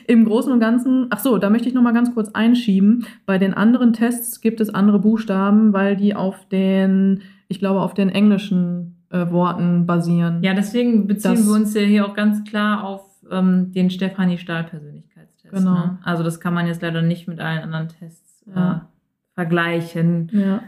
Im 0.06 0.24
Großen 0.24 0.52
und 0.52 0.60
Ganzen, 0.60 1.08
ach 1.10 1.18
so, 1.18 1.38
da 1.38 1.50
möchte 1.50 1.66
ich 1.66 1.74
noch 1.74 1.82
mal 1.82 1.92
ganz 1.92 2.14
kurz 2.14 2.28
einschieben. 2.34 3.04
Bei 3.26 3.36
den 3.36 3.52
anderen 3.52 3.92
Tests 3.92 4.40
gibt 4.40 4.60
es 4.60 4.72
andere 4.72 5.00
Buchstaben, 5.00 5.72
weil 5.72 5.96
die 5.96 6.14
auf 6.14 6.48
den, 6.50 7.22
ich 7.48 7.58
glaube, 7.58 7.80
auf 7.80 7.94
den 7.94 8.10
englischen 8.10 8.94
äh, 9.10 9.28
Worten 9.32 9.86
basieren. 9.86 10.40
Ja, 10.44 10.54
deswegen 10.54 11.08
beziehen 11.08 11.32
das, 11.34 11.48
wir 11.48 11.54
uns 11.54 11.74
ja 11.74 11.80
hier 11.80 12.06
auch 12.06 12.14
ganz 12.14 12.44
klar 12.44 12.84
auf 12.84 13.02
ähm, 13.32 13.72
den 13.72 13.90
Stefanie 13.90 14.38
Stahl 14.38 14.62
Persönlichkeitstest. 14.62 15.52
Genau. 15.52 15.74
Ne? 15.74 15.98
Also 16.04 16.22
das 16.22 16.38
kann 16.38 16.54
man 16.54 16.68
jetzt 16.68 16.80
leider 16.80 17.02
nicht 17.02 17.26
mit 17.26 17.40
allen 17.40 17.64
anderen 17.64 17.88
Tests 17.88 18.44
äh, 18.46 18.54
ja. 18.54 18.88
vergleichen. 19.34 20.30
Ja. 20.32 20.60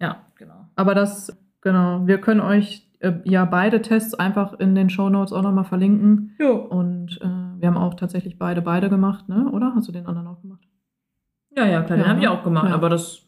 Ja, 0.00 0.20
genau. 0.36 0.68
Aber 0.76 0.94
das, 0.94 1.36
genau, 1.60 2.06
wir 2.06 2.18
können 2.18 2.40
euch 2.40 2.86
äh, 3.02 3.12
ja 3.24 3.44
beide 3.44 3.82
Tests 3.82 4.14
einfach 4.14 4.54
in 4.58 4.74
den 4.74 4.90
Show 4.90 5.08
Notes 5.08 5.32
auch 5.32 5.42
nochmal 5.42 5.64
verlinken. 5.64 6.34
Ja. 6.38 6.50
Und 6.50 7.20
äh, 7.20 7.60
wir 7.60 7.68
haben 7.68 7.76
auch 7.76 7.94
tatsächlich 7.94 8.38
beide 8.38 8.62
beide 8.62 8.88
gemacht, 8.88 9.28
ne? 9.28 9.50
Oder? 9.52 9.74
Hast 9.74 9.88
du 9.88 9.92
den 9.92 10.06
anderen 10.06 10.28
auch 10.28 10.40
gemacht? 10.40 10.62
Ja, 11.56 11.66
ja, 11.66 11.82
klar, 11.82 11.98
den 11.98 12.08
habe 12.08 12.18
ich 12.18 12.24
ne? 12.24 12.30
auch 12.30 12.42
gemacht, 12.42 12.68
ja. 12.68 12.74
aber 12.74 12.88
das 12.88 13.26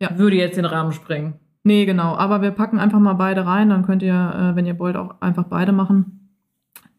ja. 0.00 0.18
würde 0.18 0.36
jetzt 0.36 0.56
den 0.56 0.64
Rahmen 0.64 0.92
sprengen. 0.92 1.34
Nee, 1.62 1.86
genau. 1.86 2.14
Aber 2.14 2.42
wir 2.42 2.50
packen 2.50 2.78
einfach 2.78 2.98
mal 2.98 3.14
beide 3.14 3.46
rein. 3.46 3.70
Dann 3.70 3.84
könnt 3.84 4.02
ihr, 4.02 4.12
äh, 4.14 4.56
wenn 4.56 4.66
ihr 4.66 4.78
wollt, 4.78 4.96
auch 4.96 5.20
einfach 5.20 5.44
beide 5.44 5.72
machen. 5.72 6.30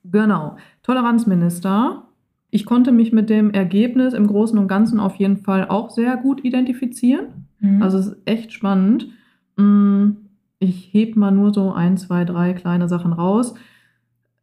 Genau. 0.03 0.57
Toleranzminister. 0.81 2.03
Ich 2.49 2.65
konnte 2.65 2.91
mich 2.91 3.11
mit 3.11 3.29
dem 3.29 3.51
Ergebnis 3.51 4.13
im 4.13 4.27
Großen 4.27 4.57
und 4.57 4.67
Ganzen 4.67 4.99
auf 4.99 5.15
jeden 5.17 5.37
Fall 5.37 5.67
auch 5.67 5.91
sehr 5.91 6.17
gut 6.17 6.43
identifizieren. 6.43 7.47
Mhm. 7.59 7.81
Also 7.81 7.99
es 7.99 8.07
ist 8.07 8.17
echt 8.25 8.53
spannend. 8.53 9.09
Mm, 9.57 10.11
ich 10.59 10.93
heb 10.93 11.15
mal 11.15 11.31
nur 11.31 11.53
so 11.53 11.73
ein, 11.73 11.97
zwei, 11.97 12.25
drei 12.25 12.53
kleine 12.53 12.87
Sachen 12.87 13.13
raus. 13.13 13.53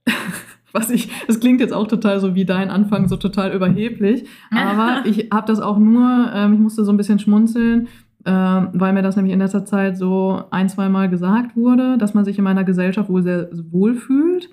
Was 0.72 0.90
ich, 0.90 1.10
das 1.26 1.38
klingt 1.38 1.60
jetzt 1.60 1.74
auch 1.74 1.86
total 1.86 2.18
so 2.18 2.34
wie 2.34 2.46
dein 2.46 2.70
Anfang, 2.70 3.06
so 3.06 3.16
total 3.16 3.52
überheblich. 3.52 4.26
Aber 4.50 5.06
ich 5.06 5.28
habe 5.30 5.46
das 5.46 5.60
auch 5.60 5.78
nur, 5.78 6.30
ähm, 6.34 6.54
ich 6.54 6.60
musste 6.60 6.84
so 6.84 6.92
ein 6.92 6.96
bisschen 6.96 7.18
schmunzeln, 7.18 7.88
ähm, 8.24 8.68
weil 8.72 8.92
mir 8.94 9.02
das 9.02 9.16
nämlich 9.16 9.34
in 9.34 9.40
letzter 9.40 9.66
Zeit 9.66 9.98
so 9.98 10.44
ein, 10.50 10.68
zwei 10.68 10.88
Mal 10.88 11.10
gesagt 11.10 11.56
wurde, 11.56 11.98
dass 11.98 12.14
man 12.14 12.24
sich 12.24 12.38
in 12.38 12.44
meiner 12.44 12.64
Gesellschaft 12.64 13.10
wohl 13.10 13.22
sehr 13.22 13.50
wohl 13.70 13.94
fühlt. 13.94 14.48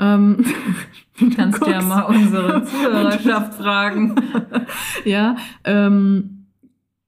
Ähm, 0.00 0.44
du 1.20 1.30
kannst 1.30 1.64
ja 1.64 1.82
mal 1.82 2.02
unsere 2.02 2.64
Zuhörerschaft 2.64 3.54
fragen. 3.54 4.16
ja, 5.04 5.36
ähm, 5.62 6.39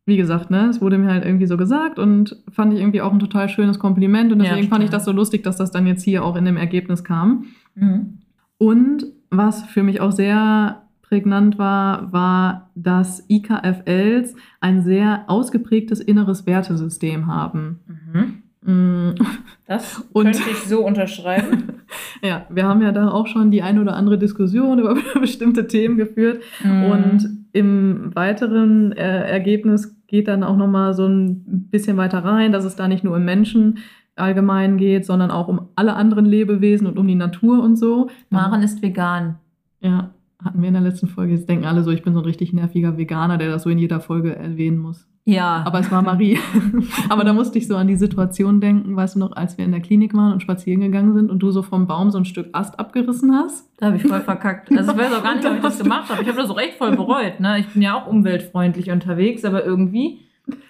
wie 0.05 0.17
gesagt, 0.17 0.51
ne, 0.51 0.69
es 0.69 0.81
wurde 0.81 0.99
mir 0.99 1.11
halt 1.11 1.25
irgendwie 1.25 1.47
so 1.47 1.57
gesagt 1.57 1.99
und 1.99 2.43
fand 2.51 2.73
ich 2.73 2.81
irgendwie 2.81 3.01
auch 3.01 3.13
ein 3.13 3.21
total 3.21 3.49
schönes 3.49 3.79
Kompliment 3.79 4.33
und 4.33 4.41
deswegen 4.41 4.65
ja, 4.65 4.69
fand 4.69 4.83
ich 4.83 4.91
das 4.91 5.05
so 5.05 5.13
lustig, 5.13 5.45
dass 5.45 5.57
das 5.57 5.71
dann 5.71 5.87
jetzt 5.87 6.03
hier 6.03 6.25
auch 6.25 6.37
in 6.37 6.45
dem 6.45 6.57
Ergebnis 6.57 7.05
kam. 7.05 7.47
Mhm. 7.75 8.19
Und 8.59 9.07
was 9.31 9.65
für 9.65 9.83
mich 9.83 10.01
auch 10.01 10.13
sehr 10.13 10.83
prägnant 11.03 11.59
war, 11.59 12.13
war, 12.13 12.71
dass 12.75 13.25
IKFLs 13.29 14.35
ein 14.61 14.83
sehr 14.83 15.25
ausgeprägtes 15.29 16.01
inneres 16.01 16.47
Wertesystem 16.47 17.27
haben. 17.27 17.81
Mhm. 17.87 18.42
Mm. 18.65 19.11
Das 19.67 20.05
und, 20.13 20.25
könnte 20.25 20.51
ich 20.51 20.59
so 20.59 20.85
unterschreiben. 20.85 21.83
ja, 22.23 22.47
wir 22.51 22.65
haben 22.67 22.83
ja 22.83 22.93
da 22.93 23.11
auch 23.11 23.27
schon 23.27 23.51
die 23.51 23.63
ein 23.63 23.79
oder 23.79 23.95
andere 23.95 24.19
Diskussion 24.19 24.79
über 24.79 24.97
bestimmte 25.19 25.67
Themen 25.67 25.97
geführt. 25.97 26.43
Mm. 26.63 26.85
Und 26.85 27.47
im 27.53 28.15
weiteren 28.15 28.93
äh, 28.93 29.31
Ergebnis 29.31 29.97
geht 30.09 30.29
dann 30.29 30.43
auch 30.43 30.57
nochmal 30.57 30.93
so 30.95 31.07
ein 31.07 31.69
bisschen 31.71 31.97
weiter 31.97 32.19
rein, 32.19 32.53
dass 32.53 32.65
es 32.65 32.77
da 32.77 32.87
nicht 32.89 33.05
nur 33.05 33.17
um 33.17 33.25
Menschen 33.25 33.79
allgemein 34.15 34.77
geht, 34.77 35.07
sondern 35.07 35.31
auch 35.31 35.49
um 35.49 35.69
alle 35.75 35.95
anderen 35.95 36.27
Lebewesen 36.27 36.87
und 36.87 36.99
um 36.99 37.07
die 37.07 37.15
Natur 37.15 37.63
und 37.63 37.77
so. 37.77 38.11
Maren 38.29 38.63
ist 38.63 38.83
vegan. 38.83 39.37
Ja, 39.81 40.11
hatten 40.45 40.61
wir 40.61 40.69
in 40.69 40.75
der 40.75 40.83
letzten 40.83 41.09
Folge. 41.09 41.33
Jetzt 41.33 41.49
denken 41.49 41.65
alle 41.65 41.83
so, 41.83 41.91
ich 41.91 42.03
bin 42.03 42.13
so 42.13 42.21
ein 42.21 42.27
richtig 42.27 42.53
nerviger 42.53 42.99
Veganer, 42.99 43.39
der 43.39 43.49
das 43.49 43.63
so 43.63 43.71
in 43.71 43.79
jeder 43.79 44.01
Folge 44.01 44.37
erwähnen 44.37 44.79
muss. 44.79 45.09
Ja. 45.25 45.63
Aber 45.65 45.79
es 45.79 45.91
war 45.91 46.03
Marie. 46.03 46.39
Aber 47.09 47.23
da 47.23 47.33
musste 47.33 47.59
ich 47.59 47.69
so 47.69 47.77
an 47.77 47.87
die 47.87 47.97
Situation 47.97 48.61
denken, 48.61 48.97
weißt 48.97 49.15
du 49.15 49.21
noch, 49.21 49.33
als 49.33 49.57
wir 49.57 49.65
in 49.65 49.71
der 49.71 49.81
Klinik 49.81 50.15
waren 50.15 50.33
und 50.33 50.41
spazieren 50.41 50.81
gegangen 50.81 51.15
sind 51.15 51.31
und 51.31 51.39
du 51.39 51.53
so 51.53 51.63
vom 51.63 51.87
Baum 51.87 52.11
so 52.11 52.19
ein 52.19 52.25
Stück 52.25 52.49
Ast 52.53 52.81
abgerissen 52.81 53.33
hast. 53.33 53.71
Da 53.79 53.87
habe 53.87 53.97
ich 53.97 54.03
voll 54.03 54.21
verkackt. 54.21 54.77
Also 54.77 54.93
ich 54.93 54.99
weiß 54.99 55.13
auch 55.13 55.23
gar 55.23 55.37
nicht, 55.37 55.47
ob 55.47 55.55
ich 55.55 55.63
das 55.63 55.79
gemacht 55.79 56.11
habe. 56.11 56.23
Ich 56.23 56.29
habe 56.29 56.39
das 56.39 56.51
auch 56.51 56.59
echt 56.59 56.75
voll 56.75 56.97
bereut. 56.97 57.39
Ne? 57.39 57.61
Ich 57.61 57.69
bin 57.69 57.83
ja 57.83 58.01
auch 58.01 58.09
umweltfreundlich 58.09 58.91
unterwegs, 58.91 59.45
aber 59.45 59.65
irgendwie 59.65 60.21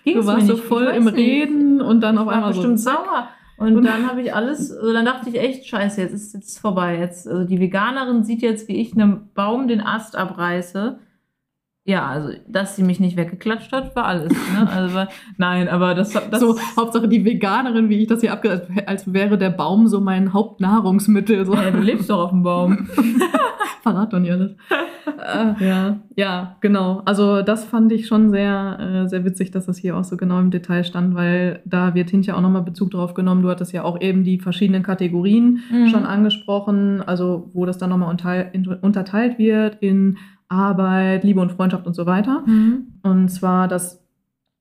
ging 0.04 0.16
Du 0.16 0.26
warst 0.26 0.46
so 0.46 0.56
voll 0.56 0.84
im 0.84 1.04
nicht. 1.04 1.16
Reden 1.16 1.80
und 1.80 2.02
dann 2.02 2.18
auf 2.18 2.28
einmal 2.28 2.50
bestimmt 2.50 2.78
so. 2.78 2.90
bestimmt 2.90 3.06
sauer. 3.06 3.28
Und, 3.56 3.76
und 3.76 3.84
dann 3.84 4.08
habe 4.08 4.20
ich 4.20 4.34
alles, 4.34 4.72
also 4.72 4.92
dann 4.92 5.04
dachte 5.04 5.30
ich 5.30 5.38
echt, 5.38 5.66
scheiße, 5.66 6.00
jetzt 6.00 6.12
ist 6.12 6.34
es 6.34 6.58
vorbei. 6.58 6.98
Jetzt, 6.98 7.28
also 7.28 7.44
die 7.44 7.60
Veganerin 7.60 8.24
sieht 8.24 8.42
jetzt, 8.42 8.68
wie 8.68 8.76
ich 8.76 8.92
einem 8.92 9.28
Baum 9.34 9.68
den 9.68 9.80
Ast 9.80 10.16
abreiße 10.16 10.98
ja, 11.84 12.06
also, 12.06 12.30
dass 12.46 12.76
sie 12.76 12.84
mich 12.84 13.00
nicht 13.00 13.16
weggeklatscht 13.16 13.72
hat, 13.72 13.96
war 13.96 14.04
alles. 14.04 14.32
Ne? 14.32 14.70
Also, 14.70 15.04
nein, 15.36 15.68
aber 15.68 15.94
das, 15.94 16.12
das 16.12 16.40
So, 16.40 16.56
Hauptsache 16.76 17.08
die 17.08 17.24
Veganerin, 17.24 17.88
wie 17.88 17.98
ich 17.98 18.06
das 18.06 18.20
hier 18.20 18.32
abge... 18.32 18.68
Als 18.86 19.12
wäre 19.12 19.36
der 19.36 19.50
Baum 19.50 19.88
so 19.88 20.00
mein 20.00 20.32
Hauptnahrungsmittel. 20.32 21.44
So. 21.44 21.54
Ja, 21.54 21.72
du 21.72 21.80
lebst 21.80 22.08
doch 22.08 22.20
auf 22.20 22.30
dem 22.30 22.44
Baum. 22.44 22.88
Verrat 23.82 24.12
doch 24.12 24.20
nicht 24.20 24.30
alles. 24.30 24.54
äh, 25.06 25.66
ja, 25.66 26.00
ja, 26.14 26.56
genau. 26.60 27.02
Also 27.04 27.42
das 27.42 27.64
fand 27.64 27.90
ich 27.90 28.06
schon 28.06 28.30
sehr, 28.30 28.78
äh, 28.78 29.08
sehr 29.08 29.24
witzig, 29.24 29.50
dass 29.50 29.66
das 29.66 29.76
hier 29.76 29.96
auch 29.96 30.04
so 30.04 30.16
genau 30.16 30.38
im 30.38 30.52
Detail 30.52 30.84
stand, 30.84 31.16
weil 31.16 31.62
da 31.64 31.96
wird 31.96 32.10
Hintja 32.10 32.36
auch 32.36 32.40
nochmal 32.40 32.62
Bezug 32.62 32.92
drauf 32.92 33.14
genommen. 33.14 33.42
Du 33.42 33.50
hattest 33.50 33.72
ja 33.72 33.82
auch 33.82 34.00
eben 34.00 34.22
die 34.22 34.38
verschiedenen 34.38 34.84
Kategorien 34.84 35.64
mhm. 35.68 35.88
schon 35.88 36.06
angesprochen, 36.06 37.02
also 37.02 37.50
wo 37.54 37.66
das 37.66 37.78
dann 37.78 37.90
nochmal 37.90 38.10
unterteilt 38.82 39.38
wird 39.38 39.78
in 39.80 40.18
Arbeit, 40.52 41.24
Liebe 41.24 41.40
und 41.40 41.52
Freundschaft 41.52 41.86
und 41.86 41.94
so 41.94 42.06
weiter. 42.06 42.44
Mhm. 42.46 42.86
Und 43.02 43.28
zwar, 43.30 43.66
dass 43.66 44.04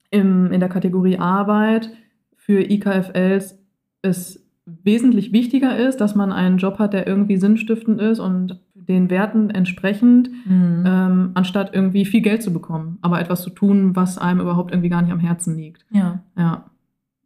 im, 0.09 0.51
in 0.51 0.59
der 0.59 0.69
Kategorie 0.69 1.17
Arbeit 1.19 1.91
für 2.35 2.61
IKFLs 2.61 3.59
es 4.01 4.45
wesentlich 4.65 5.31
wichtiger 5.31 5.77
ist, 5.77 5.97
dass 6.01 6.15
man 6.15 6.31
einen 6.31 6.57
Job 6.57 6.79
hat, 6.79 6.93
der 6.93 7.07
irgendwie 7.07 7.37
sinnstiftend 7.37 7.99
ist 7.99 8.19
und 8.19 8.59
den 8.73 9.09
Werten 9.09 9.49
entsprechend, 9.49 10.29
mhm. 10.45 10.83
ähm, 10.85 11.31
anstatt 11.33 11.73
irgendwie 11.73 12.05
viel 12.05 12.21
Geld 12.21 12.43
zu 12.43 12.51
bekommen, 12.51 12.97
aber 13.01 13.19
etwas 13.19 13.41
zu 13.41 13.49
tun, 13.49 13.95
was 13.95 14.17
einem 14.17 14.41
überhaupt 14.41 14.71
irgendwie 14.71 14.89
gar 14.89 15.01
nicht 15.01 15.11
am 15.11 15.19
Herzen 15.19 15.55
liegt. 15.55 15.85
Ja. 15.91 16.21
Ja. 16.37 16.65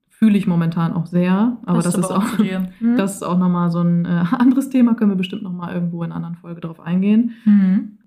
Fühle 0.09 0.37
ich 0.37 0.47
momentan 0.47 0.93
auch 0.93 1.07
sehr, 1.07 1.57
aber 1.65 1.81
das, 1.81 1.93
das, 1.93 2.05
ist 2.05 2.11
auch, 2.11 2.37
mhm. 2.79 2.97
das 2.97 3.15
ist 3.15 3.23
auch 3.23 3.37
nochmal 3.37 3.69
so 3.71 3.81
ein 3.81 4.05
äh, 4.05 4.23
anderes 4.31 4.69
Thema, 4.69 4.95
können 4.95 5.11
wir 5.11 5.17
bestimmt 5.17 5.43
nochmal 5.43 5.73
irgendwo 5.73 6.03
in 6.03 6.11
einer 6.11 6.15
anderen 6.15 6.35
Folge 6.35 6.61
drauf 6.61 6.79
eingehen. 6.79 7.31
Mhm. 7.45 7.97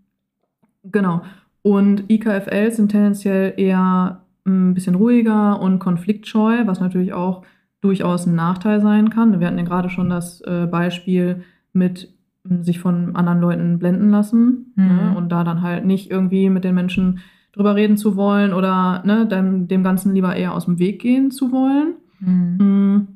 Genau. 0.85 1.23
Und 1.63 2.11
IKFL 2.11 2.71
sind 2.71 2.91
tendenziell 2.91 3.55
eher 3.57 4.23
ein 4.47 4.75
bisschen 4.75 4.95
ruhiger 4.95 5.61
und 5.61 5.79
konfliktscheu, 5.79 6.67
was 6.67 6.81
natürlich 6.81 7.13
auch 7.13 7.43
durchaus 7.81 8.27
ein 8.27 8.35
Nachteil 8.35 8.81
sein 8.81 9.11
kann. 9.11 9.39
Wir 9.39 9.47
hatten 9.47 9.59
ja 9.59 9.65
gerade 9.65 9.91
schon 9.91 10.11
das 10.11 10.41
äh, 10.43 10.67
Beispiel 10.67 11.45
mit 11.73 12.13
sich 12.61 12.79
von 12.79 13.15
anderen 13.15 13.41
Leuten 13.41 13.79
blenden 13.79 14.11
lassen 14.11 14.73
mhm. 14.75 14.87
ne? 14.87 15.15
und 15.17 15.29
da 15.31 15.45
dann 15.45 15.63
halt 15.63 15.85
nicht 15.85 16.11
irgendwie 16.11 16.49
mit 16.49 16.65
den 16.65 16.75
Menschen 16.75 17.21
drüber 17.53 17.75
reden 17.75 17.97
zu 17.97 18.17
wollen 18.17 18.53
oder 18.53 19.03
ne, 19.05 19.27
dem, 19.27 19.69
dem 19.69 19.83
Ganzen 19.83 20.15
lieber 20.15 20.35
eher 20.35 20.55
aus 20.55 20.65
dem 20.65 20.79
Weg 20.79 21.01
gehen 21.01 21.31
zu 21.31 21.53
wollen. 21.53 21.95
Mhm. 22.21 22.57
Mm. 22.59 23.09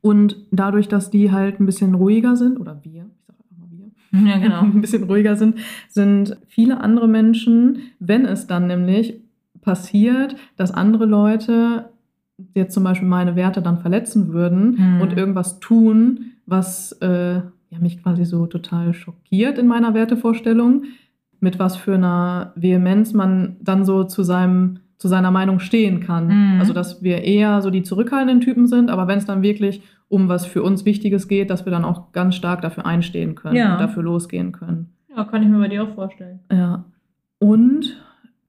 Und 0.00 0.36
dadurch, 0.52 0.88
dass 0.88 1.10
die 1.10 1.32
halt 1.32 1.60
ein 1.60 1.66
bisschen 1.66 1.94
ruhiger 1.94 2.36
sind, 2.36 2.60
oder 2.60 2.80
wir, 2.84 3.06
ja, 4.26 4.38
genau. 4.38 4.60
ein 4.62 4.80
bisschen 4.80 5.04
ruhiger 5.04 5.36
sind, 5.36 5.58
sind 5.88 6.36
viele 6.46 6.80
andere 6.80 7.08
Menschen, 7.08 7.78
wenn 7.98 8.24
es 8.24 8.46
dann 8.46 8.66
nämlich 8.66 9.20
passiert, 9.60 10.36
dass 10.56 10.70
andere 10.70 11.06
Leute 11.06 11.90
jetzt 12.54 12.74
zum 12.74 12.84
Beispiel 12.84 13.08
meine 13.08 13.36
Werte 13.36 13.62
dann 13.62 13.78
verletzen 13.78 14.32
würden 14.32 14.76
mhm. 14.78 15.00
und 15.00 15.16
irgendwas 15.16 15.60
tun, 15.60 16.32
was 16.46 16.92
äh, 17.00 17.34
ja, 17.70 17.78
mich 17.80 18.02
quasi 18.02 18.24
so 18.24 18.46
total 18.46 18.94
schockiert 18.94 19.58
in 19.58 19.66
meiner 19.66 19.94
Wertevorstellung, 19.94 20.84
mit 21.40 21.58
was 21.58 21.76
für 21.76 21.94
einer 21.94 22.52
Vehemenz 22.56 23.12
man 23.12 23.56
dann 23.60 23.84
so 23.84 24.04
zu 24.04 24.22
seinem 24.22 24.80
zu 24.98 25.08
seiner 25.08 25.30
Meinung 25.30 25.60
stehen 25.60 26.00
kann. 26.00 26.26
Mhm. 26.26 26.60
Also 26.60 26.72
dass 26.72 27.02
wir 27.02 27.22
eher 27.22 27.62
so 27.62 27.70
die 27.70 27.82
zurückhaltenden 27.82 28.40
Typen 28.40 28.66
sind, 28.66 28.90
aber 28.90 29.06
wenn 29.06 29.18
es 29.18 29.26
dann 29.26 29.42
wirklich 29.42 29.82
um 30.08 30.28
was 30.28 30.46
für 30.46 30.62
uns 30.62 30.84
Wichtiges 30.84 31.28
geht, 31.28 31.50
dass 31.50 31.64
wir 31.64 31.70
dann 31.70 31.84
auch 31.84 32.12
ganz 32.12 32.34
stark 32.34 32.62
dafür 32.62 32.86
einstehen 32.86 33.34
können 33.34 33.56
ja. 33.56 33.74
und 33.74 33.80
dafür 33.80 34.02
losgehen 34.02 34.52
können. 34.52 34.92
Ja, 35.14 35.24
kann 35.24 35.42
ich 35.42 35.48
mir 35.48 35.58
bei 35.58 35.68
dir 35.68 35.84
auch 35.84 35.94
vorstellen. 35.94 36.40
Ja. 36.50 36.84
Und 37.38 37.96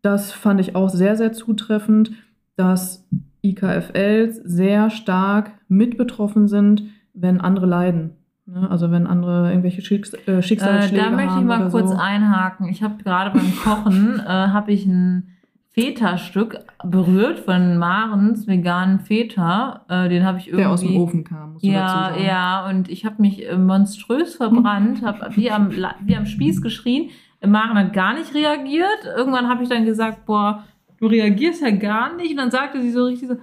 das 0.01 0.31
fand 0.31 0.59
ich 0.59 0.75
auch 0.75 0.89
sehr, 0.89 1.15
sehr 1.15 1.33
zutreffend, 1.33 2.11
dass 2.55 3.07
IKFLs 3.41 4.37
sehr 4.37 4.89
stark 4.89 5.51
mit 5.67 5.97
betroffen 5.97 6.47
sind, 6.47 6.83
wenn 7.13 7.41
andere 7.41 7.65
leiden. 7.65 8.11
Ne? 8.45 8.69
Also 8.69 8.91
wenn 8.91 9.07
andere 9.07 9.49
irgendwelche 9.49 9.81
Schicks 9.81 10.13
äh, 10.27 10.41
Schicksalsschläge 10.41 11.05
haben. 11.05 11.13
Äh, 11.13 11.17
da 11.17 11.23
möchte 11.23 11.39
ich 11.39 11.45
mal 11.45 11.69
kurz 11.69 11.91
so. 11.91 11.97
einhaken. 11.97 12.67
Ich 12.69 12.81
habe 12.81 13.01
gerade 13.03 13.31
beim 13.31 13.55
Kochen 13.63 14.19
äh, 14.25 14.27
habe 14.27 14.71
ich 14.71 14.85
ein 14.85 15.35
Feta-Stück 15.79 16.59
berührt 16.83 17.39
von 17.39 17.77
Marens 17.77 18.47
veganen 18.47 18.99
Feta. 18.99 19.85
Äh, 19.87 20.09
den 20.09 20.25
habe 20.25 20.39
ich 20.39 20.47
irgendwie. 20.47 20.63
Der 20.63 20.71
aus 20.71 20.81
dem 20.81 20.97
Ofen 20.97 21.23
kam. 21.23 21.53
Musst 21.53 21.65
ja, 21.65 22.15
ja. 22.17 22.67
Und 22.67 22.89
ich 22.89 23.05
habe 23.05 23.21
mich 23.21 23.47
äh, 23.47 23.57
monströs 23.57 24.35
verbrannt, 24.35 25.01
habe 25.03 25.35
wie 25.35 25.51
am, 25.51 25.71
wie 25.71 26.15
am 26.15 26.25
Spieß 26.25 26.61
geschrien. 26.61 27.09
Maren 27.45 27.77
hat 27.77 27.93
gar 27.93 28.13
nicht 28.13 28.33
reagiert. 28.33 29.05
Irgendwann 29.15 29.47
habe 29.47 29.63
ich 29.63 29.69
dann 29.69 29.85
gesagt, 29.85 30.25
boah, 30.25 30.63
du 30.99 31.07
reagierst 31.07 31.61
ja 31.61 31.71
gar 31.71 32.15
nicht. 32.15 32.31
Und 32.31 32.37
dann 32.37 32.51
sagte 32.51 32.81
sie 32.81 32.91
so 32.91 33.05
richtig 33.05 33.29
so, 33.29 33.37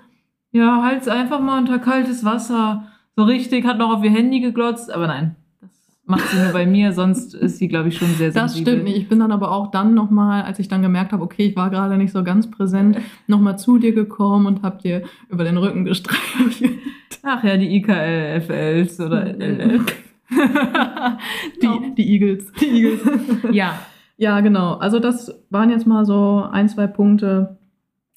ja, 0.52 0.82
halt's 0.82 1.08
einfach 1.08 1.40
mal 1.40 1.58
unter 1.58 1.78
kaltes 1.78 2.24
Wasser. 2.24 2.88
So 3.16 3.24
richtig, 3.24 3.64
hat 3.64 3.78
noch 3.78 3.92
auf 3.94 4.04
ihr 4.04 4.10
Handy 4.10 4.40
geglotzt. 4.40 4.92
Aber 4.92 5.06
nein, 5.06 5.36
macht 6.06 6.28
sie 6.28 6.38
nur 6.38 6.52
bei 6.52 6.66
mir, 6.66 6.92
sonst 6.92 7.34
ist 7.34 7.58
sie, 7.58 7.68
glaube 7.68 7.88
ich, 7.88 7.98
schon 7.98 8.08
sehr 8.08 8.32
sensibel. 8.32 8.64
Das 8.64 8.72
stimmt 8.72 8.84
nicht. 8.84 8.96
Ich 8.96 9.08
bin 9.08 9.18
dann 9.18 9.32
aber 9.32 9.50
auch 9.50 9.70
dann 9.70 9.94
nochmal, 9.94 10.42
als 10.42 10.58
ich 10.58 10.68
dann 10.68 10.80
gemerkt 10.80 11.12
habe, 11.12 11.22
okay, 11.22 11.46
ich 11.46 11.56
war 11.56 11.68
gerade 11.68 11.96
nicht 11.98 12.12
so 12.12 12.22
ganz 12.22 12.50
präsent, 12.50 12.98
nochmal 13.26 13.58
zu 13.58 13.78
dir 13.78 13.92
gekommen 13.92 14.46
und 14.46 14.62
habe 14.62 14.80
dir 14.80 15.02
über 15.28 15.44
den 15.44 15.56
Rücken 15.56 15.84
gestreichelt. 15.84 16.78
Ach 17.22 17.42
ja, 17.42 17.56
die 17.56 17.76
IKLFLs 17.76 19.00
oder 19.00 19.24
LL. 19.24 19.80
die, 21.62 21.94
die 21.96 22.12
Eagles. 22.12 22.52
Die 22.60 22.66
Eagles. 22.66 23.00
ja. 23.52 23.78
Ja, 24.16 24.40
genau. 24.40 24.74
Also 24.74 24.98
das 24.98 25.44
waren 25.50 25.70
jetzt 25.70 25.86
mal 25.86 26.04
so 26.04 26.46
ein, 26.50 26.68
zwei 26.68 26.86
Punkte. 26.86 27.58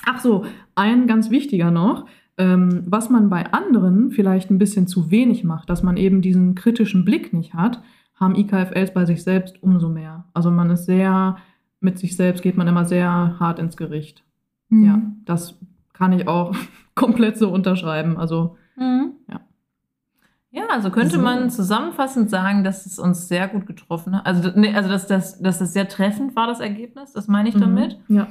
Ach 0.06 0.20
so, 0.20 0.46
ein 0.76 1.08
ganz 1.08 1.30
wichtiger 1.30 1.72
noch 1.72 2.06
ähm, 2.40 2.84
was 2.88 3.10
man 3.10 3.30
bei 3.30 3.52
anderen 3.52 4.12
vielleicht 4.12 4.50
ein 4.50 4.58
bisschen 4.58 4.88
zu 4.88 5.12
wenig 5.12 5.44
macht, 5.44 5.70
dass 5.70 5.84
man 5.84 5.98
eben 5.98 6.22
diesen 6.22 6.56
kritischen 6.56 7.04
Blick 7.04 7.34
nicht 7.34 7.54
hat, 7.54 7.82
haben 8.16 8.34
IKFLs 8.36 8.94
bei 8.94 9.06
sich 9.06 9.24
selbst 9.24 9.62
umso 9.62 9.90
mehr. 9.90 10.24
Also 10.34 10.50
man 10.50 10.70
ist 10.70 10.86
sehr, 10.86 11.38
mit 11.82 12.00
sich 12.00 12.16
selbst 12.16 12.42
geht 12.42 12.56
man 12.56 12.68
immer 12.68 12.86
sehr 12.86 13.38
hart 13.40 13.60
ins 13.60 13.76
Gericht. 13.76 14.24
Mhm. 14.70 14.86
Ja, 14.86 15.02
das 15.26 15.60
kann 15.92 16.14
ich 16.14 16.30
auch 16.30 16.56
komplett 16.96 17.38
so 17.38 17.52
unterschreiben. 17.52 18.18
Also, 18.18 18.56
mhm. 18.78 19.12
ja. 19.30 19.42
Ja, 20.52 20.64
also 20.72 20.90
könnte 20.90 21.18
so. 21.18 21.22
man 21.22 21.50
zusammenfassend 21.50 22.30
sagen, 22.30 22.64
dass 22.64 22.86
es 22.86 22.98
uns 22.98 23.28
sehr 23.28 23.50
gut 23.50 23.68
getroffen 23.68 24.16
hat. 24.16 24.26
Also, 24.26 24.50
nee, 24.56 24.74
also 24.74 24.90
dass, 24.90 25.08
das, 25.08 25.40
dass 25.42 25.60
das 25.60 25.74
sehr 25.74 25.88
treffend 25.90 26.36
war, 26.36 26.48
das 26.48 26.60
Ergebnis, 26.62 27.12
das 27.12 27.28
meine 27.28 27.50
ich 27.50 27.56
mhm. 27.56 27.60
damit. 27.60 28.00
Ja. 28.08 28.28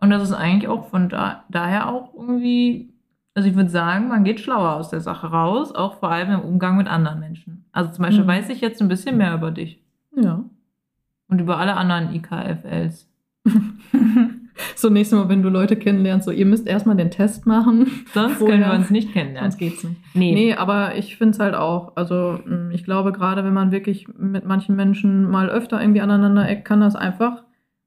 Und 0.00 0.10
dass 0.10 0.22
es 0.22 0.32
eigentlich 0.32 0.68
auch 0.68 0.88
von 0.88 1.08
da, 1.08 1.44
daher 1.50 1.88
auch 1.88 2.14
irgendwie 2.14 2.93
Also 3.34 3.48
ich 3.48 3.56
würde 3.56 3.70
sagen, 3.70 4.08
man 4.08 4.22
geht 4.24 4.38
schlauer 4.40 4.74
aus 4.76 4.90
der 4.90 5.00
Sache 5.00 5.26
raus, 5.26 5.74
auch 5.74 5.98
vor 5.98 6.10
allem 6.10 6.30
im 6.30 6.40
Umgang 6.40 6.76
mit 6.76 6.86
anderen 6.86 7.18
Menschen. 7.20 7.64
Also 7.72 7.90
zum 7.90 8.04
Beispiel 8.04 8.22
Mhm. 8.24 8.28
weiß 8.28 8.48
ich 8.50 8.60
jetzt 8.60 8.80
ein 8.80 8.88
bisschen 8.88 9.16
mehr 9.16 9.34
über 9.34 9.50
dich 9.50 9.82
Ja. 10.16 10.44
und 11.28 11.40
über 11.40 11.58
alle 11.58 11.74
anderen 11.76 12.14
IKFLs. 12.14 13.08
So 14.76 14.88
nächstes 14.88 15.18
Mal, 15.18 15.28
wenn 15.28 15.42
du 15.42 15.48
Leute 15.48 15.74
kennenlernst, 15.74 16.26
so 16.26 16.30
ihr 16.30 16.46
müsst 16.46 16.68
erstmal 16.68 16.94
den 16.96 17.10
Test 17.10 17.44
machen. 17.44 17.90
Sonst 18.12 18.38
können 18.44 18.60
wir 18.60 18.72
uns 18.72 18.88
nicht 18.88 19.12
kennenlernen. 19.12 19.50
Sonst 19.50 19.58
geht's 19.58 19.82
nicht. 19.82 20.00
Nee. 20.14 20.32
Nee, 20.32 20.54
aber 20.54 20.94
ich 20.94 21.16
finde 21.16 21.32
es 21.32 21.40
halt 21.40 21.56
auch. 21.56 21.96
Also 21.96 22.38
mh, 22.44 22.70
ich 22.72 22.84
glaube, 22.84 23.10
gerade 23.10 23.44
wenn 23.44 23.52
man 23.52 23.72
wirklich 23.72 24.06
mit 24.16 24.44
manchen 24.46 24.76
Menschen 24.76 25.28
mal 25.28 25.48
öfter 25.48 25.80
irgendwie 25.80 26.02
aneinander 26.02 26.48
eckt, 26.48 26.64
kann 26.64 26.80
das 26.80 26.94
einfach 26.94 27.42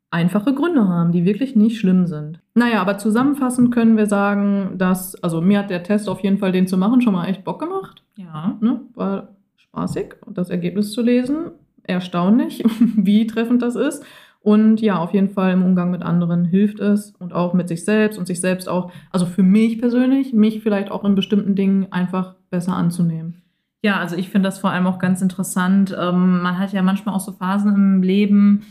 einfache 0.10 0.54
Gründe 0.54 0.88
haben, 0.88 1.12
die 1.12 1.26
wirklich 1.26 1.56
nicht 1.56 1.80
schlimm 1.80 2.08
sind. 2.08 2.40
Naja, 2.56 2.82
aber 2.82 2.98
zusammenfassend 2.98 3.74
können 3.74 3.98
wir 3.98 4.06
sagen, 4.06 4.78
dass, 4.78 5.22
also 5.22 5.42
mir 5.42 5.60
hat 5.60 5.70
der 5.70 5.84
Test 5.84 6.08
auf 6.08 6.22
jeden 6.22 6.38
Fall, 6.38 6.52
den 6.52 6.68
zu 6.68 6.78
machen, 6.78 7.02
schon 7.02 7.14
mal 7.14 7.28
echt 7.28 7.44
Bock 7.44 7.60
gemacht. 7.60 8.04
Ja. 8.16 8.58
Ne? 8.62 8.82
War 8.94 9.36
spaßig 9.58 10.16
das 10.28 10.50
Ergebnis 10.50 10.92
zu 10.92 11.02
lesen, 11.02 11.52
erstaunlich, 11.84 12.64
wie 12.96 13.28
treffend 13.28 13.62
das 13.62 13.76
ist. 13.76 14.04
Und 14.40 14.80
ja, 14.80 14.98
auf 14.98 15.14
jeden 15.14 15.30
Fall 15.30 15.52
im 15.52 15.64
Umgang 15.64 15.92
mit 15.92 16.04
anderen 16.04 16.46
hilft 16.46 16.80
es 16.80 17.12
und 17.20 17.34
auch 17.34 17.54
mit 17.54 17.68
sich 17.68 17.84
selbst 17.84 18.18
und 18.18 18.28
sich 18.28 18.40
selbst 18.40 18.70
auch, 18.70 18.92
also 19.12 19.26
für 19.26 19.44
mich 19.44 19.78
persönlich, 19.78 20.32
mich 20.32 20.62
vielleicht 20.62 20.90
auch 20.90 21.04
in 21.04 21.16
bestimmten 21.16 21.56
Dingen 21.56 21.92
einfach 21.92 22.36
besser 22.50 22.74
anzunehmen. 22.74 23.42
Ja, 23.84 24.00
also 24.00 24.16
ich 24.16 24.30
finde 24.30 24.48
das 24.48 24.60
vor 24.60 24.72
allem 24.72 24.88
auch 24.88 25.00
ganz 25.00 25.22
interessant. 25.22 25.96
Ähm, 26.00 26.42
man 26.42 26.58
hat 26.58 26.72
ja 26.72 26.82
manchmal 26.82 27.16
auch 27.16 27.20
so 27.20 27.34
Phasen 27.34 27.76
im 27.76 28.04
Leben, 28.04 28.64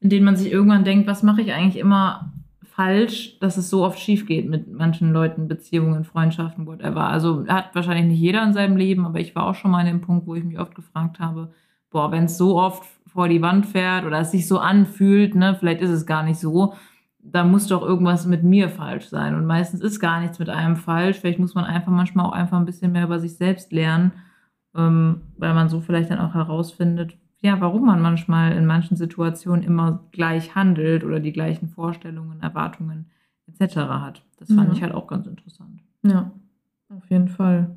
in 0.00 0.10
denen 0.10 0.24
man 0.24 0.36
sich 0.36 0.52
irgendwann 0.52 0.84
denkt, 0.84 1.06
was 1.06 1.22
mache 1.22 1.42
ich 1.42 1.52
eigentlich 1.52 1.78
immer 1.78 2.32
falsch, 2.78 3.38
dass 3.40 3.56
es 3.56 3.70
so 3.70 3.84
oft 3.84 3.98
schief 3.98 4.26
geht 4.26 4.48
mit 4.48 4.72
manchen 4.72 5.12
Leuten, 5.12 5.48
Beziehungen, 5.48 6.04
Freundschaften, 6.04 6.66
whatever. 6.66 7.08
Also 7.08 7.44
hat 7.48 7.74
wahrscheinlich 7.74 8.06
nicht 8.06 8.20
jeder 8.20 8.44
in 8.44 8.52
seinem 8.52 8.76
Leben, 8.76 9.04
aber 9.04 9.18
ich 9.18 9.34
war 9.34 9.46
auch 9.46 9.56
schon 9.56 9.72
mal 9.72 9.80
an 9.80 9.86
dem 9.86 10.00
Punkt, 10.00 10.28
wo 10.28 10.36
ich 10.36 10.44
mich 10.44 10.60
oft 10.60 10.76
gefragt 10.76 11.18
habe, 11.18 11.50
boah, 11.90 12.12
wenn 12.12 12.24
es 12.24 12.38
so 12.38 12.56
oft 12.56 12.84
vor 13.06 13.28
die 13.28 13.42
Wand 13.42 13.66
fährt 13.66 14.04
oder 14.04 14.20
es 14.20 14.30
sich 14.30 14.46
so 14.46 14.60
anfühlt, 14.60 15.34
ne, 15.34 15.56
vielleicht 15.58 15.80
ist 15.80 15.90
es 15.90 16.06
gar 16.06 16.22
nicht 16.22 16.38
so, 16.38 16.74
da 17.18 17.42
muss 17.42 17.66
doch 17.66 17.82
irgendwas 17.82 18.26
mit 18.26 18.44
mir 18.44 18.68
falsch 18.68 19.08
sein. 19.08 19.34
Und 19.34 19.44
meistens 19.44 19.80
ist 19.80 19.98
gar 19.98 20.20
nichts 20.20 20.38
mit 20.38 20.48
einem 20.48 20.76
falsch. 20.76 21.18
Vielleicht 21.18 21.40
muss 21.40 21.54
man 21.54 21.64
einfach 21.64 21.90
manchmal 21.90 22.26
auch 22.26 22.32
einfach 22.32 22.58
ein 22.58 22.64
bisschen 22.64 22.92
mehr 22.92 23.04
über 23.04 23.18
sich 23.18 23.36
selbst 23.36 23.72
lernen, 23.72 24.12
ähm, 24.76 25.22
weil 25.36 25.52
man 25.52 25.68
so 25.68 25.80
vielleicht 25.80 26.10
dann 26.10 26.20
auch 26.20 26.34
herausfindet, 26.34 27.16
ja, 27.40 27.60
warum 27.60 27.86
man 27.86 28.00
manchmal 28.02 28.52
in 28.52 28.66
manchen 28.66 28.96
Situationen 28.96 29.62
immer 29.62 30.04
gleich 30.12 30.54
handelt 30.54 31.04
oder 31.04 31.20
die 31.20 31.32
gleichen 31.32 31.68
Vorstellungen, 31.68 32.40
Erwartungen 32.42 33.06
etc. 33.46 33.76
hat. 33.76 34.22
Das 34.38 34.48
fand 34.52 34.68
Ja. 34.68 34.74
ich 34.74 34.82
halt 34.82 34.92
auch 34.94 35.06
ganz 35.06 35.26
interessant. 35.26 35.80
Ja, 36.02 36.32
auf 36.88 37.08
jeden 37.10 37.28
Fall. 37.28 37.76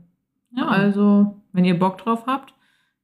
Ja, 0.55 0.67
Also, 0.67 1.41
wenn 1.53 1.65
ihr 1.65 1.77
Bock 1.79 1.97
drauf 1.99 2.25
habt, 2.27 2.53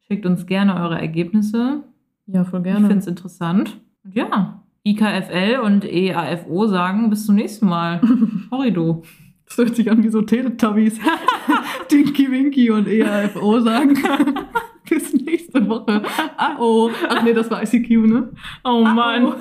schickt 0.08 0.26
uns 0.26 0.46
gerne 0.46 0.76
eure 0.76 1.00
Ergebnisse. 1.00 1.84
ja, 2.26 2.44
voll 2.44 2.60
Ich 2.60 2.66
gerne. 2.66 2.82
finde 2.88 2.98
es 3.00 3.08
interessant. 3.08 3.80
Und 4.04 4.16
ja, 4.16 4.62
IKFL 4.84 5.60
und 5.64 5.86
EAFO 5.86 6.68
sagen 6.68 7.10
bis 7.10 7.26
zum 7.26 7.36
nächsten 7.36 7.68
Mal. 7.68 8.02
Horrido. 8.52 9.04
Das 9.46 9.58
hört 9.58 9.76
sich 9.76 9.90
an 9.92 10.04
wie 10.04 10.10
so 10.10 10.22
Teletubbies. 10.22 11.00
Dinky 11.92 12.30
Winky 12.32 12.70
und 12.72 12.88
EAFO 12.88 13.60
sagen. 13.62 13.98
Bis 14.90 15.14
nächste 15.14 15.68
Woche. 15.68 16.02
Ah, 16.38 16.56
oh. 16.60 16.90
Ach 17.10 17.24
nee, 17.24 17.34
das 17.34 17.50
war 17.52 17.62
ICQ, 17.64 17.90
ne? 18.08 18.30
Oh 18.64 18.84
Mann. 18.84 19.34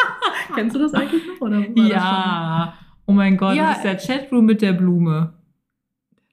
Kennst 0.54 0.74
du 0.74 0.80
das 0.80 0.92
eigentlich 0.94 1.22
noch? 1.26 1.40
Oder 1.46 1.60
Ja. 1.76 2.74
Oh 3.06 3.12
mein 3.12 3.36
Gott, 3.36 3.56
Ja. 3.56 3.68
das 3.68 3.76
ist 3.78 3.84
der 3.84 3.96
Chatroom 4.18 4.44
mit 4.46 4.62
der 4.62 4.72
Blume. 4.72 5.32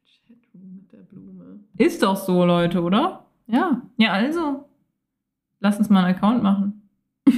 Schon? 0.05 0.35
Chatroom 0.37 0.75
mit 0.75 0.91
der 0.91 0.97
Blume. 1.03 1.59
Ist 1.77 2.03
doch 2.03 2.15
so, 2.15 2.45
Leute, 2.45 2.81
oder? 2.81 3.25
Ja. 3.47 3.81
Ja, 3.97 4.11
also. 4.11 4.65
Lass 5.59 5.77
uns 5.79 5.89
mal 5.89 6.03
einen 6.03 6.15
Account 6.15 6.43
machen. 6.43 6.89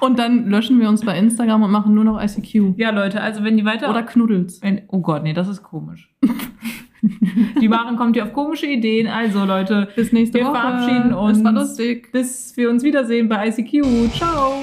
Und 0.00 0.18
dann 0.18 0.48
löschen 0.48 0.80
wir 0.80 0.88
uns 0.88 1.02
bei 1.04 1.16
Instagram 1.18 1.62
und 1.62 1.70
machen 1.70 1.94
nur 1.94 2.04
noch 2.04 2.20
ICQ. 2.22 2.74
Ja, 2.78 2.90
Leute, 2.90 3.22
also 3.22 3.42
wenn 3.42 3.56
die 3.56 3.64
weiter. 3.64 3.88
Oder 3.88 4.02
Knuddels. 4.02 4.60
wenn, 4.60 4.82
oh 4.88 5.00
Gott, 5.00 5.22
nee, 5.22 5.32
das 5.32 5.48
ist 5.48 5.62
komisch. 5.62 6.12
die 7.60 7.68
Maren 7.68 7.96
kommt 7.96 8.16
hier 8.16 8.24
auf 8.24 8.32
komische 8.32 8.66
Ideen. 8.66 9.06
Also, 9.06 9.44
Leute, 9.44 9.88
Bis 9.96 10.12
nächste 10.12 10.38
Wir 10.38 10.46
Woche. 10.46 10.54
verabschieden 10.54 11.12
uns. 11.14 11.38
Es 11.38 11.44
war 11.44 11.52
lustig. 11.52 12.12
bis 12.12 12.56
wir 12.56 12.70
uns 12.70 12.82
wiedersehen 12.82 13.28
bei 13.28 13.48
ICQ. 13.48 14.12
Ciao. 14.14 14.54